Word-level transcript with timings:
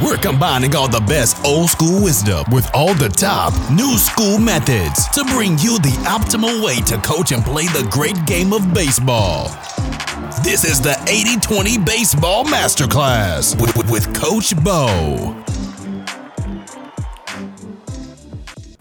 We're 0.00 0.16
combining 0.16 0.76
all 0.76 0.88
the 0.88 1.00
best 1.00 1.44
old 1.44 1.70
school 1.70 2.02
wisdom 2.02 2.44
with 2.52 2.70
all 2.72 2.94
the 2.94 3.08
top 3.08 3.52
new 3.68 3.98
school 3.98 4.38
methods 4.38 5.08
to 5.08 5.24
bring 5.24 5.58
you 5.58 5.76
the 5.80 5.96
optimal 6.06 6.64
way 6.64 6.76
to 6.82 6.98
coach 6.98 7.32
and 7.32 7.44
play 7.44 7.66
the 7.66 7.86
great 7.90 8.24
game 8.24 8.52
of 8.52 8.72
baseball. 8.72 9.48
This 10.44 10.64
is 10.64 10.80
the 10.80 10.96
80 11.08 11.40
20 11.40 11.78
Baseball 11.78 12.44
Masterclass 12.44 13.60
with, 13.60 13.90
with 13.90 14.14
Coach 14.14 14.54
Bo. 14.62 15.37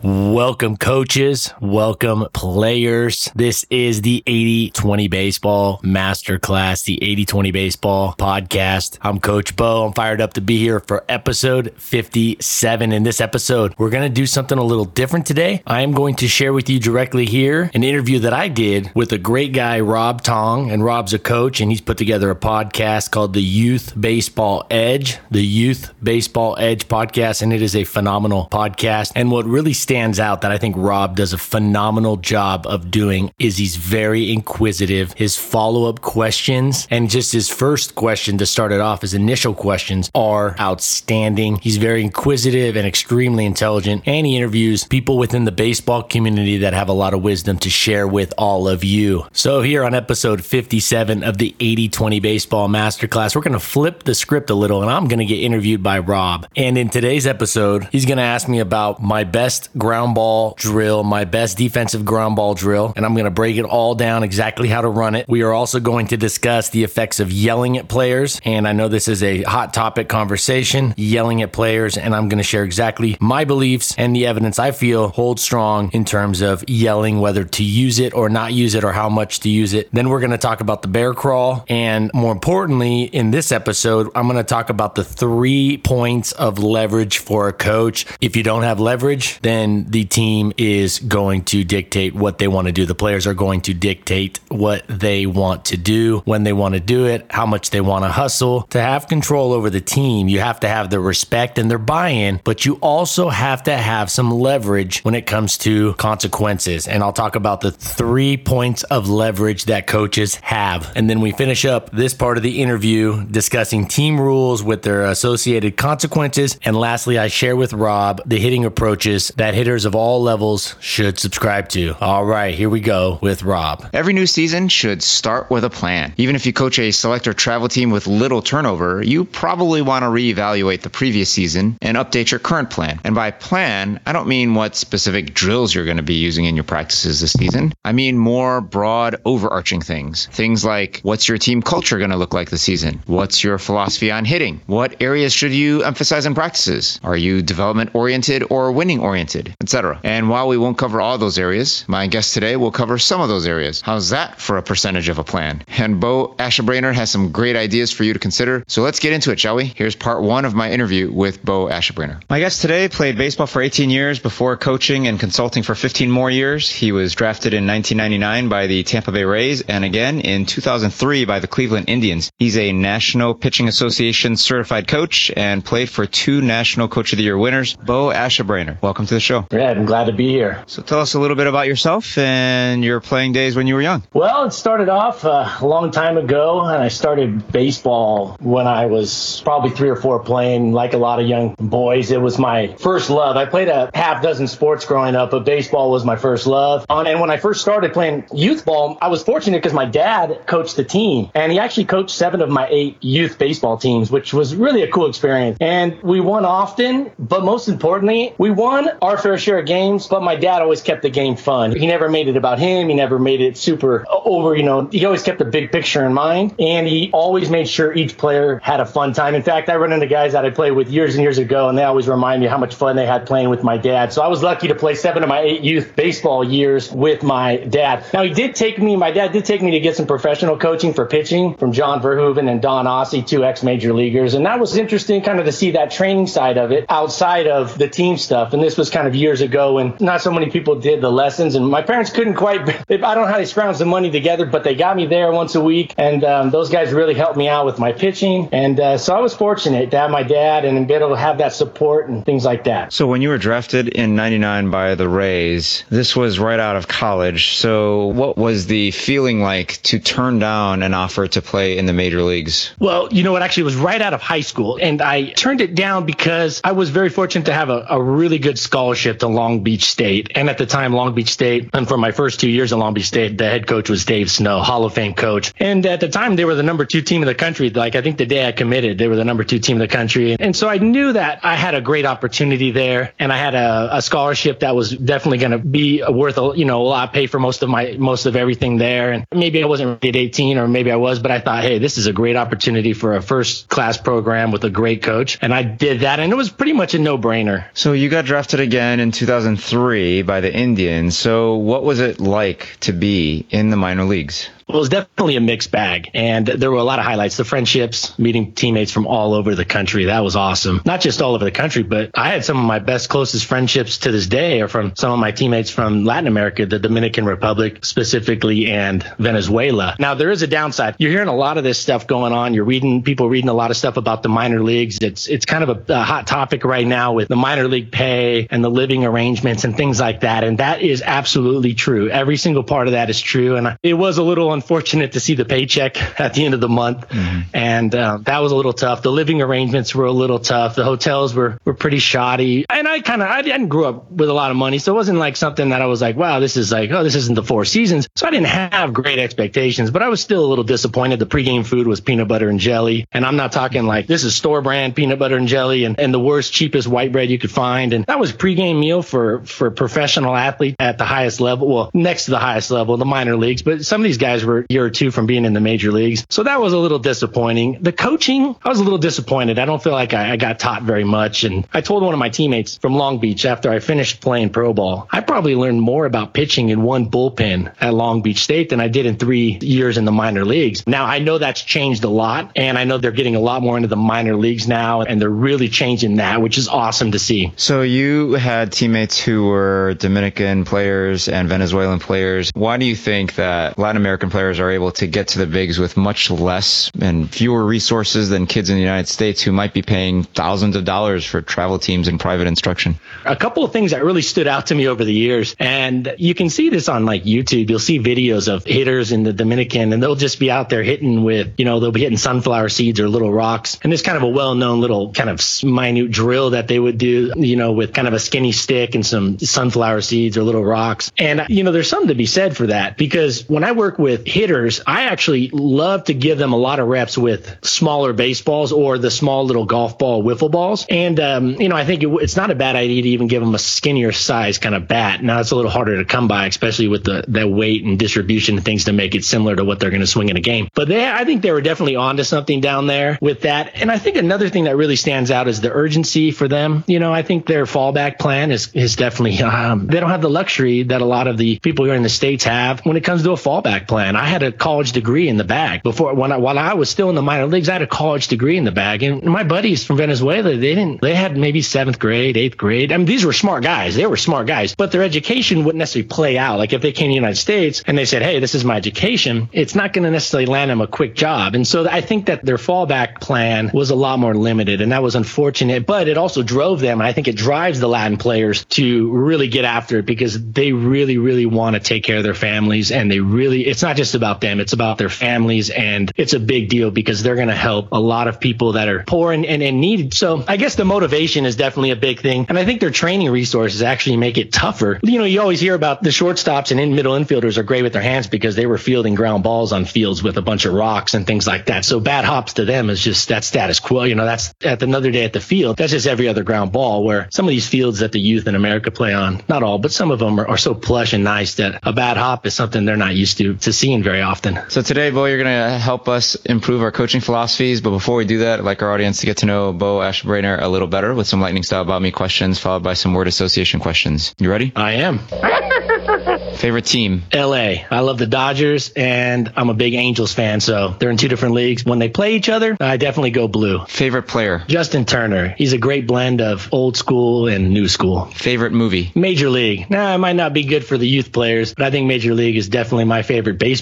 Welcome, 0.07 0.77
coaches. 0.77 1.53
Welcome, 1.59 2.27
players. 2.31 3.29
This 3.35 3.65
is 3.69 4.03
the 4.03 4.23
80 4.25 4.69
20 4.69 5.09
Baseball 5.09 5.81
Masterclass, 5.83 6.85
the 6.85 6.97
80 7.03 7.25
20 7.25 7.51
Baseball 7.51 8.15
Podcast. 8.17 8.99
I'm 9.01 9.19
Coach 9.19 9.57
Bo. 9.57 9.85
I'm 9.85 9.91
fired 9.91 10.21
up 10.21 10.31
to 10.35 10.41
be 10.41 10.59
here 10.59 10.79
for 10.79 11.03
episode 11.09 11.73
57. 11.75 12.93
In 12.93 13.03
this 13.03 13.19
episode, 13.19 13.75
we're 13.77 13.89
going 13.89 14.07
to 14.07 14.13
do 14.13 14.25
something 14.25 14.57
a 14.57 14.63
little 14.63 14.85
different 14.85 15.25
today. 15.25 15.61
I 15.67 15.81
am 15.81 15.91
going 15.91 16.15
to 16.17 16.29
share 16.29 16.53
with 16.53 16.69
you 16.69 16.79
directly 16.79 17.25
here 17.25 17.69
an 17.73 17.83
interview 17.83 18.19
that 18.19 18.31
I 18.31 18.47
did 18.47 18.89
with 18.95 19.11
a 19.11 19.17
great 19.17 19.51
guy, 19.51 19.81
Rob 19.81 20.23
Tong. 20.23 20.71
And 20.71 20.85
Rob's 20.85 21.13
a 21.13 21.19
coach, 21.19 21.59
and 21.59 21.69
he's 21.69 21.81
put 21.81 21.97
together 21.97 22.31
a 22.31 22.35
podcast 22.35 23.11
called 23.11 23.33
the 23.33 23.43
Youth 23.43 23.93
Baseball 23.99 24.65
Edge, 24.71 25.17
the 25.31 25.45
Youth 25.45 25.93
Baseball 26.01 26.55
Edge 26.57 26.87
podcast. 26.87 27.41
And 27.41 27.51
it 27.51 27.61
is 27.61 27.75
a 27.75 27.83
phenomenal 27.83 28.47
podcast. 28.49 29.11
And 29.13 29.31
what 29.31 29.45
really 29.45 29.73
stands 29.73 29.96
out 29.97 30.41
that 30.41 30.51
I 30.51 30.57
think 30.57 30.75
Rob 30.77 31.15
does 31.15 31.33
a 31.33 31.37
phenomenal 31.37 32.17
job 32.17 32.65
of 32.67 32.91
doing 32.91 33.31
is 33.39 33.57
he's 33.57 33.75
very 33.75 34.31
inquisitive. 34.31 35.13
His 35.13 35.35
follow 35.35 35.89
up 35.89 36.01
questions 36.01 36.87
and 36.91 37.09
just 37.09 37.33
his 37.33 37.49
first 37.49 37.95
question 37.95 38.37
to 38.37 38.45
start 38.45 38.71
it 38.71 38.79
off, 38.79 39.01
his 39.01 39.13
initial 39.13 39.53
questions 39.53 40.11
are 40.15 40.55
outstanding. 40.59 41.57
He's 41.57 41.77
very 41.77 42.03
inquisitive 42.03 42.75
and 42.75 42.87
extremely 42.87 43.45
intelligent, 43.45 44.03
and 44.05 44.25
he 44.25 44.37
interviews 44.37 44.83
people 44.83 45.17
within 45.17 45.45
the 45.45 45.51
baseball 45.51 46.03
community 46.03 46.57
that 46.59 46.73
have 46.73 46.89
a 46.89 46.93
lot 46.93 47.13
of 47.13 47.23
wisdom 47.23 47.57
to 47.59 47.69
share 47.69 48.07
with 48.07 48.33
all 48.37 48.67
of 48.67 48.83
you. 48.83 49.25
So, 49.33 49.61
here 49.61 49.83
on 49.83 49.93
episode 49.93 50.43
57 50.43 51.23
of 51.23 51.37
the 51.37 51.55
80 51.59 51.89
20 51.89 52.19
Baseball 52.19 52.69
Masterclass, 52.69 53.35
we're 53.35 53.41
going 53.41 53.53
to 53.53 53.59
flip 53.59 54.03
the 54.03 54.15
script 54.15 54.49
a 54.49 54.55
little 54.55 54.81
and 54.81 54.91
I'm 54.91 55.07
going 55.07 55.19
to 55.19 55.25
get 55.25 55.41
interviewed 55.41 55.83
by 55.83 55.99
Rob. 55.99 56.47
And 56.55 56.77
in 56.77 56.89
today's 56.89 57.27
episode, 57.27 57.87
he's 57.91 58.05
going 58.05 58.17
to 58.17 58.23
ask 58.23 58.47
me 58.47 58.59
about 58.59 59.01
my 59.01 59.23
best 59.23 59.69
ground 59.87 60.15
ball 60.15 60.53
drill, 60.57 61.01
my 61.01 61.23
best 61.23 61.57
defensive 61.57 62.03
ground 62.03 62.35
ball 62.35 62.53
drill, 62.53 62.91
and 62.97 63.05
I'm 63.05 63.13
going 63.13 63.23
to 63.23 63.31
break 63.31 63.55
it 63.55 63.63
all 63.63 63.95
down 63.95 64.21
exactly 64.21 64.67
how 64.67 64.81
to 64.81 64.89
run 64.89 65.15
it. 65.15 65.29
We 65.29 65.43
are 65.43 65.53
also 65.53 65.79
going 65.79 66.07
to 66.07 66.17
discuss 66.17 66.67
the 66.67 66.83
effects 66.83 67.21
of 67.21 67.31
yelling 67.31 67.77
at 67.77 67.87
players, 67.87 68.41
and 68.43 68.67
I 68.67 68.73
know 68.73 68.89
this 68.89 69.07
is 69.07 69.23
a 69.23 69.43
hot 69.43 69.73
topic 69.73 70.09
conversation, 70.09 70.93
yelling 70.97 71.41
at 71.41 71.53
players, 71.53 71.97
and 71.97 72.13
I'm 72.13 72.27
going 72.27 72.39
to 72.39 72.43
share 72.43 72.65
exactly 72.65 73.15
my 73.21 73.45
beliefs 73.45 73.95
and 73.97 74.13
the 74.13 74.27
evidence 74.27 74.59
I 74.59 74.71
feel 74.71 75.07
hold 75.07 75.39
strong 75.39 75.89
in 75.93 76.03
terms 76.03 76.41
of 76.41 76.65
yelling, 76.67 77.21
whether 77.21 77.45
to 77.45 77.63
use 77.63 77.97
it 77.97 78.13
or 78.13 78.27
not 78.27 78.51
use 78.51 78.75
it 78.75 78.83
or 78.83 78.91
how 78.91 79.07
much 79.07 79.39
to 79.41 79.49
use 79.49 79.73
it. 79.73 79.87
Then 79.93 80.09
we're 80.09 80.19
going 80.19 80.31
to 80.31 80.37
talk 80.37 80.59
about 80.59 80.81
the 80.81 80.89
bear 80.89 81.13
crawl, 81.13 81.63
and 81.69 82.11
more 82.13 82.33
importantly, 82.33 83.03
in 83.03 83.31
this 83.31 83.53
episode, 83.53 84.09
I'm 84.15 84.27
going 84.27 84.35
to 84.35 84.43
talk 84.43 84.69
about 84.69 84.95
the 84.95 85.05
three 85.05 85.77
points 85.77 86.33
of 86.33 86.59
leverage 86.59 87.19
for 87.19 87.47
a 87.47 87.53
coach. 87.53 88.05
If 88.19 88.35
you 88.35 88.43
don't 88.43 88.63
have 88.63 88.81
leverage, 88.81 89.39
then 89.39 89.66
the 89.89 90.05
team 90.05 90.53
is 90.57 90.99
going 90.99 91.43
to 91.45 91.63
dictate 91.63 92.15
what 92.15 92.37
they 92.37 92.47
want 92.47 92.67
to 92.67 92.71
do. 92.71 92.85
The 92.85 92.95
players 92.95 93.27
are 93.27 93.33
going 93.33 93.61
to 93.61 93.73
dictate 93.73 94.39
what 94.49 94.83
they 94.87 95.25
want 95.25 95.65
to 95.65 95.77
do, 95.77 96.19
when 96.25 96.43
they 96.43 96.53
want 96.53 96.73
to 96.73 96.79
do 96.79 97.05
it, 97.05 97.25
how 97.29 97.45
much 97.45 97.69
they 97.69 97.81
want 97.81 98.03
to 98.05 98.09
hustle. 98.09 98.63
To 98.69 98.81
have 98.81 99.07
control 99.07 99.53
over 99.53 99.69
the 99.69 99.81
team, 99.81 100.27
you 100.27 100.39
have 100.39 100.59
to 100.61 100.67
have 100.67 100.89
their 100.89 101.01
respect 101.01 101.57
and 101.57 101.69
their 101.69 101.77
buy 101.77 102.09
in, 102.09 102.41
but 102.43 102.65
you 102.65 102.75
also 102.75 103.29
have 103.29 103.63
to 103.63 103.75
have 103.75 104.09
some 104.09 104.31
leverage 104.31 105.01
when 105.03 105.15
it 105.15 105.25
comes 105.25 105.57
to 105.59 105.93
consequences. 105.93 106.87
And 106.87 107.03
I'll 107.03 107.13
talk 107.13 107.35
about 107.35 107.61
the 107.61 107.71
three 107.71 108.37
points 108.37 108.83
of 108.83 109.09
leverage 109.09 109.65
that 109.65 109.87
coaches 109.87 110.35
have. 110.35 110.91
And 110.95 111.09
then 111.09 111.21
we 111.21 111.31
finish 111.31 111.65
up 111.65 111.91
this 111.91 112.13
part 112.13 112.37
of 112.37 112.43
the 112.43 112.61
interview 112.61 113.25
discussing 113.25 113.87
team 113.87 114.19
rules 114.19 114.63
with 114.63 114.81
their 114.81 115.05
associated 115.05 115.77
consequences. 115.77 116.59
And 116.63 116.75
lastly, 116.75 117.17
I 117.17 117.27
share 117.27 117.55
with 117.55 117.73
Rob 117.73 118.21
the 118.25 118.39
hitting 118.39 118.65
approaches 118.65 119.31
that 119.37 119.53
hitters 119.57 119.85
of 119.85 119.95
all 119.95 120.21
levels 120.21 120.75
should 120.79 121.17
subscribe 121.17 121.67
to. 121.67 121.95
All 121.99 122.23
right, 122.23 122.53
here 122.53 122.69
we 122.69 122.79
go 122.79 123.17
with 123.23 123.41
Rob. 123.41 123.89
Every 123.91 124.13
new 124.13 124.27
season 124.27 124.69
should 124.69 125.01
start 125.01 125.49
with 125.49 125.63
a 125.63 125.69
plan. 125.71 126.13
Even 126.17 126.35
if 126.35 126.45
you 126.45 126.53
coach 126.53 126.77
a 126.77 126.91
select 126.91 127.27
or 127.27 127.33
travel 127.33 127.67
team 127.67 127.89
with 127.89 128.05
little 128.05 128.43
turnover, 128.43 129.01
you 129.01 129.25
probably 129.25 129.81
want 129.81 130.03
to 130.03 130.09
reevaluate 130.09 130.81
the 130.81 130.91
previous 130.91 131.31
season 131.31 131.75
and 131.81 131.97
update 131.97 132.29
your 132.29 132.39
current 132.39 132.69
plan. 132.69 132.99
And 133.03 133.15
by 133.15 133.31
plan, 133.31 133.99
I 134.05 134.13
don't 134.13 134.27
mean 134.27 134.53
what 134.53 134.75
specific 134.75 135.33
drills 135.33 135.73
you're 135.73 135.85
going 135.85 135.97
to 135.97 136.03
be 136.03 136.21
using 136.21 136.45
in 136.45 136.53
your 136.53 136.63
practices 136.63 137.19
this 137.19 137.33
season. 137.33 137.73
I 137.83 137.93
mean 137.93 138.15
more 138.15 138.61
broad, 138.61 139.15
overarching 139.25 139.81
things. 139.81 140.27
Things 140.27 140.63
like 140.63 140.99
what's 141.01 141.27
your 141.27 141.39
team 141.39 141.63
culture 141.63 141.97
going 141.97 142.11
to 142.11 142.17
look 142.17 142.35
like 142.35 142.51
this 142.51 142.61
season? 142.61 143.01
What's 143.07 143.43
your 143.43 143.57
philosophy 143.57 144.11
on 144.11 144.23
hitting? 144.23 144.61
What 144.67 145.01
areas 145.01 145.33
should 145.33 145.51
you 145.51 145.81
emphasize 145.81 146.27
in 146.27 146.35
practices? 146.35 146.99
Are 147.03 147.17
you 147.17 147.41
development 147.41 147.95
oriented 147.95 148.43
or 148.51 148.71
winning 148.71 148.99
oriented? 148.99 149.46
Etc. 149.61 149.99
And 150.03 150.29
while 150.29 150.47
we 150.47 150.57
won't 150.57 150.77
cover 150.77 151.01
all 151.01 151.17
those 151.17 151.39
areas, 151.39 151.85
my 151.87 152.07
guest 152.07 152.33
today 152.33 152.55
will 152.55 152.71
cover 152.71 152.97
some 152.97 153.21
of 153.21 153.29
those 153.29 153.47
areas. 153.47 153.81
How's 153.81 154.09
that 154.09 154.39
for 154.39 154.57
a 154.57 154.63
percentage 154.63 155.09
of 155.09 155.19
a 155.19 155.23
plan? 155.23 155.63
And 155.67 155.99
Bo 155.99 156.35
Aschabrainer 156.39 156.93
has 156.93 157.11
some 157.11 157.31
great 157.31 157.55
ideas 157.55 157.91
for 157.91 158.03
you 158.03 158.13
to 158.13 158.19
consider. 158.19 158.63
So 158.67 158.81
let's 158.81 158.99
get 158.99 159.13
into 159.13 159.31
it, 159.31 159.39
shall 159.39 159.55
we? 159.55 159.65
Here's 159.65 159.95
part 159.95 160.21
one 160.21 160.45
of 160.45 160.53
my 160.53 160.71
interview 160.71 161.11
with 161.11 161.43
Bo 161.43 161.67
Aschabrainer. 161.67 162.21
My 162.29 162.39
guest 162.39 162.61
today 162.61 162.89
played 162.89 163.17
baseball 163.17 163.47
for 163.47 163.61
18 163.61 163.89
years 163.89 164.19
before 164.19 164.57
coaching 164.57 165.07
and 165.07 165.19
consulting 165.19 165.63
for 165.63 165.75
15 165.75 166.09
more 166.09 166.29
years. 166.29 166.69
He 166.69 166.91
was 166.91 167.15
drafted 167.15 167.53
in 167.53 167.67
1999 167.67 168.49
by 168.49 168.67
the 168.67 168.83
Tampa 168.83 169.11
Bay 169.11 169.23
Rays 169.23 169.61
and 169.61 169.85
again 169.85 170.21
in 170.21 170.45
2003 170.45 171.25
by 171.25 171.39
the 171.39 171.47
Cleveland 171.47 171.89
Indians. 171.89 172.31
He's 172.37 172.57
a 172.57 172.71
National 172.71 173.33
Pitching 173.33 173.67
Association 173.67 174.35
certified 174.35 174.87
coach 174.87 175.31
and 175.35 175.63
played 175.63 175.89
for 175.89 176.05
two 176.05 176.41
National 176.41 176.87
Coach 176.87 177.13
of 177.13 177.17
the 177.17 177.23
Year 177.23 177.37
winners. 177.37 177.75
Bo 177.75 178.07
Aschabrainer, 178.07 178.81
welcome 178.81 179.05
to 179.05 179.13
the 179.13 179.19
show 179.19 179.36
show. 179.41 179.57
Yeah, 179.57 179.71
I'm 179.71 179.85
glad 179.85 180.05
to 180.05 180.13
be 180.13 180.29
here. 180.29 180.63
So 180.67 180.81
tell 180.81 180.99
us 180.99 181.13
a 181.13 181.19
little 181.19 181.35
bit 181.35 181.47
about 181.47 181.67
yourself 181.67 182.17
and 182.17 182.83
your 182.83 182.99
playing 182.99 183.33
days 183.33 183.55
when 183.55 183.67
you 183.67 183.75
were 183.75 183.81
young. 183.81 184.03
Well, 184.13 184.45
it 184.45 184.51
started 184.51 184.89
off 184.89 185.25
uh, 185.25 185.49
a 185.59 185.65
long 185.65 185.91
time 185.91 186.17
ago, 186.17 186.61
and 186.61 186.81
I 186.81 186.87
started 186.87 187.51
baseball 187.51 188.37
when 188.39 188.67
I 188.67 188.85
was 188.85 189.41
probably 189.43 189.71
three 189.71 189.89
or 189.89 189.95
four 189.95 190.19
playing 190.19 190.73
like 190.73 190.93
a 190.93 190.97
lot 190.97 191.19
of 191.19 191.27
young 191.27 191.55
boys. 191.59 192.11
It 192.11 192.21
was 192.21 192.37
my 192.37 192.75
first 192.79 193.09
love. 193.09 193.37
I 193.37 193.45
played 193.45 193.67
a 193.67 193.89
half 193.93 194.21
dozen 194.21 194.47
sports 194.47 194.85
growing 194.85 195.15
up, 195.15 195.31
but 195.31 195.45
baseball 195.45 195.91
was 195.91 196.05
my 196.05 196.15
first 196.15 196.47
love. 196.47 196.85
And 196.89 197.21
when 197.21 197.29
I 197.29 197.37
first 197.37 197.61
started 197.61 197.93
playing 197.93 198.25
youth 198.33 198.65
ball, 198.65 198.97
I 199.01 199.07
was 199.07 199.23
fortunate 199.23 199.57
because 199.57 199.73
my 199.73 199.85
dad 199.85 200.45
coached 200.45 200.75
the 200.75 200.83
team, 200.83 201.29
and 201.33 201.51
he 201.51 201.59
actually 201.59 201.85
coached 201.85 202.11
seven 202.11 202.41
of 202.41 202.49
my 202.49 202.67
eight 202.69 202.97
youth 203.01 203.37
baseball 203.37 203.77
teams, 203.77 204.11
which 204.11 204.33
was 204.33 204.55
really 204.55 204.81
a 204.81 204.91
cool 204.91 205.07
experience. 205.07 205.57
And 205.61 206.01
we 206.01 206.19
won 206.19 206.45
often, 206.45 207.11
but 207.19 207.43
most 207.43 207.67
importantly, 207.67 208.33
we 208.37 208.51
won 208.51 208.89
our 209.01 209.17
fair 209.27 209.37
share 209.37 209.59
of 209.59 209.65
games, 209.65 210.07
but 210.07 210.23
my 210.23 210.35
dad 210.37 210.61
always 210.61 210.81
kept 210.81 211.01
the 211.01 211.09
game 211.09 211.35
fun. 211.35 211.75
He 211.75 211.85
never 211.85 212.07
made 212.07 212.29
it 212.29 212.37
about 212.37 212.59
him. 212.59 212.87
He 212.87 212.95
never 212.95 213.19
made 213.19 213.41
it 213.41 213.57
super 213.57 214.05
over, 214.07 214.55
you 214.55 214.63
know, 214.63 214.85
he 214.85 215.03
always 215.03 215.21
kept 215.21 215.39
the 215.39 215.45
big 215.45 215.69
picture 215.69 216.05
in 216.05 216.13
mind. 216.13 216.55
And 216.59 216.87
he 216.87 217.11
always 217.11 217.49
made 217.49 217.67
sure 217.67 217.93
each 217.93 218.17
player 218.17 218.59
had 218.63 218.79
a 218.79 218.85
fun 218.85 219.11
time. 219.11 219.35
In 219.35 219.43
fact, 219.43 219.67
I 219.67 219.75
run 219.75 219.91
into 219.91 220.07
guys 220.07 220.31
that 220.31 220.45
I 220.45 220.49
played 220.49 220.71
with 220.71 220.89
years 220.89 221.15
and 221.15 221.23
years 221.23 221.39
ago, 221.39 221.67
and 221.67 221.77
they 221.77 221.83
always 221.83 222.07
remind 222.07 222.41
me 222.41 222.47
how 222.47 222.57
much 222.57 222.75
fun 222.75 222.95
they 222.95 223.05
had 223.05 223.25
playing 223.25 223.49
with 223.49 223.63
my 223.63 223.77
dad. 223.77 224.13
So 224.13 224.21
I 224.21 224.27
was 224.27 224.41
lucky 224.41 224.69
to 224.69 224.75
play 224.75 224.95
seven 224.95 225.23
of 225.23 225.29
my 225.29 225.41
eight 225.41 225.61
youth 225.61 225.93
baseball 225.95 226.41
years 226.41 226.89
with 226.89 227.21
my 227.21 227.57
dad. 227.57 228.05
Now, 228.13 228.23
he 228.23 228.29
did 228.29 228.55
take 228.55 228.79
me, 228.79 228.95
my 228.95 229.11
dad 229.11 229.33
did 229.33 229.43
take 229.43 229.61
me 229.61 229.71
to 229.71 229.81
get 229.81 229.97
some 229.97 230.07
professional 230.07 230.57
coaching 230.57 230.93
for 230.93 231.05
pitching 231.05 231.55
from 231.55 231.73
John 231.73 232.01
Verhoeven 232.01 232.49
and 232.49 232.61
Don 232.61 232.85
Aase, 232.85 233.27
two 233.27 233.43
ex 233.43 233.61
major 233.61 233.93
leaguers. 233.93 234.35
And 234.35 234.45
that 234.45 234.59
was 234.59 234.77
interesting 234.77 235.21
kind 235.21 235.39
of 235.39 235.45
to 235.45 235.51
see 235.51 235.71
that 235.71 235.91
training 235.91 236.27
side 236.27 236.57
of 236.57 236.71
it 236.71 236.85
outside 236.87 237.47
of 237.47 237.77
the 237.77 237.89
team 237.89 238.17
stuff. 238.17 238.53
And 238.53 238.63
this 238.63 238.77
was 238.77 238.89
kind 238.89 239.07
of 239.07 239.15
years 239.17 239.41
ago 239.41 239.77
and 239.77 239.99
not 239.99 240.21
so 240.21 240.31
many 240.31 240.49
people 240.49 240.79
did 240.79 241.01
the 241.01 241.11
lessons. 241.11 241.55
And 241.55 241.67
my 241.67 241.81
parents 241.81 242.11
couldn't 242.11 242.35
quite, 242.35 242.61
I 242.89 242.97
don't 242.97 243.01
know 243.01 243.25
how 243.25 243.37
they 243.37 243.43
scrounged 243.43 243.79
the 243.79 243.85
money 243.85 244.11
together, 244.11 244.45
but 244.45 244.63
they 244.63 244.75
got 244.75 244.95
me 244.95 245.05
there 245.05 245.31
once 245.31 245.55
a 245.55 245.61
week. 245.61 245.93
And 245.97 246.23
um, 246.23 246.49
those 246.49 246.69
guys 246.69 246.93
really 246.93 247.13
helped 247.13 247.37
me 247.37 247.47
out 247.47 247.65
with 247.65 247.79
my 247.79 247.91
pitching. 247.91 248.49
And 248.51 248.79
uh, 248.79 248.97
so 248.97 249.15
I 249.15 249.19
was 249.19 249.33
fortunate 249.35 249.91
to 249.91 249.97
have 249.97 250.11
my 250.11 250.23
dad 250.23 250.65
and 250.65 250.87
be 250.87 250.93
able 250.93 251.09
to 251.09 251.17
have 251.17 251.39
that 251.39 251.53
support 251.53 252.09
and 252.09 252.25
things 252.25 252.45
like 252.45 252.63
that. 252.65 252.93
So 252.93 253.07
when 253.07 253.21
you 253.21 253.29
were 253.29 253.37
drafted 253.37 253.89
in 253.89 254.15
99 254.15 254.69
by 254.69 254.95
the 254.95 255.09
Rays, 255.09 255.83
this 255.89 256.15
was 256.15 256.39
right 256.39 256.59
out 256.59 256.75
of 256.75 256.87
college. 256.87 257.55
So 257.57 258.07
what 258.07 258.37
was 258.37 258.67
the 258.67 258.91
feeling 258.91 259.41
like 259.41 259.81
to 259.83 259.99
turn 259.99 260.39
down 260.39 260.83
an 260.83 260.93
offer 260.93 261.27
to 261.27 261.41
play 261.41 261.77
in 261.77 261.85
the 261.85 261.93
major 261.93 262.21
leagues? 262.21 262.73
Well, 262.79 263.09
you 263.11 263.23
know 263.23 263.31
what? 263.31 263.41
Actually, 263.41 263.61
it 263.61 263.65
was 263.65 263.75
right 263.75 264.01
out 264.01 264.13
of 264.13 264.21
high 264.21 264.41
school. 264.41 264.77
And 264.81 265.01
I 265.01 265.31
turned 265.31 265.61
it 265.61 265.75
down 265.75 266.05
because 266.05 266.61
I 266.63 266.73
was 266.73 266.89
very 266.89 267.09
fortunate 267.09 267.45
to 267.45 267.53
have 267.53 267.69
a, 267.69 267.85
a 267.89 268.01
really 268.01 268.39
good 268.39 268.59
scholarship 268.59 269.06
scholarship 269.07 269.19
to 269.19 269.27
Long 269.27 269.63
Beach 269.63 269.85
State. 269.85 270.31
And 270.35 270.49
at 270.49 270.57
the 270.57 270.65
time, 270.65 270.93
Long 270.93 271.15
Beach 271.15 271.29
State, 271.29 271.69
and 271.73 271.87
for 271.87 271.97
my 271.97 272.11
first 272.11 272.39
two 272.39 272.49
years 272.49 272.71
in 272.71 272.79
Long 272.79 272.93
Beach 272.93 273.07
State, 273.07 273.37
the 273.37 273.45
head 273.45 273.67
coach 273.67 273.89
was 273.89 274.05
Dave 274.05 274.29
Snow, 274.29 274.59
Hall 274.59 274.83
of 274.85 274.93
Fame 274.93 275.13
coach. 275.13 275.53
And 275.59 275.85
at 275.85 275.99
the 275.99 276.09
time, 276.09 276.35
they 276.35 276.45
were 276.45 276.55
the 276.55 276.63
number 276.63 276.85
two 276.85 277.01
team 277.01 277.21
in 277.21 277.27
the 277.27 277.35
country. 277.35 277.69
Like 277.69 277.95
I 277.95 278.01
think 278.01 278.17
the 278.17 278.25
day 278.25 278.47
I 278.47 278.51
committed, 278.51 278.97
they 278.97 279.07
were 279.07 279.15
the 279.15 279.23
number 279.23 279.43
two 279.43 279.59
team 279.59 279.77
in 279.77 279.79
the 279.79 279.87
country. 279.87 280.35
And 280.39 280.55
so 280.55 280.67
I 280.67 280.77
knew 280.77 281.13
that 281.13 281.39
I 281.43 281.55
had 281.55 281.75
a 281.75 281.81
great 281.81 282.05
opportunity 282.05 282.71
there, 282.71 283.13
and 283.19 283.31
I 283.31 283.37
had 283.37 283.55
a, 283.55 283.97
a 283.97 284.01
scholarship 284.01 284.59
that 284.59 284.75
was 284.75 284.91
definitely 284.91 285.37
going 285.37 285.51
to 285.51 285.59
be 285.59 286.03
worth 286.03 286.37
a 286.37 286.51
you 286.55 286.65
know 286.65 286.81
a 286.81 286.87
lot, 286.87 287.13
pay 287.13 287.27
for 287.27 287.39
most 287.39 287.63
of 287.63 287.69
my 287.69 287.95
most 287.97 288.25
of 288.25 288.35
everything 288.35 288.77
there. 288.77 289.11
And 289.11 289.25
maybe 289.33 289.63
I 289.63 289.67
wasn't 289.67 290.03
at 290.03 290.15
18, 290.15 290.57
or 290.57 290.67
maybe 290.67 290.91
I 290.91 290.97
was, 290.97 291.19
but 291.19 291.31
I 291.31 291.39
thought, 291.39 291.63
hey, 291.63 291.79
this 291.79 291.97
is 291.97 292.07
a 292.07 292.13
great 292.13 292.35
opportunity 292.35 292.93
for 292.93 293.15
a 293.15 293.21
first 293.21 293.69
class 293.69 293.97
program 293.97 294.51
with 294.51 294.63
a 294.63 294.69
great 294.69 295.01
coach, 295.01 295.37
and 295.41 295.53
I 295.53 295.63
did 295.63 296.01
that, 296.01 296.19
and 296.19 296.31
it 296.31 296.35
was 296.35 296.49
pretty 296.49 296.73
much 296.73 296.93
a 296.93 296.99
no 296.99 297.17
brainer. 297.17 297.65
So 297.73 297.93
you 297.93 298.09
got 298.09 298.25
drafted 298.25 298.59
again 298.59 298.96
in 298.99 299.11
2003 299.11 300.21
by 300.23 300.41
the 300.41 300.53
Indians. 300.53 301.17
So 301.17 301.55
what 301.55 301.83
was 301.83 301.99
it 301.99 302.19
like 302.19 302.77
to 302.81 302.93
be 302.93 303.45
in 303.49 303.69
the 303.69 303.77
minor 303.77 304.03
leagues? 304.05 304.49
Well, 304.67 304.77
it 304.77 304.81
was 304.81 304.89
definitely 304.89 305.37
a 305.37 305.41
mixed 305.41 305.71
bag, 305.71 306.11
and 306.13 306.45
there 306.45 306.69
were 306.69 306.77
a 306.77 306.83
lot 306.83 306.99
of 306.99 307.05
highlights. 307.05 307.37
The 307.37 307.45
friendships, 307.45 308.19
meeting 308.19 308.51
teammates 308.51 308.91
from 308.91 309.07
all 309.07 309.33
over 309.33 309.55
the 309.55 309.63
country, 309.63 310.05
that 310.05 310.25
was 310.25 310.35
awesome. 310.35 310.81
Not 310.83 310.99
just 310.99 311.21
all 311.21 311.35
over 311.35 311.45
the 311.45 311.51
country, 311.51 311.83
but 311.83 312.11
I 312.13 312.31
had 312.31 312.43
some 312.43 312.57
of 312.57 312.65
my 312.65 312.79
best, 312.79 313.07
closest 313.07 313.45
friendships 313.45 313.99
to 313.99 314.11
this 314.11 314.27
day 314.27 314.59
are 314.59 314.67
from 314.67 314.93
some 314.97 315.13
of 315.13 315.19
my 315.19 315.31
teammates 315.31 315.69
from 315.69 316.03
Latin 316.03 316.27
America, 316.27 316.65
the 316.65 316.79
Dominican 316.79 317.25
Republic 317.25 317.85
specifically, 317.85 318.67
and 318.69 319.03
Venezuela. 319.17 319.95
Now, 319.99 320.15
there 320.15 320.31
is 320.31 320.41
a 320.41 320.47
downside. 320.47 320.95
You're 320.97 321.11
hearing 321.11 321.29
a 321.29 321.35
lot 321.35 321.57
of 321.57 321.63
this 321.63 321.79
stuff 321.79 322.05
going 322.05 322.33
on. 322.33 322.53
You're 322.53 322.65
reading 322.65 323.03
people 323.03 323.29
reading 323.29 323.49
a 323.49 323.53
lot 323.53 323.71
of 323.71 323.77
stuff 323.77 323.95
about 323.95 324.21
the 324.21 324.29
minor 324.29 324.61
leagues. 324.61 324.97
It's 325.01 325.27
it's 325.27 325.45
kind 325.45 325.63
of 325.63 325.89
a, 325.89 325.93
a 325.93 326.03
hot 326.03 326.27
topic 326.27 326.65
right 326.65 326.85
now 326.85 327.13
with 327.13 327.29
the 327.29 327.37
minor 327.37 327.69
league 327.69 327.89
pay 327.93 328.47
and 328.51 328.61
the 328.61 328.69
living 328.69 329.05
arrangements 329.05 329.63
and 329.63 329.77
things 329.77 330.01
like 330.01 330.21
that. 330.21 330.43
And 330.43 330.57
that 330.57 330.81
is 330.81 331.01
absolutely 331.01 331.73
true. 331.73 332.09
Every 332.09 332.35
single 332.35 332.63
part 332.63 332.87
of 332.87 332.91
that 332.91 333.09
is 333.09 333.21
true. 333.21 333.55
And 333.55 333.77
it 333.81 333.93
was 333.93 334.17
a 334.17 334.23
little 334.23 334.56
unfortunate 334.57 335.13
to 335.13 335.19
see 335.19 335.35
the 335.35 335.45
paycheck 335.45 336.19
at 336.19 336.33
the 336.33 336.45
end 336.45 336.53
of 336.53 336.61
the 336.61 336.69
month, 336.69 337.07
mm-hmm. 337.09 337.41
and 337.53 337.93
uh, 337.93 338.17
that 338.23 338.39
was 338.39 338.51
a 338.51 338.55
little 338.55 338.73
tough. 338.73 339.01
The 339.01 339.11
living 339.11 339.41
arrangements 339.41 339.93
were 339.93 340.05
a 340.05 340.11
little 340.11 340.39
tough. 340.39 340.75
The 340.75 340.83
hotels 340.83 341.33
were 341.33 341.59
were 341.65 341.73
pretty 341.73 341.99
shoddy, 341.99 342.65
and 342.69 342.87
I 342.87 343.01
kind 343.01 343.21
of 343.21 343.29
I 343.29 343.41
didn't 343.41 343.67
grow 343.67 343.89
up 343.89 344.11
with 344.11 344.29
a 344.29 344.33
lot 344.33 344.51
of 344.51 344.57
money, 344.57 344.79
so 344.79 344.93
it 344.93 344.95
wasn't 344.95 345.19
like 345.19 345.35
something 345.35 345.69
that 345.69 345.81
I 345.81 345.85
was 345.85 346.01
like, 346.01 346.15
wow, 346.15 346.39
this 346.39 346.57
is 346.57 346.71
like 346.71 346.91
oh, 346.91 347.03
this 347.03 347.15
isn't 347.15 347.35
the 347.35 347.43
Four 347.43 347.65
Seasons. 347.65 348.07
So 348.15 348.27
I 348.27 348.31
didn't 348.31 348.47
have 348.47 348.93
great 348.93 349.19
expectations, 349.19 349.91
but 349.91 350.01
I 350.01 350.09
was 350.09 350.21
still 350.21 350.43
a 350.43 350.47
little 350.47 350.63
disappointed. 350.63 351.19
The 351.19 351.27
pregame 351.27 351.65
food 351.65 351.87
was 351.87 352.01
peanut 352.01 352.27
butter 352.27 352.49
and 352.49 352.59
jelly, 352.59 353.07
and 353.11 353.25
I'm 353.25 353.37
not 353.37 353.51
talking 353.51 353.85
like 353.85 354.07
this 354.07 354.23
is 354.23 354.35
store 354.35 354.61
brand 354.61 354.95
peanut 354.95 355.19
butter 355.19 355.37
and 355.37 355.47
jelly 355.47 355.85
and, 355.85 355.99
and 355.99 356.13
the 356.13 356.19
worst 356.19 356.53
cheapest 356.53 356.87
white 356.87 357.11
bread 357.11 357.29
you 357.29 357.39
could 357.39 357.51
find, 357.51 357.93
and 357.93 358.05
that 358.05 358.19
was 358.19 358.33
pregame 358.33 358.79
meal 358.79 359.01
for 359.01 359.45
for 359.45 359.71
professional 359.71 360.35
athlete 360.35 360.75
at 360.79 360.97
the 360.97 361.05
highest 361.05 361.39
level, 361.39 361.67
well 361.67 361.91
next 361.93 362.25
to 362.25 362.31
the 362.31 362.39
highest 362.39 362.71
level, 362.71 362.97
the 362.97 363.05
minor 363.05 363.35
leagues, 363.35 363.61
but 363.61 363.85
some 363.85 364.01
of 364.01 364.05
these 364.05 364.17
guys 364.17 364.43
were 364.47 364.65
year 364.69 364.85
or 364.85 364.89
two 364.89 365.11
from 365.11 365.25
being 365.25 365.45
in 365.45 365.53
the 365.53 365.61
major 365.61 365.91
leagues. 365.91 366.25
So 366.29 366.43
that 366.43 366.59
was 366.59 366.73
a 366.73 366.77
little 366.77 366.99
disappointing. 366.99 367.79
The 367.81 367.91
coaching, 367.91 368.55
I 368.63 368.69
was 368.69 368.79
a 368.79 368.83
little 368.83 368.97
disappointed. 368.97 369.59
I 369.59 369.65
don't 369.65 369.81
feel 369.81 369.93
like 369.93 370.13
I, 370.13 370.31
I 370.31 370.37
got 370.37 370.59
taught 370.59 370.83
very 370.83 371.03
much. 371.03 371.43
And 371.43 371.67
I 371.73 371.81
told 371.81 372.03
one 372.03 372.13
of 372.13 372.19
my 372.19 372.29
teammates 372.29 372.77
from 372.77 372.95
Long 372.95 373.19
Beach 373.19 373.45
after 373.45 373.69
I 373.69 373.79
finished 373.79 374.21
playing 374.21 374.49
pro 374.49 374.73
ball, 374.73 375.07
I 375.11 375.21
probably 375.21 375.55
learned 375.55 375.81
more 375.81 376.05
about 376.05 376.33
pitching 376.33 376.69
in 376.69 376.81
one 376.81 377.09
bullpen 377.11 377.73
at 377.79 377.93
Long 377.93 378.21
Beach 378.21 378.39
State 378.39 378.69
than 378.69 378.79
I 378.79 378.87
did 378.87 379.05
in 379.05 379.17
three 379.17 379.59
years 379.61 379.97
in 379.97 380.05
the 380.05 380.11
minor 380.11 380.45
leagues. 380.45 380.85
Now 380.87 381.05
I 381.05 381.19
know 381.19 381.37
that's 381.37 381.61
changed 381.61 382.03
a 382.03 382.09
lot 382.09 382.51
and 382.55 382.77
I 382.77 382.85
know 382.85 382.97
they're 382.97 383.11
getting 383.11 383.35
a 383.35 383.39
lot 383.39 383.61
more 383.61 383.75
into 383.75 383.87
the 383.87 383.95
minor 383.95 384.35
leagues 384.35 384.67
now 384.67 385.01
and 385.01 385.21
they're 385.21 385.29
really 385.29 385.69
changing 385.69 386.17
that, 386.17 386.41
which 386.41 386.57
is 386.57 386.67
awesome 386.67 387.11
to 387.11 387.19
see. 387.19 387.53
So 387.57 387.81
you 387.81 388.33
had 388.33 388.71
teammates 388.71 389.19
who 389.19 389.47
were 389.47 389.95
Dominican 389.95 390.65
players 390.65 391.27
and 391.27 391.49
Venezuelan 391.49 391.99
players. 391.99 392.51
Why 392.53 392.77
do 392.77 392.85
you 392.85 392.95
think 392.95 393.35
that 393.35 393.77
Latin 393.77 393.97
American 393.97 394.29
players 394.29 394.36
are 394.37 394.71
able 394.71 394.91
to 394.93 395.07
get 395.07 395.29
to 395.29 395.39
the 395.39 395.47
bigs 395.47 395.79
with 395.79 395.97
much 395.97 396.29
less 396.29 396.91
and 396.99 397.29
fewer 397.29 397.63
resources 397.63 398.29
than 398.29 398.45
kids 398.47 398.69
in 398.69 398.75
the 398.75 398.81
United 398.81 399.07
States 399.07 399.41
who 399.41 399.51
might 399.51 399.73
be 399.73 399.81
paying 399.81 400.23
thousands 400.23 400.75
of 400.75 400.85
dollars 400.85 401.25
for 401.25 401.41
travel 401.41 401.79
teams 401.79 402.07
and 402.07 402.19
private 402.19 402.47
instruction? 402.47 402.95
A 403.25 403.35
couple 403.35 403.63
of 403.63 403.73
things 403.73 403.91
that 403.91 404.03
really 404.03 404.21
stood 404.21 404.47
out 404.47 404.67
to 404.67 404.75
me 404.75 404.87
over 404.87 405.03
the 405.03 405.13
years, 405.13 405.55
and 405.59 406.13
you 406.17 406.33
can 406.33 406.49
see 406.49 406.69
this 406.69 406.89
on 406.89 407.05
like 407.05 407.23
YouTube. 407.23 407.69
You'll 407.69 407.79
see 407.79 407.99
videos 407.99 408.47
of 408.47 408.63
hitters 408.63 409.11
in 409.11 409.23
the 409.23 409.33
Dominican, 409.33 409.93
and 409.93 410.01
they'll 410.01 410.15
just 410.15 410.39
be 410.39 410.51
out 410.51 410.69
there 410.69 410.83
hitting 410.83 411.23
with, 411.23 411.53
you 411.57 411.65
know, 411.65 411.79
they'll 411.79 411.91
be 411.91 412.01
hitting 412.01 412.17
sunflower 412.17 412.69
seeds 412.69 412.99
or 412.99 413.09
little 413.09 413.31
rocks. 413.31 413.79
And 413.83 413.91
it's 413.91 414.01
kind 414.01 414.17
of 414.17 414.23
a 414.23 414.29
well 414.29 414.55
known 414.55 414.81
little 414.81 415.11
kind 415.13 415.29
of 415.29 415.41
minute 415.63 416.11
drill 416.11 416.51
that 416.51 416.67
they 416.67 416.79
would 416.79 416.97
do, 416.97 417.33
you 417.35 417.55
know, 417.55 417.71
with 417.71 417.93
kind 417.93 418.07
of 418.07 418.13
a 418.13 418.19
skinny 418.19 418.51
stick 418.51 418.95
and 418.95 419.05
some 419.05 419.39
sunflower 419.39 420.01
seeds 420.01 420.37
or 420.37 420.43
little 420.43 420.63
rocks. 420.63 421.11
And, 421.17 421.45
you 421.49 421.63
know, 421.63 421.71
there's 421.71 421.89
something 421.89 422.09
to 422.09 422.15
be 422.15 422.25
said 422.25 422.55
for 422.55 422.67
that 422.67 422.97
because 422.97 423.47
when 423.47 423.63
I 423.63 423.71
work 423.71 423.97
with 423.97 424.26
hitters, 424.27 424.81
I 424.85 425.03
actually 425.03 425.49
love 425.49 426.05
to 426.05 426.13
give 426.13 426.37
them 426.37 426.53
a 426.53 426.57
lot 426.57 426.79
of 426.79 426.87
reps 426.87 427.17
with 427.17 427.65
smaller 427.65 428.13
baseballs 428.13 428.71
or 428.71 428.97
the 428.97 429.09
small 429.09 429.45
little 429.45 429.65
golf 429.65 429.97
ball 429.97 430.23
wiffle 430.23 430.51
balls. 430.51 430.85
And, 430.89 431.19
um, 431.19 431.61
you 431.61 431.69
know, 431.69 431.75
I 431.75 431.85
think 431.85 432.03
it, 432.03 432.07
it's 432.07 432.35
not 432.35 432.51
a 432.51 432.55
bad 432.55 432.75
idea 432.75 433.01
to 433.03 433.09
even 433.09 433.27
give 433.27 433.41
them 433.41 433.55
a 433.55 433.59
skinnier 433.59 434.11
size 434.11 434.57
kind 434.57 434.75
of 434.75 434.87
bat. 434.87 435.23
Now 435.23 435.39
it's 435.39 435.51
a 435.51 435.55
little 435.55 435.71
harder 435.71 435.97
to 435.97 436.05
come 436.05 436.27
by, 436.27 436.47
especially 436.47 436.89
with 436.89 437.05
the, 437.05 437.23
the 437.27 437.47
weight 437.47 437.85
and 437.85 437.97
distribution 437.97 438.57
and 438.57 438.65
things 438.65 438.85
to 438.85 438.93
make 438.93 439.15
it 439.15 439.23
similar 439.23 439.55
to 439.55 439.63
what 439.63 439.79
they're 439.79 439.91
going 439.91 440.01
to 440.01 440.07
swing 440.07 440.29
in 440.29 440.35
a 440.35 440.41
game. 440.41 440.67
But 440.73 440.89
they, 440.89 441.07
I 441.07 441.23
think 441.23 441.41
they 441.41 441.51
were 441.51 441.61
definitely 441.61 441.95
onto 441.95 442.23
something 442.23 442.59
down 442.59 442.87
there 442.87 443.17
with 443.21 443.41
that. 443.41 443.71
And 443.75 443.89
I 443.89 443.97
think 443.97 444.17
another 444.17 444.49
thing 444.49 444.65
that 444.65 444.75
really 444.75 444.97
stands 444.97 445.31
out 445.31 445.47
is 445.47 445.61
the 445.61 445.71
urgency 445.71 446.31
for 446.31 446.49
them. 446.49 446.83
You 446.87 446.99
know, 446.99 447.13
I 447.13 447.21
think 447.21 447.45
their 447.45 447.65
fallback 447.65 448.19
plan 448.19 448.51
is, 448.51 448.69
is 448.73 448.97
definitely, 448.97 449.41
um, 449.43 449.87
they 449.87 450.01
don't 450.01 450.09
have 450.09 450.21
the 450.21 450.29
luxury 450.29 450.83
that 450.83 451.01
a 451.01 451.05
lot 451.05 451.27
of 451.27 451.37
the 451.37 451.59
people 451.59 451.85
here 451.85 451.93
in 451.93 452.03
the 452.03 452.09
States 452.09 452.43
have 452.43 452.85
when 452.85 452.97
it 452.97 453.05
comes 453.05 453.23
to 453.23 453.31
a 453.31 453.35
fallback 453.35 453.87
plan. 453.87 454.16
I 454.17 454.25
had 454.25 454.43
a 454.43 454.51
college 454.51 454.91
degree 454.91 455.29
in 455.29 455.37
the 455.37 455.43
bag 455.43 455.83
before 455.83 456.13
when 456.13 456.31
I, 456.31 456.37
while 456.37 456.57
I 456.57 456.73
was 456.73 456.89
still 456.89 457.09
in 457.09 457.15
the 457.15 457.21
minor 457.21 457.45
leagues. 457.45 457.69
I 457.69 457.73
had 457.73 457.81
a 457.81 457.87
college 457.87 458.27
degree 458.27 458.57
in 458.57 458.63
the 458.63 458.71
bag, 458.71 459.03
and 459.03 459.23
my 459.23 459.43
buddies 459.43 459.83
from 459.83 459.97
Venezuela 459.97 460.43
they 460.43 460.57
didn't. 460.75 461.01
They 461.01 461.13
had 461.13 461.37
maybe 461.37 461.61
seventh 461.61 461.99
grade, 461.99 462.37
eighth 462.37 462.57
grade. 462.57 462.91
I 462.91 462.97
mean, 462.97 463.05
these 463.05 463.25
were 463.25 463.33
smart 463.33 463.63
guys. 463.63 463.95
They 463.95 464.05
were 464.05 464.17
smart 464.17 464.47
guys, 464.47 464.75
but 464.75 464.91
their 464.91 465.03
education 465.03 465.63
wouldn't 465.63 465.79
necessarily 465.79 466.07
play 466.07 466.37
out. 466.37 466.57
Like 466.57 466.73
if 466.73 466.81
they 466.81 466.91
came 466.91 467.07
to 467.07 467.11
the 467.11 467.15
United 467.15 467.37
States 467.37 467.83
and 467.85 467.97
they 467.97 468.05
said, 468.05 468.21
"Hey, 468.21 468.39
this 468.39 468.55
is 468.55 468.65
my 468.65 468.77
education," 468.77 469.49
it's 469.51 469.75
not 469.75 469.93
going 469.93 470.05
to 470.05 470.11
necessarily 470.11 470.47
land 470.47 470.71
them 470.71 470.81
a 470.81 470.87
quick 470.87 471.15
job. 471.15 471.53
And 471.53 471.67
so 471.67 471.87
I 471.87 472.01
think 472.01 472.27
that 472.27 472.45
their 472.45 472.57
fallback 472.57 473.21
plan 473.21 473.69
was 473.73 473.89
a 473.89 473.95
lot 473.95 474.19
more 474.19 474.33
limited, 474.33 474.81
and 474.81 474.91
that 474.91 475.03
was 475.03 475.15
unfortunate. 475.15 475.85
But 475.85 476.07
it 476.07 476.17
also 476.17 476.41
drove 476.43 476.79
them, 476.79 477.01
I 477.01 477.13
think 477.13 477.27
it 477.27 477.35
drives 477.35 477.79
the 477.79 477.87
Latin 477.87 478.17
players 478.17 478.65
to 478.65 479.11
really 479.11 479.47
get 479.47 479.65
after 479.65 479.99
it 479.99 480.05
because 480.05 480.41
they 480.51 480.71
really, 480.71 481.17
really 481.17 481.45
want 481.45 481.75
to 481.75 481.79
take 481.79 482.03
care 482.03 482.17
of 482.17 482.23
their 482.23 482.33
families, 482.33 482.91
and 482.91 483.11
they 483.11 483.19
really. 483.19 483.67
It's 483.67 483.81
not 483.81 483.96
just 483.97 484.15
about 484.15 484.41
them; 484.41 484.59
it's 484.59 484.73
about 484.73 484.97
their 484.97 485.09
families. 485.09 485.69
And 485.69 486.11
it's 486.15 486.33
a 486.33 486.39
big 486.39 486.69
deal 486.69 486.91
because 486.91 487.23
they're 487.23 487.35
going 487.35 487.47
to 487.47 487.55
help 487.55 487.89
a 487.91 487.99
lot 487.99 488.27
of 488.27 488.39
people 488.39 488.73
that 488.73 488.87
are 488.87 489.03
poor 489.05 489.31
and, 489.31 489.45
and, 489.45 489.61
and 489.61 489.81
needed. 489.81 490.13
So 490.13 490.43
I 490.47 490.57
guess 490.57 490.75
the 490.75 490.85
motivation 490.85 491.45
is 491.45 491.55
definitely 491.55 491.91
a 491.91 491.95
big 491.95 492.21
thing. 492.21 492.45
And 492.49 492.57
I 492.57 492.65
think 492.65 492.79
their 492.79 492.91
training 492.91 493.29
resources 493.31 493.81
actually 493.81 494.17
make 494.17 494.37
it 494.37 494.53
tougher. 494.53 494.99
You 495.03 495.19
know, 495.19 495.25
you 495.25 495.41
always 495.41 495.59
hear 495.59 495.75
about 495.75 496.01
the 496.01 496.09
shortstops 496.09 496.71
and 496.71 496.79
in 496.79 496.95
middle 496.95 497.13
infielders 497.13 497.57
are 497.57 497.63
great 497.63 497.83
with 497.83 497.93
their 497.93 498.01
hands 498.01 498.27
because 498.27 498.55
they 498.55 498.65
were 498.65 498.77
fielding 498.77 499.15
ground 499.15 499.43
balls 499.43 499.73
on 499.73 499.85
fields 499.85 500.23
with 500.23 500.37
a 500.37 500.41
bunch 500.41 500.65
of 500.65 500.73
rocks 500.73 501.13
and 501.13 501.25
things 501.25 501.47
like 501.47 501.65
that. 501.65 501.85
So 501.85 501.99
bad 501.99 502.25
hops 502.25 502.53
to 502.53 502.65
them 502.65 502.89
is 502.89 503.01
just 503.01 503.29
that 503.29 503.43
status 503.43 503.79
quo. 503.79 504.03
You 504.03 504.15
know, 504.15 504.25
that's 504.25 504.53
at 504.63 504.83
another 504.83 505.11
day 505.11 505.25
at 505.25 505.33
the 505.33 505.39
field. 505.39 505.77
That's 505.77 505.91
just 505.91 506.07
every 506.07 506.27
other 506.27 506.43
ground 506.43 506.71
ball 506.71 507.03
where 507.03 507.27
some 507.31 507.45
of 507.45 507.49
these 507.49 507.67
fields 507.67 507.99
that 507.99 508.11
the 508.11 508.19
youth 508.19 508.47
in 508.47 508.55
America 508.55 508.91
play 508.91 509.13
on, 509.13 509.41
not 509.47 509.63
all, 509.63 509.79
but 509.79 509.91
some 509.91 510.11
of 510.11 510.19
them 510.19 510.39
are, 510.39 510.47
are 510.47 510.57
so 510.57 510.73
plush 510.73 511.13
and 511.13 511.23
nice 511.23 511.55
that 511.55 511.79
a 511.83 511.93
bad 511.93 512.17
hop 512.17 512.45
is 512.45 512.53
something 512.53 512.85
they're 512.85 512.97
not 512.97 513.15
used 513.15 513.37
to, 513.37 513.55
to 513.55 513.73
seeing 513.87 514.03
very 514.03 514.21
often. 514.21 514.59
So 514.67 514.81
today, 514.81 515.11
Bo, 515.11 515.23
you're 515.27 515.41
going 515.41 515.71
to 515.71 515.77
help 515.79 516.09
us 516.09 516.35
improve 516.35 516.81
our 516.81 516.91
coaching 516.91 517.21
philosophies. 517.21 517.79
But 517.79 517.91
before 517.91 518.17
we 518.17 518.25
do 518.25 518.39
that, 518.39 518.59
I'd 518.59 518.65
like 518.65 518.81
our 518.81 518.91
audience 518.91 519.21
to 519.21 519.25
get 519.25 519.37
to 519.37 519.45
know 519.45 519.71
Bo 519.71 519.99
Ashbrainer 519.99 520.61
a 520.61 520.67
little 520.67 520.89
better 520.89 521.13
with 521.13 521.25
some 521.25 521.39
lightning 521.39 521.63
style 521.63 521.83
about 521.83 522.01
me 522.01 522.11
questions, 522.11 522.59
followed 522.59 522.83
by 522.83 522.95
some 522.95 523.13
word 523.13 523.29
association 523.29 523.79
questions. 523.79 524.35
You 524.39 524.51
ready? 524.51 524.73
I 524.75 524.93
am. 525.07 525.19
Favorite 526.57 526.85
team? 526.85 527.23
LA. 527.33 527.85
I 527.89 527.99
love 528.01 528.17
the 528.17 528.27
Dodgers 528.27 528.89
and 528.89 529.53
I'm 529.55 529.69
a 529.69 529.73
big 529.73 529.93
Angels 529.93 530.33
fan, 530.33 530.59
so 530.59 530.95
they're 530.99 531.09
in 531.09 531.17
two 531.17 531.27
different 531.27 531.55
leagues. 531.55 531.85
When 531.85 531.99
they 531.99 532.09
play 532.09 532.35
each 532.35 532.49
other, 532.49 532.75
I 532.81 532.97
definitely 532.97 533.31
go 533.31 533.47
blue. 533.47 533.85
Favorite 533.85 534.23
player? 534.23 534.63
Justin 534.67 535.05
Turner. 535.05 535.49
He's 535.57 535.73
a 535.73 535.77
great 535.77 536.07
blend 536.07 536.41
of 536.41 536.67
old 536.73 536.97
school 536.97 537.47
and 537.47 537.69
new 537.69 537.87
school. 537.87 538.25
Favorite 538.25 538.73
movie? 538.73 539.11
Major 539.15 539.49
League. 539.49 539.89
Now, 539.89 540.13
it 540.13 540.17
might 540.17 540.35
not 540.35 540.51
be 540.51 540.65
good 540.65 540.85
for 540.85 540.97
the 540.97 541.07
youth 541.07 541.31
players, 541.31 541.73
but 541.73 541.85
I 541.85 541.91
think 541.91 542.07
Major 542.07 542.33
League 542.33 542.57
is 542.57 542.67
definitely 542.67 543.05
my 543.05 543.21
favorite 543.21 543.59
baseball 543.59 543.76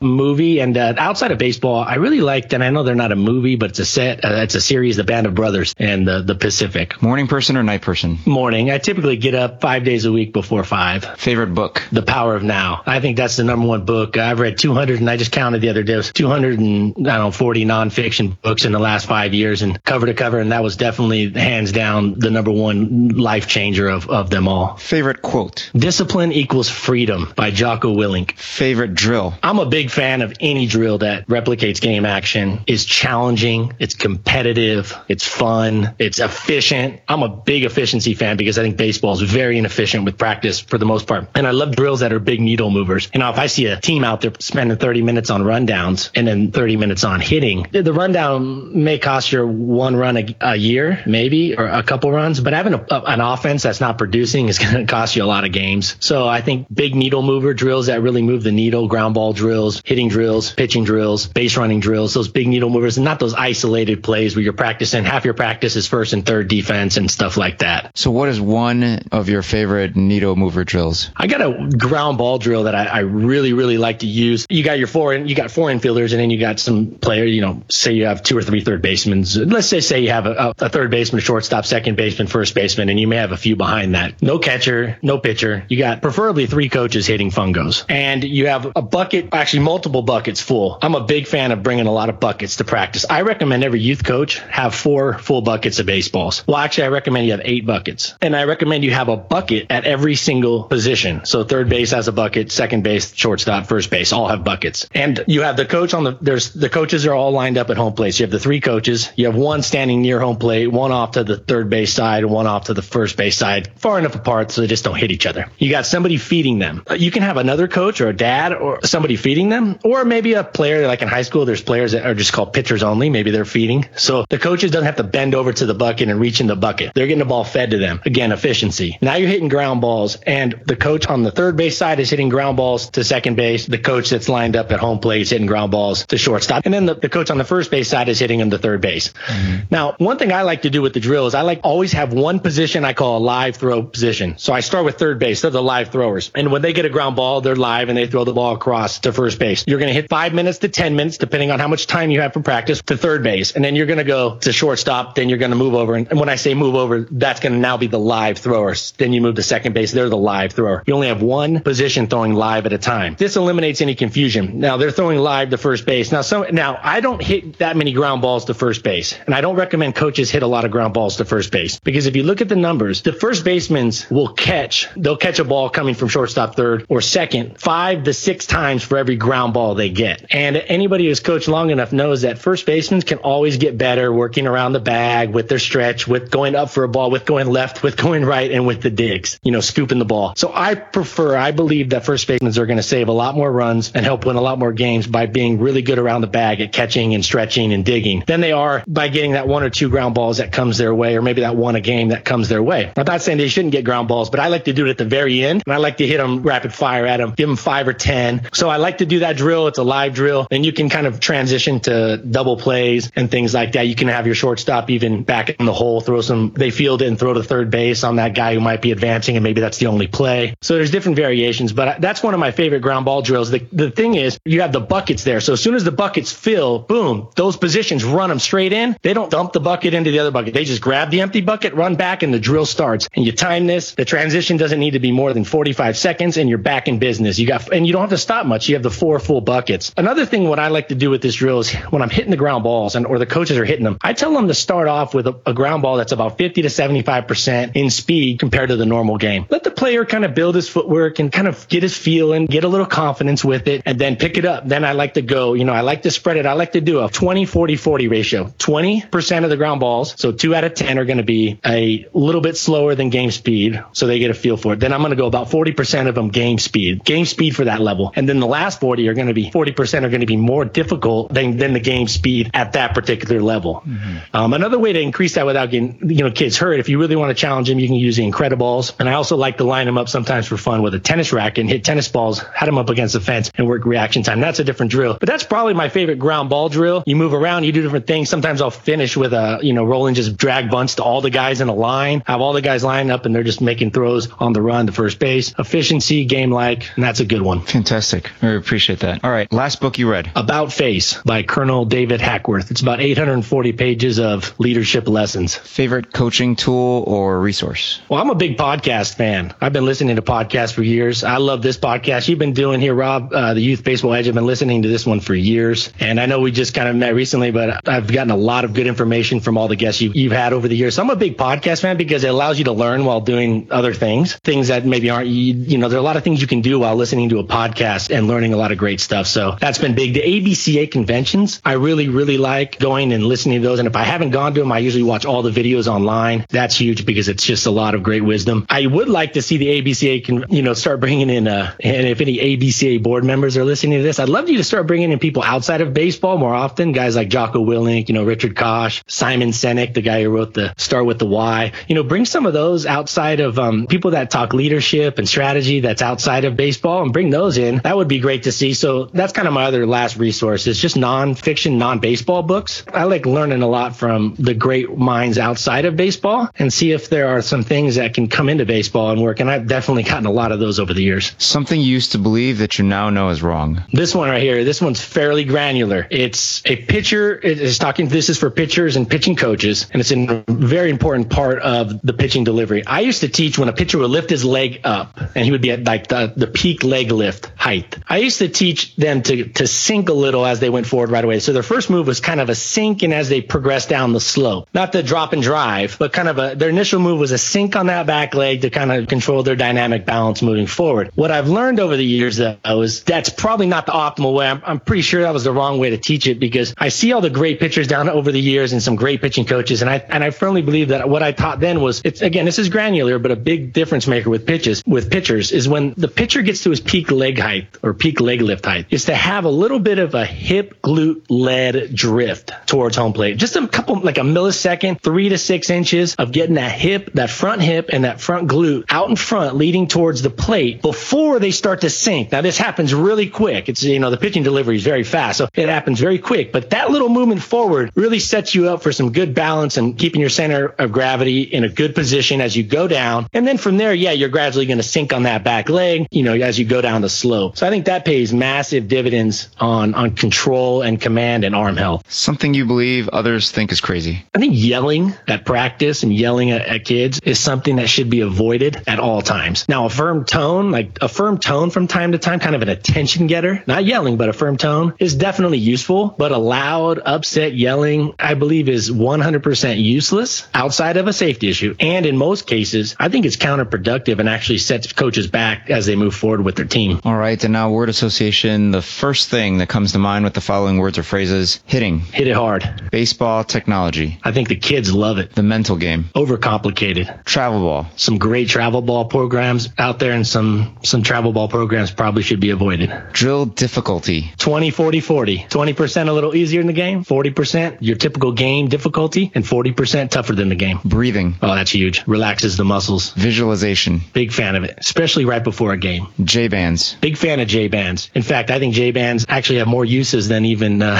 movie. 0.00 0.60
And 0.60 0.76
uh, 0.76 0.94
outside 0.96 1.32
of 1.32 1.38
baseball, 1.38 1.82
I 1.82 1.96
really 1.96 2.20
liked, 2.20 2.52
and 2.52 2.62
I 2.62 2.70
know 2.70 2.82
they're 2.82 2.94
not 2.94 3.12
a 3.12 3.16
movie, 3.16 3.56
but 3.56 3.70
it's 3.70 3.78
a 3.78 3.84
set, 3.84 4.24
uh, 4.24 4.42
it's 4.42 4.54
a 4.54 4.60
series, 4.60 4.96
The 4.96 5.04
Band 5.04 5.26
of 5.26 5.34
Brothers 5.34 5.74
and 5.78 6.08
uh, 6.08 6.22
the 6.22 6.34
Pacific. 6.34 7.02
Morning 7.02 7.26
person 7.26 7.56
or 7.56 7.62
night 7.62 7.82
person? 7.82 8.18
Morning. 8.26 8.70
I 8.70 8.78
typically 8.78 9.16
get 9.16 9.34
up 9.34 9.60
five 9.60 9.84
days 9.84 10.04
a 10.04 10.12
week 10.12 10.32
before 10.32 10.64
five. 10.64 11.04
Favorite 11.18 11.54
book? 11.54 11.82
The 11.92 12.02
Power 12.02 12.34
of 12.34 12.42
Now. 12.42 12.82
I 12.86 13.00
think 13.00 13.16
that's 13.16 13.36
the 13.36 13.44
number 13.44 13.66
one 13.66 13.84
book. 13.84 14.16
I've 14.16 14.40
read 14.40 14.58
200, 14.58 15.00
and 15.00 15.10
I 15.10 15.16
just 15.16 15.32
counted 15.32 15.60
the 15.60 15.68
other 15.70 15.82
day, 15.82 15.94
it 15.94 15.96
was 15.96 16.12
240 16.12 17.64
nonfiction 17.64 18.40
books 18.40 18.64
in 18.64 18.72
the 18.72 18.78
last 18.78 19.06
five 19.06 19.34
years 19.34 19.62
and 19.62 19.82
cover 19.84 20.06
to 20.06 20.14
cover. 20.14 20.38
And 20.38 20.52
that 20.52 20.62
was 20.62 20.76
definitely 20.76 21.30
hands 21.30 21.72
down 21.72 22.18
the 22.18 22.30
number 22.30 22.50
one 22.50 23.08
life 23.08 23.46
changer 23.46 23.88
of, 23.88 24.08
of 24.08 24.30
them 24.30 24.48
all. 24.48 24.76
Favorite 24.76 25.22
quote? 25.22 25.70
Discipline 25.74 26.32
equals 26.32 26.68
freedom 26.68 27.32
by 27.36 27.50
Jocko 27.50 27.94
Willink. 27.94 28.32
Favorite 28.38 28.94
drill? 28.94 29.33
I'm 29.42 29.58
a 29.58 29.66
big 29.66 29.90
fan 29.90 30.22
of 30.22 30.34
any 30.40 30.66
drill 30.66 30.98
that 30.98 31.26
replicates 31.26 31.80
game 31.80 32.04
action, 32.06 32.60
is 32.66 32.84
challenging, 32.84 33.74
it's 33.78 33.94
competitive, 33.94 34.96
it's 35.08 35.26
fun, 35.26 35.94
it's 35.98 36.18
efficient. 36.18 37.00
I'm 37.08 37.22
a 37.22 37.28
big 37.28 37.64
efficiency 37.64 38.14
fan 38.14 38.36
because 38.36 38.58
I 38.58 38.62
think 38.62 38.76
baseball 38.76 39.14
is 39.14 39.22
very 39.22 39.58
inefficient 39.58 40.04
with 40.04 40.18
practice 40.18 40.60
for 40.60 40.78
the 40.78 40.86
most 40.86 41.06
part. 41.06 41.28
And 41.34 41.46
I 41.46 41.50
love 41.50 41.74
drills 41.74 42.00
that 42.00 42.12
are 42.12 42.18
big 42.18 42.40
needle 42.40 42.70
movers. 42.70 43.08
You 43.12 43.20
know, 43.20 43.30
if 43.30 43.38
I 43.38 43.46
see 43.46 43.66
a 43.66 43.80
team 43.80 44.04
out 44.04 44.20
there 44.20 44.32
spending 44.38 44.76
30 44.76 45.02
minutes 45.02 45.30
on 45.30 45.42
rundowns 45.42 46.10
and 46.14 46.26
then 46.26 46.52
30 46.52 46.76
minutes 46.76 47.04
on 47.04 47.20
hitting, 47.20 47.66
the 47.72 47.92
rundown 47.92 48.84
may 48.84 48.98
cost 48.98 49.32
you 49.32 49.46
one 49.46 49.96
run 49.96 50.16
a, 50.16 50.36
a 50.40 50.56
year, 50.56 51.02
maybe, 51.06 51.56
or 51.56 51.66
a 51.66 51.82
couple 51.82 52.10
runs, 52.10 52.40
but 52.40 52.52
having 52.52 52.74
a, 52.74 52.86
a, 52.90 53.02
an 53.02 53.20
offense 53.20 53.62
that's 53.62 53.80
not 53.80 53.98
producing 53.98 54.48
is 54.48 54.58
going 54.64 54.74
to 54.74 54.86
cost 54.86 55.16
you 55.16 55.24
a 55.24 55.26
lot 55.26 55.44
of 55.44 55.52
games. 55.52 55.96
So 56.00 56.26
I 56.26 56.40
think 56.40 56.66
big 56.72 56.94
needle 56.94 57.22
mover 57.22 57.54
drills 57.54 57.86
that 57.86 58.02
really 58.02 58.22
move 58.22 58.42
the 58.42 58.52
needle, 58.52 58.88
ground 58.88 59.14
ball 59.14 59.23
drills, 59.32 59.82
hitting 59.84 60.08
drills, 60.08 60.52
pitching 60.52 60.84
drills, 60.84 61.26
base 61.26 61.56
running 61.56 61.80
drills, 61.80 62.14
those 62.14 62.28
big 62.28 62.48
needle 62.48 62.70
movers, 62.70 62.96
and 62.96 63.04
not 63.04 63.18
those 63.18 63.34
isolated 63.34 64.02
plays 64.02 64.36
where 64.36 64.42
you're 64.42 64.52
practicing 64.52 65.04
half 65.04 65.24
your 65.24 65.34
practice 65.34 65.76
is 65.76 65.86
first 65.86 66.12
and 66.12 66.26
third 66.26 66.48
defense 66.48 66.96
and 66.96 67.10
stuff 67.10 67.36
like 67.36 67.58
that. 67.58 67.96
So 67.96 68.10
what 68.10 68.28
is 68.28 68.40
one 68.40 69.00
of 69.12 69.28
your 69.28 69.42
favorite 69.42 69.96
needle 69.96 70.36
mover 70.36 70.64
drills? 70.64 71.10
I 71.16 71.26
got 71.26 71.40
a 71.40 71.68
ground 71.76 72.18
ball 72.18 72.38
drill 72.38 72.64
that 72.64 72.74
I, 72.74 72.84
I 72.86 72.98
really, 73.00 73.52
really 73.52 73.78
like 73.78 74.00
to 74.00 74.06
use. 74.06 74.46
You 74.48 74.62
got 74.62 74.78
your 74.78 74.88
four, 74.88 75.12
and 75.12 75.28
you 75.28 75.34
got 75.34 75.50
four 75.50 75.68
infielders, 75.70 76.12
and 76.12 76.20
then 76.20 76.30
you 76.30 76.38
got 76.38 76.60
some 76.60 76.92
player. 76.92 77.24
You 77.24 77.40
know, 77.40 77.62
say 77.68 77.92
you 77.92 78.06
have 78.06 78.22
two 78.22 78.36
or 78.36 78.42
three 78.42 78.62
third 78.62 78.82
basemen. 78.82 79.24
Let's 79.34 79.68
say 79.68 79.80
say 79.80 80.00
you 80.00 80.10
have 80.10 80.26
a, 80.26 80.54
a 80.58 80.68
third 80.68 80.90
baseman, 80.90 81.20
shortstop, 81.20 81.64
second 81.66 81.96
baseman, 81.96 82.26
first 82.26 82.54
baseman, 82.54 82.88
and 82.88 82.98
you 82.98 83.08
may 83.08 83.16
have 83.16 83.32
a 83.32 83.36
few 83.36 83.56
behind 83.56 83.94
that. 83.94 84.20
No 84.20 84.38
catcher, 84.38 84.98
no 85.02 85.18
pitcher. 85.18 85.64
You 85.68 85.78
got 85.78 86.02
preferably 86.02 86.46
three 86.46 86.68
coaches 86.68 87.06
hitting 87.06 87.30
fungos, 87.30 87.84
and 87.88 88.24
you 88.24 88.48
have 88.48 88.72
a 88.74 88.82
bucket, 88.82 89.13
actually 89.32 89.60
multiple 89.60 90.02
buckets 90.02 90.40
full. 90.40 90.78
I'm 90.82 90.94
a 90.94 91.04
big 91.04 91.26
fan 91.26 91.52
of 91.52 91.62
bringing 91.62 91.86
a 91.86 91.92
lot 91.92 92.08
of 92.08 92.20
buckets 92.20 92.56
to 92.56 92.64
practice. 92.64 93.04
I 93.08 93.22
recommend 93.22 93.64
every 93.64 93.80
youth 93.80 94.04
coach 94.04 94.38
have 94.38 94.74
four 94.74 95.18
full 95.18 95.42
buckets 95.42 95.78
of 95.78 95.86
baseballs. 95.86 96.44
Well, 96.46 96.56
actually, 96.56 96.84
I 96.84 96.88
recommend 96.88 97.26
you 97.26 97.32
have 97.32 97.42
eight 97.44 97.66
buckets, 97.66 98.14
and 98.20 98.34
I 98.34 98.44
recommend 98.44 98.84
you 98.84 98.92
have 98.92 99.08
a 99.08 99.16
bucket 99.16 99.66
at 99.70 99.84
every 99.84 100.14
single 100.14 100.64
position. 100.64 101.24
So 101.24 101.44
third 101.44 101.68
base 101.68 101.90
has 101.90 102.08
a 102.08 102.12
bucket, 102.12 102.50
second 102.50 102.82
base, 102.82 103.14
shortstop, 103.14 103.66
first 103.66 103.90
base, 103.90 104.12
all 104.12 104.28
have 104.28 104.44
buckets. 104.44 104.88
And 104.94 105.24
you 105.26 105.42
have 105.42 105.56
the 105.56 105.66
coach 105.66 105.94
on 105.94 106.04
the 106.04 106.18
there's 106.20 106.52
the 106.52 106.68
coaches 106.68 107.06
are 107.06 107.14
all 107.14 107.32
lined 107.32 107.58
up 107.58 107.70
at 107.70 107.76
home 107.76 107.92
plate. 107.92 108.12
So 108.12 108.20
you 108.20 108.24
have 108.24 108.32
the 108.32 108.38
three 108.38 108.60
coaches. 108.60 109.10
You 109.16 109.26
have 109.26 109.36
one 109.36 109.62
standing 109.62 110.02
near 110.02 110.20
home 110.20 110.36
plate, 110.36 110.66
one 110.66 110.92
off 110.92 111.12
to 111.12 111.24
the 111.24 111.36
third 111.36 111.70
base 111.70 111.92
side, 111.92 112.24
one 112.24 112.46
off 112.46 112.64
to 112.64 112.74
the 112.74 112.82
first 112.82 113.16
base 113.16 113.36
side, 113.36 113.72
far 113.76 113.98
enough 113.98 114.14
apart 114.14 114.50
so 114.50 114.60
they 114.60 114.66
just 114.66 114.84
don't 114.84 114.96
hit 114.96 115.10
each 115.10 115.26
other. 115.26 115.50
You 115.58 115.70
got 115.70 115.86
somebody 115.86 116.16
feeding 116.16 116.58
them. 116.58 116.82
You 116.96 117.10
can 117.10 117.22
have 117.22 117.36
another 117.36 117.68
coach 117.68 118.00
or 118.00 118.08
a 118.08 118.16
dad 118.16 118.54
or 118.54 118.80
somebody 118.84 119.03
feeding 119.16 119.48
them, 119.48 119.78
or 119.84 120.04
maybe 120.04 120.34
a 120.34 120.44
player 120.44 120.86
like 120.86 121.02
in 121.02 121.08
high 121.08 121.22
school. 121.22 121.44
There's 121.44 121.62
players 121.62 121.92
that 121.92 122.06
are 122.06 122.14
just 122.14 122.32
called 122.32 122.52
pitchers 122.52 122.82
only. 122.82 123.10
Maybe 123.10 123.30
they're 123.30 123.44
feeding. 123.44 123.86
So 123.96 124.24
the 124.28 124.38
coaches 124.38 124.70
doesn't 124.70 124.86
have 124.86 124.96
to 124.96 125.04
bend 125.04 125.34
over 125.34 125.52
to 125.52 125.66
the 125.66 125.74
bucket 125.74 126.08
and 126.08 126.18
reach 126.20 126.40
in 126.40 126.46
the 126.46 126.56
bucket. 126.56 126.92
They're 126.94 127.06
getting 127.06 127.18
the 127.18 127.24
ball 127.24 127.44
fed 127.44 127.70
to 127.70 127.78
them. 127.78 128.00
Again, 128.04 128.32
efficiency. 128.32 128.98
Now 129.00 129.14
you're 129.16 129.28
hitting 129.28 129.48
ground 129.48 129.80
balls, 129.80 130.16
and 130.26 130.60
the 130.66 130.76
coach 130.76 131.06
on 131.06 131.22
the 131.22 131.30
third 131.30 131.56
base 131.56 131.76
side 131.76 132.00
is 132.00 132.10
hitting 132.10 132.28
ground 132.28 132.56
balls 132.56 132.90
to 132.90 133.04
second 133.04 133.36
base. 133.36 133.66
The 133.66 133.78
coach 133.78 134.10
that's 134.10 134.28
lined 134.28 134.56
up 134.56 134.72
at 134.72 134.80
home 134.80 134.98
plate 134.98 135.22
is 135.22 135.30
hitting 135.30 135.46
ground 135.46 135.70
balls 135.70 136.06
to 136.06 136.18
shortstop. 136.18 136.64
And 136.64 136.74
then 136.74 136.86
the, 136.86 136.94
the 136.94 137.08
coach 137.08 137.30
on 137.30 137.38
the 137.38 137.44
first 137.44 137.70
base 137.70 137.88
side 137.88 138.08
is 138.08 138.18
hitting 138.18 138.38
them 138.38 138.50
to 138.50 138.58
third 138.58 138.80
base. 138.80 139.12
Mm-hmm. 139.26 139.64
Now, 139.70 139.94
one 139.98 140.18
thing 140.18 140.32
I 140.32 140.42
like 140.42 140.62
to 140.62 140.70
do 140.70 140.82
with 140.82 140.94
the 140.94 141.00
drill 141.00 141.26
is 141.26 141.34
I 141.34 141.42
like 141.42 141.60
always 141.62 141.92
have 141.92 142.12
one 142.12 142.40
position 142.40 142.84
I 142.84 142.92
call 142.92 143.18
a 143.18 143.22
live 143.24 143.56
throw 143.56 143.82
position. 143.82 144.38
So 144.38 144.52
I 144.52 144.60
start 144.60 144.84
with 144.84 144.98
third 144.98 145.18
base. 145.18 145.42
They're 145.42 145.50
the 145.50 145.62
live 145.62 145.90
throwers. 145.90 146.30
And 146.34 146.50
when 146.50 146.62
they 146.62 146.72
get 146.72 146.84
a 146.84 146.88
ground 146.88 147.16
ball, 147.16 147.40
they're 147.40 147.56
live 147.56 147.88
and 147.88 147.98
they 147.98 148.06
throw 148.06 148.24
the 148.24 148.32
ball 148.32 148.54
across 148.54 148.93
to 149.00 149.12
first 149.12 149.38
base. 149.38 149.64
You're 149.66 149.78
going 149.78 149.88
to 149.88 149.94
hit 149.94 150.08
five 150.08 150.34
minutes 150.34 150.58
to 150.58 150.68
10 150.68 150.96
minutes, 150.96 151.18
depending 151.18 151.50
on 151.50 151.60
how 151.60 151.68
much 151.68 151.86
time 151.86 152.10
you 152.10 152.20
have 152.20 152.32
for 152.32 152.40
practice 152.40 152.82
to 152.82 152.96
third 152.96 153.22
base. 153.22 153.52
And 153.52 153.64
then 153.64 153.74
you're 153.74 153.86
going 153.86 153.98
to 153.98 154.04
go 154.04 154.38
to 154.38 154.52
shortstop. 154.52 155.14
Then 155.14 155.28
you're 155.28 155.38
going 155.38 155.50
to 155.50 155.56
move 155.56 155.74
over. 155.74 155.94
And, 155.94 156.14
when 156.14 156.28
I 156.28 156.36
say 156.36 156.54
move 156.54 156.74
over, 156.74 157.00
that's 157.10 157.40
going 157.40 157.52
to 157.52 157.58
now 157.58 157.76
be 157.76 157.86
the 157.86 157.98
live 157.98 158.38
throwers. 158.38 158.92
Then 158.92 159.12
you 159.12 159.20
move 159.20 159.34
to 159.34 159.42
second 159.42 159.72
base. 159.72 159.92
They're 159.92 160.08
the 160.08 160.16
live 160.16 160.52
thrower. 160.52 160.82
You 160.86 160.94
only 160.94 161.08
have 161.08 161.22
one 161.22 161.60
position 161.60 162.06
throwing 162.06 162.34
live 162.34 162.66
at 162.66 162.72
a 162.72 162.78
time. 162.78 163.16
This 163.18 163.36
eliminates 163.36 163.80
any 163.80 163.94
confusion. 163.94 164.60
Now 164.60 164.76
they're 164.76 164.90
throwing 164.90 165.18
live 165.18 165.50
to 165.50 165.58
first 165.58 165.86
base. 165.86 166.12
Now, 166.12 166.22
so 166.22 166.44
now 166.44 166.78
I 166.82 167.00
don't 167.00 167.22
hit 167.22 167.58
that 167.58 167.76
many 167.76 167.92
ground 167.92 168.22
balls 168.22 168.44
to 168.46 168.54
first 168.54 168.82
base, 168.82 169.18
and 169.26 169.34
I 169.34 169.40
don't 169.40 169.56
recommend 169.56 169.94
coaches 169.94 170.30
hit 170.30 170.42
a 170.42 170.46
lot 170.46 170.64
of 170.64 170.70
ground 170.70 170.94
balls 170.94 171.16
to 171.16 171.24
first 171.24 171.50
base 171.50 171.80
because 171.80 172.06
if 172.06 172.16
you 172.16 172.22
look 172.22 172.40
at 172.40 172.48
the 172.48 172.56
numbers, 172.56 173.02
the 173.02 173.12
first 173.12 173.44
basemen 173.44 173.90
will 174.10 174.28
catch 174.28 174.88
they'll 174.96 175.16
catch 175.16 175.38
a 175.38 175.44
ball 175.44 175.68
coming 175.68 175.94
from 175.94 176.08
shortstop, 176.08 176.54
third, 176.56 176.86
or 176.88 177.00
second 177.00 177.60
five 177.60 178.04
to 178.04 178.12
six 178.12 178.46
times 178.46 178.83
for 178.84 178.98
every 178.98 179.16
ground 179.16 179.54
ball 179.54 179.74
they 179.74 179.90
get. 179.90 180.26
And 180.30 180.56
anybody 180.56 181.06
who's 181.06 181.20
coached 181.20 181.48
long 181.48 181.70
enough 181.70 181.92
knows 181.92 182.22
that 182.22 182.38
first 182.38 182.66
basemen 182.66 183.02
can 183.02 183.18
always 183.18 183.56
get 183.56 183.76
better 183.76 184.12
working 184.12 184.46
around 184.46 184.72
the 184.72 184.80
bag 184.80 185.30
with 185.30 185.48
their 185.48 185.58
stretch, 185.58 186.06
with 186.06 186.30
going 186.30 186.54
up 186.54 186.70
for 186.70 186.84
a 186.84 186.88
ball, 186.88 187.10
with 187.10 187.24
going 187.24 187.48
left, 187.48 187.82
with 187.82 187.96
going 187.96 188.24
right, 188.24 188.50
and 188.50 188.66
with 188.66 188.82
the 188.82 188.90
digs. 188.90 189.38
You 189.42 189.52
know, 189.52 189.60
scooping 189.60 189.98
the 189.98 190.04
ball. 190.04 190.34
So 190.36 190.52
I 190.54 190.74
prefer, 190.74 191.36
I 191.36 191.50
believe 191.50 191.90
that 191.90 192.04
first 192.04 192.26
basemen 192.26 192.56
are 192.58 192.66
going 192.66 192.76
to 192.76 192.82
save 192.82 193.08
a 193.08 193.12
lot 193.12 193.34
more 193.34 193.50
runs 193.50 193.92
and 193.92 194.04
help 194.04 194.26
win 194.26 194.36
a 194.36 194.40
lot 194.40 194.58
more 194.58 194.72
games 194.72 195.06
by 195.06 195.26
being 195.26 195.58
really 195.58 195.82
good 195.82 195.98
around 195.98 196.20
the 196.20 196.26
bag 196.26 196.60
at 196.60 196.72
catching 196.72 197.14
and 197.14 197.24
stretching 197.24 197.72
and 197.72 197.84
digging 197.84 198.22
than 198.26 198.40
they 198.40 198.52
are 198.52 198.84
by 198.86 199.08
getting 199.08 199.32
that 199.32 199.48
one 199.48 199.62
or 199.62 199.70
two 199.70 199.88
ground 199.88 200.14
balls 200.14 200.38
that 200.38 200.52
comes 200.52 200.78
their 200.78 200.94
way, 200.94 201.16
or 201.16 201.22
maybe 201.22 201.40
that 201.40 201.56
one 201.56 201.76
a 201.76 201.80
game 201.80 202.08
that 202.08 202.24
comes 202.24 202.48
their 202.48 202.62
way. 202.62 202.92
I'm 202.96 203.04
not 203.04 203.22
saying 203.22 203.38
they 203.38 203.48
shouldn't 203.48 203.72
get 203.72 203.84
ground 203.84 204.08
balls, 204.08 204.30
but 204.30 204.40
I 204.40 204.48
like 204.48 204.64
to 204.64 204.72
do 204.72 204.86
it 204.86 204.90
at 204.90 204.98
the 204.98 205.04
very 205.04 205.44
end, 205.44 205.62
and 205.66 205.74
I 205.74 205.78
like 205.78 205.96
to 205.98 206.06
hit 206.06 206.18
them 206.18 206.42
rapid 206.42 206.72
fire 206.72 207.06
at 207.06 207.18
them, 207.18 207.32
give 207.36 207.48
them 207.48 207.56
five 207.56 207.88
or 207.88 207.92
ten. 207.92 208.48
So 208.52 208.63
I 208.68 208.76
like 208.76 208.98
to 208.98 209.06
do 209.06 209.20
that 209.20 209.36
drill. 209.36 209.66
It's 209.66 209.78
a 209.78 209.82
live 209.82 210.14
drill, 210.14 210.46
and 210.50 210.64
you 210.64 210.72
can 210.72 210.88
kind 210.88 211.06
of 211.06 211.20
transition 211.20 211.80
to 211.80 212.16
double 212.18 212.56
plays 212.56 213.10
and 213.16 213.30
things 213.30 213.54
like 213.54 213.72
that. 213.72 213.86
You 213.86 213.94
can 213.94 214.08
have 214.08 214.26
your 214.26 214.34
shortstop 214.34 214.90
even 214.90 215.22
back 215.22 215.50
in 215.50 215.66
the 215.66 215.72
hole, 215.72 216.00
throw 216.00 216.20
some, 216.20 216.52
they 216.52 216.70
field 216.70 217.02
it 217.02 217.08
and 217.08 217.18
throw 217.18 217.32
to 217.32 217.42
third 217.42 217.70
base 217.70 218.04
on 218.04 218.16
that 218.16 218.34
guy 218.34 218.54
who 218.54 218.60
might 218.60 218.82
be 218.82 218.92
advancing, 218.92 219.36
and 219.36 219.44
maybe 219.44 219.60
that's 219.60 219.78
the 219.78 219.86
only 219.86 220.06
play. 220.06 220.54
So 220.60 220.74
there's 220.74 220.90
different 220.90 221.16
variations, 221.16 221.72
but 221.72 222.00
that's 222.00 222.22
one 222.22 222.34
of 222.34 222.40
my 222.40 222.50
favorite 222.50 222.80
ground 222.80 223.04
ball 223.04 223.22
drills. 223.22 223.50
The, 223.50 223.66
the 223.72 223.90
thing 223.90 224.14
is, 224.14 224.38
you 224.44 224.60
have 224.60 224.72
the 224.72 224.80
buckets 224.80 225.24
there. 225.24 225.40
So 225.40 225.54
as 225.54 225.62
soon 225.62 225.74
as 225.74 225.84
the 225.84 225.92
buckets 225.92 226.32
fill, 226.32 226.78
boom, 226.78 227.28
those 227.36 227.56
positions 227.56 228.04
run 228.04 228.28
them 228.28 228.38
straight 228.38 228.72
in. 228.72 228.96
They 229.02 229.14
don't 229.14 229.30
dump 229.30 229.52
the 229.52 229.60
bucket 229.60 229.94
into 229.94 230.10
the 230.10 230.18
other 230.20 230.30
bucket. 230.30 230.54
They 230.54 230.64
just 230.64 230.82
grab 230.82 231.10
the 231.10 231.20
empty 231.20 231.40
bucket, 231.40 231.74
run 231.74 231.96
back, 231.96 232.22
and 232.22 232.32
the 232.32 232.40
drill 232.40 232.66
starts. 232.66 233.08
And 233.14 233.24
you 233.24 233.32
time 233.32 233.66
this. 233.66 233.94
The 233.94 234.04
transition 234.04 234.56
doesn't 234.56 234.78
need 234.78 234.92
to 234.92 235.00
be 235.00 235.12
more 235.12 235.32
than 235.32 235.44
45 235.44 235.96
seconds, 235.96 236.36
and 236.36 236.48
you're 236.48 236.58
back 236.58 236.88
in 236.88 236.98
business. 236.98 237.38
You 237.38 237.46
got, 237.46 237.72
and 237.72 237.86
you 237.86 237.92
don't 237.92 238.02
have 238.02 238.10
to 238.10 238.18
stop 238.18 238.46
much. 238.46 238.53
You 238.62 238.74
have 238.76 238.82
the 238.82 238.90
four 238.90 239.18
full 239.18 239.40
buckets. 239.40 239.92
Another 239.96 240.26
thing, 240.26 240.48
what 240.48 240.58
I 240.58 240.68
like 240.68 240.88
to 240.88 240.94
do 240.94 241.10
with 241.10 241.22
this 241.22 241.34
drill 241.34 241.60
is 241.60 241.72
when 241.90 242.02
I'm 242.02 242.10
hitting 242.10 242.30
the 242.30 242.36
ground 242.36 242.64
balls 242.64 242.94
and 242.94 243.06
or 243.06 243.18
the 243.18 243.26
coaches 243.26 243.58
are 243.58 243.64
hitting 243.64 243.84
them, 243.84 243.98
I 244.00 244.12
tell 244.12 244.32
them 244.32 244.48
to 244.48 244.54
start 244.54 244.88
off 244.88 245.14
with 245.14 245.26
a, 245.26 245.36
a 245.46 245.54
ground 245.54 245.82
ball 245.82 245.96
that's 245.96 246.12
about 246.12 246.38
50 246.38 246.62
to 246.62 246.70
75 246.70 247.26
percent 247.26 247.76
in 247.76 247.90
speed 247.90 248.38
compared 248.38 248.70
to 248.70 248.76
the 248.76 248.86
normal 248.86 249.18
game. 249.18 249.46
Let 249.50 249.64
the 249.64 249.70
player 249.70 250.04
kind 250.04 250.24
of 250.24 250.34
build 250.34 250.54
his 250.54 250.68
footwork 250.68 251.18
and 251.18 251.32
kind 251.32 251.48
of 251.48 251.68
get 251.68 251.82
his 251.82 251.96
feel 251.96 252.32
and 252.32 252.48
get 252.48 252.64
a 252.64 252.68
little 252.68 252.86
confidence 252.86 253.44
with 253.44 253.68
it, 253.68 253.82
and 253.84 253.98
then 253.98 254.16
pick 254.16 254.38
it 254.38 254.44
up. 254.44 254.66
Then 254.66 254.84
I 254.84 254.92
like 254.92 255.14
to 255.14 255.22
go. 255.22 255.54
You 255.54 255.64
know, 255.64 255.72
I 255.72 255.80
like 255.80 256.02
to 256.02 256.10
spread 256.10 256.36
it. 256.36 256.46
I 256.46 256.52
like 256.52 256.72
to 256.72 256.80
do 256.80 257.04
a 257.04 257.08
20, 257.08 257.44
40, 257.46 257.76
40 257.76 258.08
ratio. 258.08 258.52
20 258.58 259.02
percent 259.02 259.44
of 259.44 259.50
the 259.50 259.56
ground 259.56 259.80
balls, 259.80 260.14
so 260.18 260.32
two 260.32 260.54
out 260.54 260.64
of 260.64 260.74
10 260.74 260.98
are 260.98 261.04
going 261.04 261.18
to 261.18 261.24
be 261.24 261.58
a 261.64 262.06
little 262.12 262.40
bit 262.40 262.56
slower 262.56 262.94
than 262.94 263.10
game 263.10 263.30
speed, 263.30 263.82
so 263.92 264.06
they 264.06 264.18
get 264.18 264.30
a 264.30 264.34
feel 264.34 264.56
for 264.56 264.74
it. 264.74 264.80
Then 264.80 264.92
I'm 264.92 265.00
going 265.00 265.10
to 265.10 265.16
go 265.16 265.26
about 265.26 265.48
40% 265.48 266.08
of 266.08 266.14
them 266.14 266.28
game 266.28 266.58
speed, 266.58 267.04
game 267.04 267.26
speed 267.26 267.56
for 267.56 267.64
that 267.64 267.80
level. 267.80 268.12
And 268.14 268.28
then 268.28 268.40
the 268.40 268.43
last 268.46 268.80
40 268.80 269.08
are 269.08 269.14
going 269.14 269.28
to 269.28 269.34
be 269.34 269.50
40% 269.50 270.04
are 270.04 270.08
going 270.08 270.20
to 270.20 270.26
be 270.26 270.36
more 270.36 270.64
difficult 270.64 271.32
than, 271.32 271.56
than 271.56 271.72
the 271.72 271.80
game 271.80 272.08
speed 272.08 272.50
at 272.54 272.72
that 272.72 272.94
particular 272.94 273.40
level. 273.40 273.82
Mm-hmm. 273.86 274.36
Um, 274.36 274.52
another 274.52 274.78
way 274.78 274.92
to 274.92 275.00
increase 275.00 275.34
that 275.34 275.46
without 275.46 275.70
getting, 275.70 276.10
you 276.10 276.24
know, 276.24 276.30
kids 276.30 276.56
hurt, 276.56 276.80
if 276.80 276.88
you 276.88 276.98
really 276.98 277.16
want 277.16 277.30
to 277.30 277.34
challenge 277.34 277.68
them, 277.68 277.78
you 277.78 277.86
can 277.86 277.96
use 277.96 278.16
the 278.16 278.30
Incrediballs. 278.30 278.94
And 278.98 279.08
I 279.08 279.14
also 279.14 279.36
like 279.36 279.58
to 279.58 279.64
line 279.64 279.86
them 279.86 279.98
up 279.98 280.08
sometimes 280.08 280.46
for 280.46 280.56
fun 280.56 280.82
with 280.82 280.94
a 280.94 280.98
tennis 280.98 281.32
racket 281.32 281.58
and 281.58 281.70
hit 281.70 281.84
tennis 281.84 282.08
balls, 282.08 282.40
had 282.40 282.66
them 282.66 282.78
up 282.78 282.90
against 282.90 283.14
the 283.14 283.20
fence 283.20 283.50
and 283.54 283.66
work 283.66 283.84
reaction 283.84 284.22
time. 284.22 284.40
That's 284.40 284.58
a 284.58 284.64
different 284.64 284.92
drill, 284.92 285.16
but 285.18 285.28
that's 285.28 285.44
probably 285.44 285.74
my 285.74 285.88
favorite 285.88 286.18
ground 286.18 286.50
ball 286.50 286.68
drill. 286.68 287.02
You 287.06 287.16
move 287.16 287.34
around, 287.34 287.64
you 287.64 287.72
do 287.72 287.82
different 287.82 288.06
things. 288.06 288.28
Sometimes 288.28 288.60
I'll 288.60 288.70
finish 288.70 289.16
with 289.16 289.32
a, 289.32 289.60
you 289.62 289.72
know, 289.72 289.84
rolling 289.84 290.14
just 290.14 290.36
drag 290.36 290.70
bunts 290.70 290.96
to 290.96 291.02
all 291.02 291.20
the 291.20 291.30
guys 291.30 291.60
in 291.60 291.68
a 291.68 291.74
line, 291.74 292.22
have 292.26 292.40
all 292.40 292.52
the 292.52 292.60
guys 292.60 292.84
lined 292.84 293.10
up 293.10 293.26
and 293.26 293.34
they're 293.34 293.42
just 293.42 293.60
making 293.60 293.90
throws 293.90 294.30
on 294.38 294.52
the 294.52 294.62
run 294.62 294.86
to 294.86 294.92
first 294.92 295.18
base. 295.18 295.54
Efficiency, 295.58 296.24
game 296.24 296.50
like, 296.50 296.90
and 296.96 297.04
that's 297.04 297.20
a 297.20 297.24
good 297.24 297.42
one. 297.42 297.60
Fantastic. 297.62 298.30
I 298.42 298.48
appreciate 298.48 299.00
that. 299.00 299.24
All 299.24 299.30
right. 299.30 299.50
Last 299.52 299.80
book 299.80 299.98
you 299.98 300.10
read 300.10 300.30
About 300.36 300.72
Face 300.72 301.20
by 301.22 301.42
Colonel 301.42 301.84
David 301.84 302.20
Hackworth. 302.20 302.70
It's 302.70 302.80
about 302.80 303.00
840 303.00 303.72
pages 303.72 304.18
of 304.18 304.58
leadership 304.58 305.08
lessons. 305.08 305.54
Favorite 305.54 306.12
coaching 306.12 306.56
tool 306.56 307.04
or 307.06 307.40
resource? 307.40 308.00
Well, 308.08 308.20
I'm 308.20 308.30
a 308.30 308.34
big 308.34 308.56
podcast 308.56 309.16
fan. 309.16 309.54
I've 309.60 309.72
been 309.72 309.84
listening 309.84 310.16
to 310.16 310.22
podcasts 310.22 310.72
for 310.72 310.82
years. 310.82 311.24
I 311.24 311.36
love 311.38 311.62
this 311.62 311.76
podcast 311.78 312.28
you've 312.28 312.38
been 312.38 312.52
doing 312.52 312.80
here, 312.80 312.94
Rob. 312.94 313.32
Uh, 313.32 313.54
the 313.54 313.60
Youth 313.60 313.84
Baseball 313.84 314.14
Edge. 314.14 314.28
I've 314.28 314.34
been 314.34 314.46
listening 314.46 314.82
to 314.82 314.88
this 314.88 315.06
one 315.06 315.20
for 315.20 315.34
years, 315.34 315.92
and 316.00 316.20
I 316.20 316.26
know 316.26 316.40
we 316.40 316.50
just 316.50 316.74
kind 316.74 316.88
of 316.88 316.96
met 316.96 317.14
recently, 317.14 317.50
but 317.50 317.88
I've 317.88 318.12
gotten 318.12 318.30
a 318.30 318.36
lot 318.36 318.64
of 318.64 318.74
good 318.74 318.86
information 318.86 319.40
from 319.40 319.56
all 319.56 319.68
the 319.68 319.76
guests 319.76 320.00
you've, 320.00 320.16
you've 320.16 320.32
had 320.32 320.52
over 320.52 320.68
the 320.68 320.76
years. 320.76 320.94
So 320.96 321.02
I'm 321.02 321.10
a 321.10 321.16
big 321.16 321.36
podcast 321.36 321.82
fan 321.82 321.96
because 321.96 322.24
it 322.24 322.28
allows 322.28 322.58
you 322.58 322.64
to 322.64 322.72
learn 322.72 323.04
while 323.04 323.20
doing 323.20 323.68
other 323.70 323.94
things, 323.94 324.34
things 324.36 324.68
that 324.68 324.84
maybe 324.84 325.10
aren't. 325.10 325.28
You, 325.28 325.54
you 325.54 325.78
know, 325.78 325.88
there 325.88 325.98
are 325.98 326.00
a 326.00 326.04
lot 326.04 326.16
of 326.16 326.24
things 326.24 326.40
you 326.40 326.46
can 326.46 326.60
do 326.60 326.78
while 326.78 326.96
listening 326.96 327.28
to 327.30 327.38
a 327.38 327.44
podcast 327.44 328.16
and 328.16 328.23
learning 328.28 328.52
a 328.52 328.56
lot 328.56 328.72
of 328.72 328.78
great 328.78 329.00
stuff. 329.00 329.26
So 329.26 329.56
that's 329.60 329.78
been 329.78 329.94
big. 329.94 330.14
The 330.14 330.22
ABCA 330.22 330.90
conventions, 330.90 331.60
I 331.64 331.72
really, 331.72 332.08
really 332.08 332.38
like 332.38 332.78
going 332.78 333.12
and 333.12 333.24
listening 333.24 333.62
to 333.62 333.68
those. 333.68 333.78
And 333.78 333.88
if 333.88 333.96
I 333.96 334.02
haven't 334.02 334.30
gone 334.30 334.54
to 334.54 334.60
them, 334.60 334.72
I 334.72 334.78
usually 334.78 335.02
watch 335.02 335.24
all 335.24 335.42
the 335.42 335.50
videos 335.50 335.86
online. 335.86 336.44
That's 336.48 336.76
huge 336.76 337.06
because 337.06 337.28
it's 337.28 337.44
just 337.44 337.66
a 337.66 337.70
lot 337.70 337.94
of 337.94 338.02
great 338.02 338.22
wisdom. 338.22 338.66
I 338.68 338.86
would 338.86 339.08
like 339.08 339.34
to 339.34 339.42
see 339.42 339.56
the 339.56 339.82
ABCA, 339.82 340.24
can, 340.24 340.44
you 340.50 340.62
know, 340.62 340.74
start 340.74 341.00
bringing 341.00 341.30
in, 341.30 341.48
uh, 341.48 341.74
and 341.80 342.06
if 342.06 342.20
any 342.20 342.38
ABCA 342.38 343.02
board 343.02 343.24
members 343.24 343.56
are 343.56 343.64
listening 343.64 343.98
to 343.98 344.02
this, 344.02 344.18
I'd 344.18 344.28
love 344.28 344.48
you 344.48 344.58
to 344.58 344.64
start 344.64 344.86
bringing 344.86 345.12
in 345.12 345.18
people 345.18 345.42
outside 345.42 345.80
of 345.80 345.94
baseball 345.94 346.38
more 346.38 346.54
often. 346.54 346.92
Guys 346.92 347.16
like 347.16 347.28
Jocko 347.28 347.64
Willink, 347.64 348.08
you 348.08 348.14
know, 348.14 348.24
Richard 348.24 348.56
Koch, 348.56 349.02
Simon 349.06 349.50
Sinek, 349.50 349.94
the 349.94 350.02
guy 350.02 350.22
who 350.22 350.30
wrote 350.30 350.54
the 350.54 350.74
Start 350.76 351.06
with 351.06 351.18
the 351.18 351.26
Why. 351.26 351.72
You 351.88 351.94
know, 351.94 352.02
bring 352.02 352.24
some 352.24 352.46
of 352.46 352.52
those 352.52 352.86
outside 352.86 353.40
of 353.40 353.58
um, 353.58 353.86
people 353.86 354.12
that 354.12 354.30
talk 354.30 354.52
leadership 354.52 355.18
and 355.18 355.28
strategy 355.28 355.80
that's 355.80 356.02
outside 356.02 356.44
of 356.44 356.56
baseball 356.56 357.02
and 357.02 357.12
bring 357.12 357.30
those 357.30 357.58
in. 357.58 357.78
That 357.78 357.96
would 357.96 358.08
be 358.08 358.13
great 358.20 358.44
to 358.44 358.52
see. 358.52 358.74
So 358.74 359.06
that's 359.06 359.32
kind 359.32 359.48
of 359.48 359.54
my 359.54 359.64
other 359.64 359.86
last 359.86 360.16
resource. 360.16 360.66
It's 360.66 360.80
just 360.80 360.96
nonfiction, 360.96 361.76
non-baseball 361.76 362.42
books. 362.42 362.84
I 362.92 363.04
like 363.04 363.26
learning 363.26 363.62
a 363.62 363.68
lot 363.68 363.96
from 363.96 364.34
the 364.38 364.54
great 364.54 364.96
minds 364.96 365.38
outside 365.38 365.84
of 365.84 365.96
baseball 365.96 366.48
and 366.56 366.72
see 366.72 366.92
if 366.92 367.08
there 367.08 367.28
are 367.28 367.42
some 367.42 367.62
things 367.62 367.96
that 367.96 368.14
can 368.14 368.28
come 368.28 368.48
into 368.48 368.64
baseball 368.64 369.10
and 369.10 369.22
work. 369.22 369.40
And 369.40 369.50
I've 369.50 369.66
definitely 369.66 370.04
gotten 370.04 370.26
a 370.26 370.32
lot 370.32 370.52
of 370.52 370.60
those 370.60 370.78
over 370.78 370.94
the 370.94 371.02
years. 371.02 371.34
Something 371.38 371.80
you 371.80 371.86
used 371.86 372.12
to 372.12 372.18
believe 372.18 372.58
that 372.58 372.78
you 372.78 372.84
now 372.84 373.10
know 373.10 373.28
is 373.28 373.42
wrong. 373.42 373.82
This 373.92 374.14
one 374.14 374.28
right 374.28 374.42
here, 374.42 374.64
this 374.64 374.80
one's 374.80 375.00
fairly 375.00 375.44
granular. 375.44 376.06
It's 376.10 376.62
a 376.64 376.76
pitcher. 376.76 377.38
It 377.42 377.60
is 377.60 377.78
talking. 377.78 378.08
This 378.08 378.28
is 378.28 378.38
for 378.38 378.50
pitchers 378.50 378.96
and 378.96 379.08
pitching 379.08 379.36
coaches, 379.36 379.86
and 379.92 380.00
it's 380.00 380.10
a 380.10 380.44
very 380.48 380.90
important 380.90 381.30
part 381.30 381.60
of 381.60 382.00
the 382.02 382.12
pitching 382.12 382.44
delivery. 382.44 382.84
I 382.86 383.00
used 383.00 383.20
to 383.20 383.28
teach 383.28 383.58
when 383.58 383.68
a 383.68 383.72
pitcher 383.72 383.98
would 383.98 384.10
lift 384.10 384.30
his 384.30 384.44
leg 384.44 384.80
up, 384.84 385.18
and 385.34 385.44
he 385.44 385.50
would 385.50 385.62
be 385.62 385.70
at 385.70 385.84
like 385.84 386.08
the, 386.08 386.32
the 386.36 386.46
peak 386.46 386.84
leg 386.84 387.10
lift 387.10 387.50
height. 387.56 387.96
I 388.08 388.18
used 388.18 388.38
to 388.38 388.48
teach 388.48 388.94
them 388.96 389.22
to 389.22 389.44
to 389.54 389.66
sink 389.66 390.08
a 390.08 390.12
little 390.12 390.44
as 390.44 390.60
they 390.60 390.68
went 390.68 390.86
forward 390.86 391.10
right 391.10 391.24
away. 391.24 391.38
So 391.38 391.52
their 391.52 391.62
first 391.62 391.88
move 391.88 392.06
was 392.06 392.20
kind 392.20 392.40
of 392.40 392.50
a 392.50 392.54
sink, 392.54 393.02
and 393.02 393.14
as 393.14 393.28
they 393.28 393.40
progressed 393.40 393.88
down 393.88 394.12
the 394.12 394.20
slope, 394.20 394.68
not 394.74 394.92
the 394.92 395.02
drop 395.02 395.32
and 395.32 395.42
drive, 395.42 395.96
but 395.98 396.12
kind 396.12 396.28
of 396.28 396.38
a 396.38 396.54
their 396.54 396.68
initial 396.68 397.00
move 397.00 397.18
was 397.18 397.32
a 397.32 397.38
sink 397.38 397.76
on 397.76 397.86
that 397.86 398.06
back 398.06 398.34
leg 398.34 398.60
to 398.62 398.70
kind 398.70 398.92
of 398.92 399.08
control 399.08 399.42
their 399.42 399.56
dynamic 399.56 400.04
balance 400.04 400.42
moving 400.42 400.66
forward. 400.66 401.10
What 401.14 401.30
I've 401.30 401.48
learned 401.48 401.80
over 401.80 401.96
the 401.96 402.04
years 402.04 402.36
though 402.36 402.82
is 402.82 403.02
that's 403.04 403.30
probably 403.30 403.66
not 403.66 403.86
the 403.86 403.92
optimal 403.92 404.34
way. 404.34 404.48
I'm, 404.48 404.62
I'm 404.66 404.80
pretty 404.80 405.02
sure 405.02 405.22
that 405.22 405.32
was 405.32 405.44
the 405.44 405.52
wrong 405.52 405.78
way 405.78 405.90
to 405.90 405.98
teach 405.98 406.26
it 406.26 406.38
because 406.38 406.74
I 406.76 406.90
see 406.90 407.12
all 407.12 407.22
the 407.22 407.30
great 407.30 407.58
pitchers 407.58 407.88
down 407.88 408.10
over 408.10 408.30
the 408.30 408.40
years 408.40 408.72
and 408.72 408.82
some 408.82 408.96
great 408.96 409.22
pitching 409.22 409.46
coaches, 409.46 409.80
and 409.80 409.90
I 409.90 409.96
and 409.96 410.22
I 410.22 410.30
firmly 410.30 410.60
believe 410.60 410.88
that 410.88 411.08
what 411.08 411.22
I 411.22 411.32
taught 411.32 411.60
then 411.60 411.80
was 411.80 412.02
it's 412.04 412.20
again 412.20 412.44
this 412.44 412.58
is 412.58 412.68
granular, 412.68 413.18
but 413.18 413.30
a 413.30 413.36
big 413.36 413.72
difference 413.72 414.06
maker 414.06 414.28
with 414.28 414.46
pitches 414.46 414.82
with 414.86 415.10
pitchers 415.10 415.52
is 415.52 415.66
when 415.66 415.94
the 415.96 416.08
pitcher 416.08 416.42
gets 416.42 416.64
to 416.64 416.70
his 416.70 416.80
peak 416.80 417.10
leg 417.10 417.38
height 417.38 417.68
or 417.82 417.93
peak 417.94 418.20
leg 418.20 418.40
lift 418.40 418.64
height 418.64 418.86
is 418.90 419.06
to 419.06 419.14
have 419.14 419.44
a 419.44 419.50
little 419.50 419.78
bit 419.78 419.98
of 419.98 420.14
a 420.14 420.24
hip 420.24 420.80
glute 420.82 421.24
led 421.28 421.94
drift 421.94 422.52
towards 422.66 422.96
home 422.96 423.12
plate, 423.12 423.36
just 423.36 423.56
a 423.56 423.66
couple 423.66 424.00
like 424.00 424.18
a 424.18 424.22
millisecond, 424.22 425.00
three 425.00 425.28
to 425.30 425.38
six 425.38 425.70
inches 425.70 426.14
of 426.16 426.32
getting 426.32 426.56
that 426.56 426.72
hip, 426.72 427.10
that 427.14 427.30
front 427.30 427.62
hip, 427.62 427.90
and 427.92 428.04
that 428.04 428.20
front 428.20 428.48
glute 428.48 428.84
out 428.88 429.08
in 429.08 429.16
front, 429.16 429.56
leading 429.56 429.88
towards 429.88 430.22
the 430.22 430.30
plate 430.30 430.82
before 430.82 431.38
they 431.38 431.50
start 431.50 431.82
to 431.82 431.90
sink. 431.90 432.32
Now 432.32 432.40
this 432.40 432.58
happens 432.58 432.94
really 432.94 433.28
quick. 433.28 433.68
It's 433.68 433.82
you 433.82 433.98
know 433.98 434.10
the 434.10 434.16
pitching 434.16 434.42
delivery 434.42 434.76
is 434.76 434.84
very 434.84 435.04
fast, 435.04 435.38
so 435.38 435.48
it 435.54 435.68
happens 435.68 436.00
very 436.00 436.18
quick. 436.18 436.52
But 436.52 436.70
that 436.70 436.90
little 436.90 437.08
movement 437.08 437.42
forward 437.42 437.92
really 437.94 438.18
sets 438.18 438.54
you 438.54 438.68
up 438.68 438.82
for 438.82 438.92
some 438.92 439.12
good 439.12 439.34
balance 439.34 439.76
and 439.76 439.98
keeping 439.98 440.20
your 440.20 440.30
center 440.30 440.66
of 440.66 440.92
gravity 440.92 441.42
in 441.42 441.64
a 441.64 441.68
good 441.68 441.94
position 441.94 442.40
as 442.40 442.56
you 442.56 442.62
go 442.62 442.88
down. 442.88 443.26
And 443.32 443.46
then 443.46 443.58
from 443.58 443.76
there, 443.76 443.94
yeah, 443.94 444.12
you're 444.12 444.28
gradually 444.28 444.66
going 444.66 444.78
to 444.78 444.84
sink 444.84 445.12
on 445.12 445.24
that 445.24 445.44
back 445.44 445.68
leg, 445.68 446.06
you 446.10 446.22
know, 446.22 446.34
as 446.34 446.58
you 446.58 446.64
go 446.64 446.80
down 446.80 447.02
the 447.02 447.08
slope. 447.08 447.56
So 447.56 447.66
I 447.66 447.70
think 447.74 447.86
that 447.86 448.04
pays 448.04 448.32
massive 448.32 448.86
dividends 448.86 449.48
on 449.58 449.94
on 449.94 450.12
control 450.12 450.82
and 450.82 451.00
command 451.00 451.42
and 451.42 451.56
arm 451.56 451.76
health. 451.76 452.04
Something 452.08 452.54
you 452.54 452.66
believe 452.66 453.08
others 453.08 453.50
think 453.50 453.72
is 453.72 453.80
crazy. 453.80 454.24
I 454.32 454.38
think 454.38 454.52
yelling 454.56 455.12
at 455.26 455.44
practice 455.44 456.04
and 456.04 456.14
yelling 456.14 456.52
at, 456.52 456.60
at 456.60 456.84
kids 456.84 457.18
is 457.24 457.40
something 457.40 457.76
that 457.76 457.88
should 457.88 458.10
be 458.10 458.20
avoided 458.20 458.80
at 458.86 459.00
all 459.00 459.22
times. 459.22 459.68
Now, 459.68 459.86
a 459.86 459.88
firm 459.88 460.24
tone, 460.24 460.70
like 460.70 460.98
a 461.00 461.08
firm 461.08 461.38
tone 461.38 461.70
from 461.70 461.88
time 461.88 462.12
to 462.12 462.18
time, 462.18 462.38
kind 462.38 462.54
of 462.54 462.62
an 462.62 462.68
attention 462.68 463.26
getter, 463.26 463.64
not 463.66 463.84
yelling, 463.84 464.18
but 464.18 464.28
a 464.28 464.32
firm 464.32 464.56
tone 464.56 464.94
is 465.00 465.16
definitely 465.16 465.58
useful. 465.58 466.14
But 466.16 466.30
a 466.30 466.38
loud, 466.38 467.00
upset 467.04 467.54
yelling, 467.54 468.14
I 468.20 468.34
believe, 468.34 468.68
is 468.68 468.88
100% 468.88 469.82
useless 469.82 470.46
outside 470.54 470.96
of 470.96 471.08
a 471.08 471.12
safety 471.12 471.48
issue. 471.48 471.74
And 471.80 472.06
in 472.06 472.16
most 472.16 472.46
cases, 472.46 472.94
I 473.00 473.08
think 473.08 473.26
it's 473.26 473.36
counterproductive 473.36 474.20
and 474.20 474.28
actually 474.28 474.58
sets 474.58 474.92
coaches 474.92 475.26
back 475.26 475.70
as 475.70 475.86
they 475.86 475.96
move 475.96 476.14
forward 476.14 476.44
with 476.44 476.54
their 476.54 476.66
team. 476.66 477.00
All 477.04 477.16
right. 477.16 477.42
And 477.42 477.52
now, 477.52 477.63
word 477.70 477.88
association 477.88 478.70
the 478.70 478.82
first 478.82 479.28
thing 479.28 479.58
that 479.58 479.68
comes 479.68 479.92
to 479.92 479.98
mind 479.98 480.24
with 480.24 480.34
the 480.34 480.40
following 480.40 480.78
words 480.78 480.98
or 480.98 481.02
phrases 481.02 481.60
hitting, 481.66 482.00
Hit 482.00 482.26
it 482.28 482.34
hard. 482.34 482.88
baseball 482.90 483.44
technology, 483.44 484.18
I 484.22 484.32
think 484.32 484.48
the 484.48 484.56
kids 484.56 484.92
love 484.94 485.18
it. 485.18 485.34
the 485.34 485.42
mental 485.42 485.76
game, 485.76 486.04
Overcomplicated. 486.14 487.24
travel 487.24 487.60
ball, 487.60 487.86
Some 487.96 488.18
great 488.18 488.48
travel 488.48 488.82
ball 488.82 489.06
programs 489.06 489.68
out 489.78 489.98
there 489.98 490.12
and 490.12 490.26
some 490.26 490.76
some 490.82 491.02
travel 491.02 491.32
ball 491.32 491.48
programs 491.48 491.90
probably 491.90 492.22
should 492.22 492.40
be 492.40 492.50
avoided. 492.50 492.92
drill 493.12 493.46
difficulty, 493.46 494.32
20, 494.38 494.70
40, 494.70 495.00
40. 495.00 495.38
20% 495.48 496.08
a 496.08 496.12
little 496.12 496.34
easier 496.34 496.60
in 496.60 496.66
the 496.66 496.72
game, 496.72 497.04
40% 497.04 497.78
your 497.80 497.96
typical 497.96 498.32
game 498.32 498.68
difficulty, 498.68 499.30
and 499.34 499.44
40% 499.44 500.10
tougher 500.10 500.34
than 500.34 500.48
the 500.48 500.54
game. 500.54 500.80
breathing, 500.84 501.36
Oh, 501.42 501.54
that's 501.54 501.70
huge. 501.70 502.02
Relaxes 502.06 502.56
the 502.56 502.64
muscles. 502.64 503.12
visualization, 503.14 504.00
Big 504.12 504.32
fan 504.32 504.54
of 504.56 504.64
it, 504.64 504.74
especially 504.78 505.24
right 505.24 505.42
before 505.42 505.72
a 505.72 505.76
game. 505.76 506.06
J 506.22 506.48
bands, 506.48 506.96
Big 507.00 507.16
fan 507.16 507.40
of 507.40 507.48
J 507.54 507.68
bands. 507.68 508.10
In 508.14 508.22
fact, 508.22 508.50
I 508.50 508.58
think 508.58 508.74
J 508.74 508.90
bands 508.90 509.24
actually 509.28 509.58
have 509.60 509.68
more 509.68 509.84
uses 509.84 510.26
than 510.26 510.44
even 510.44 510.82
uh, 510.82 510.98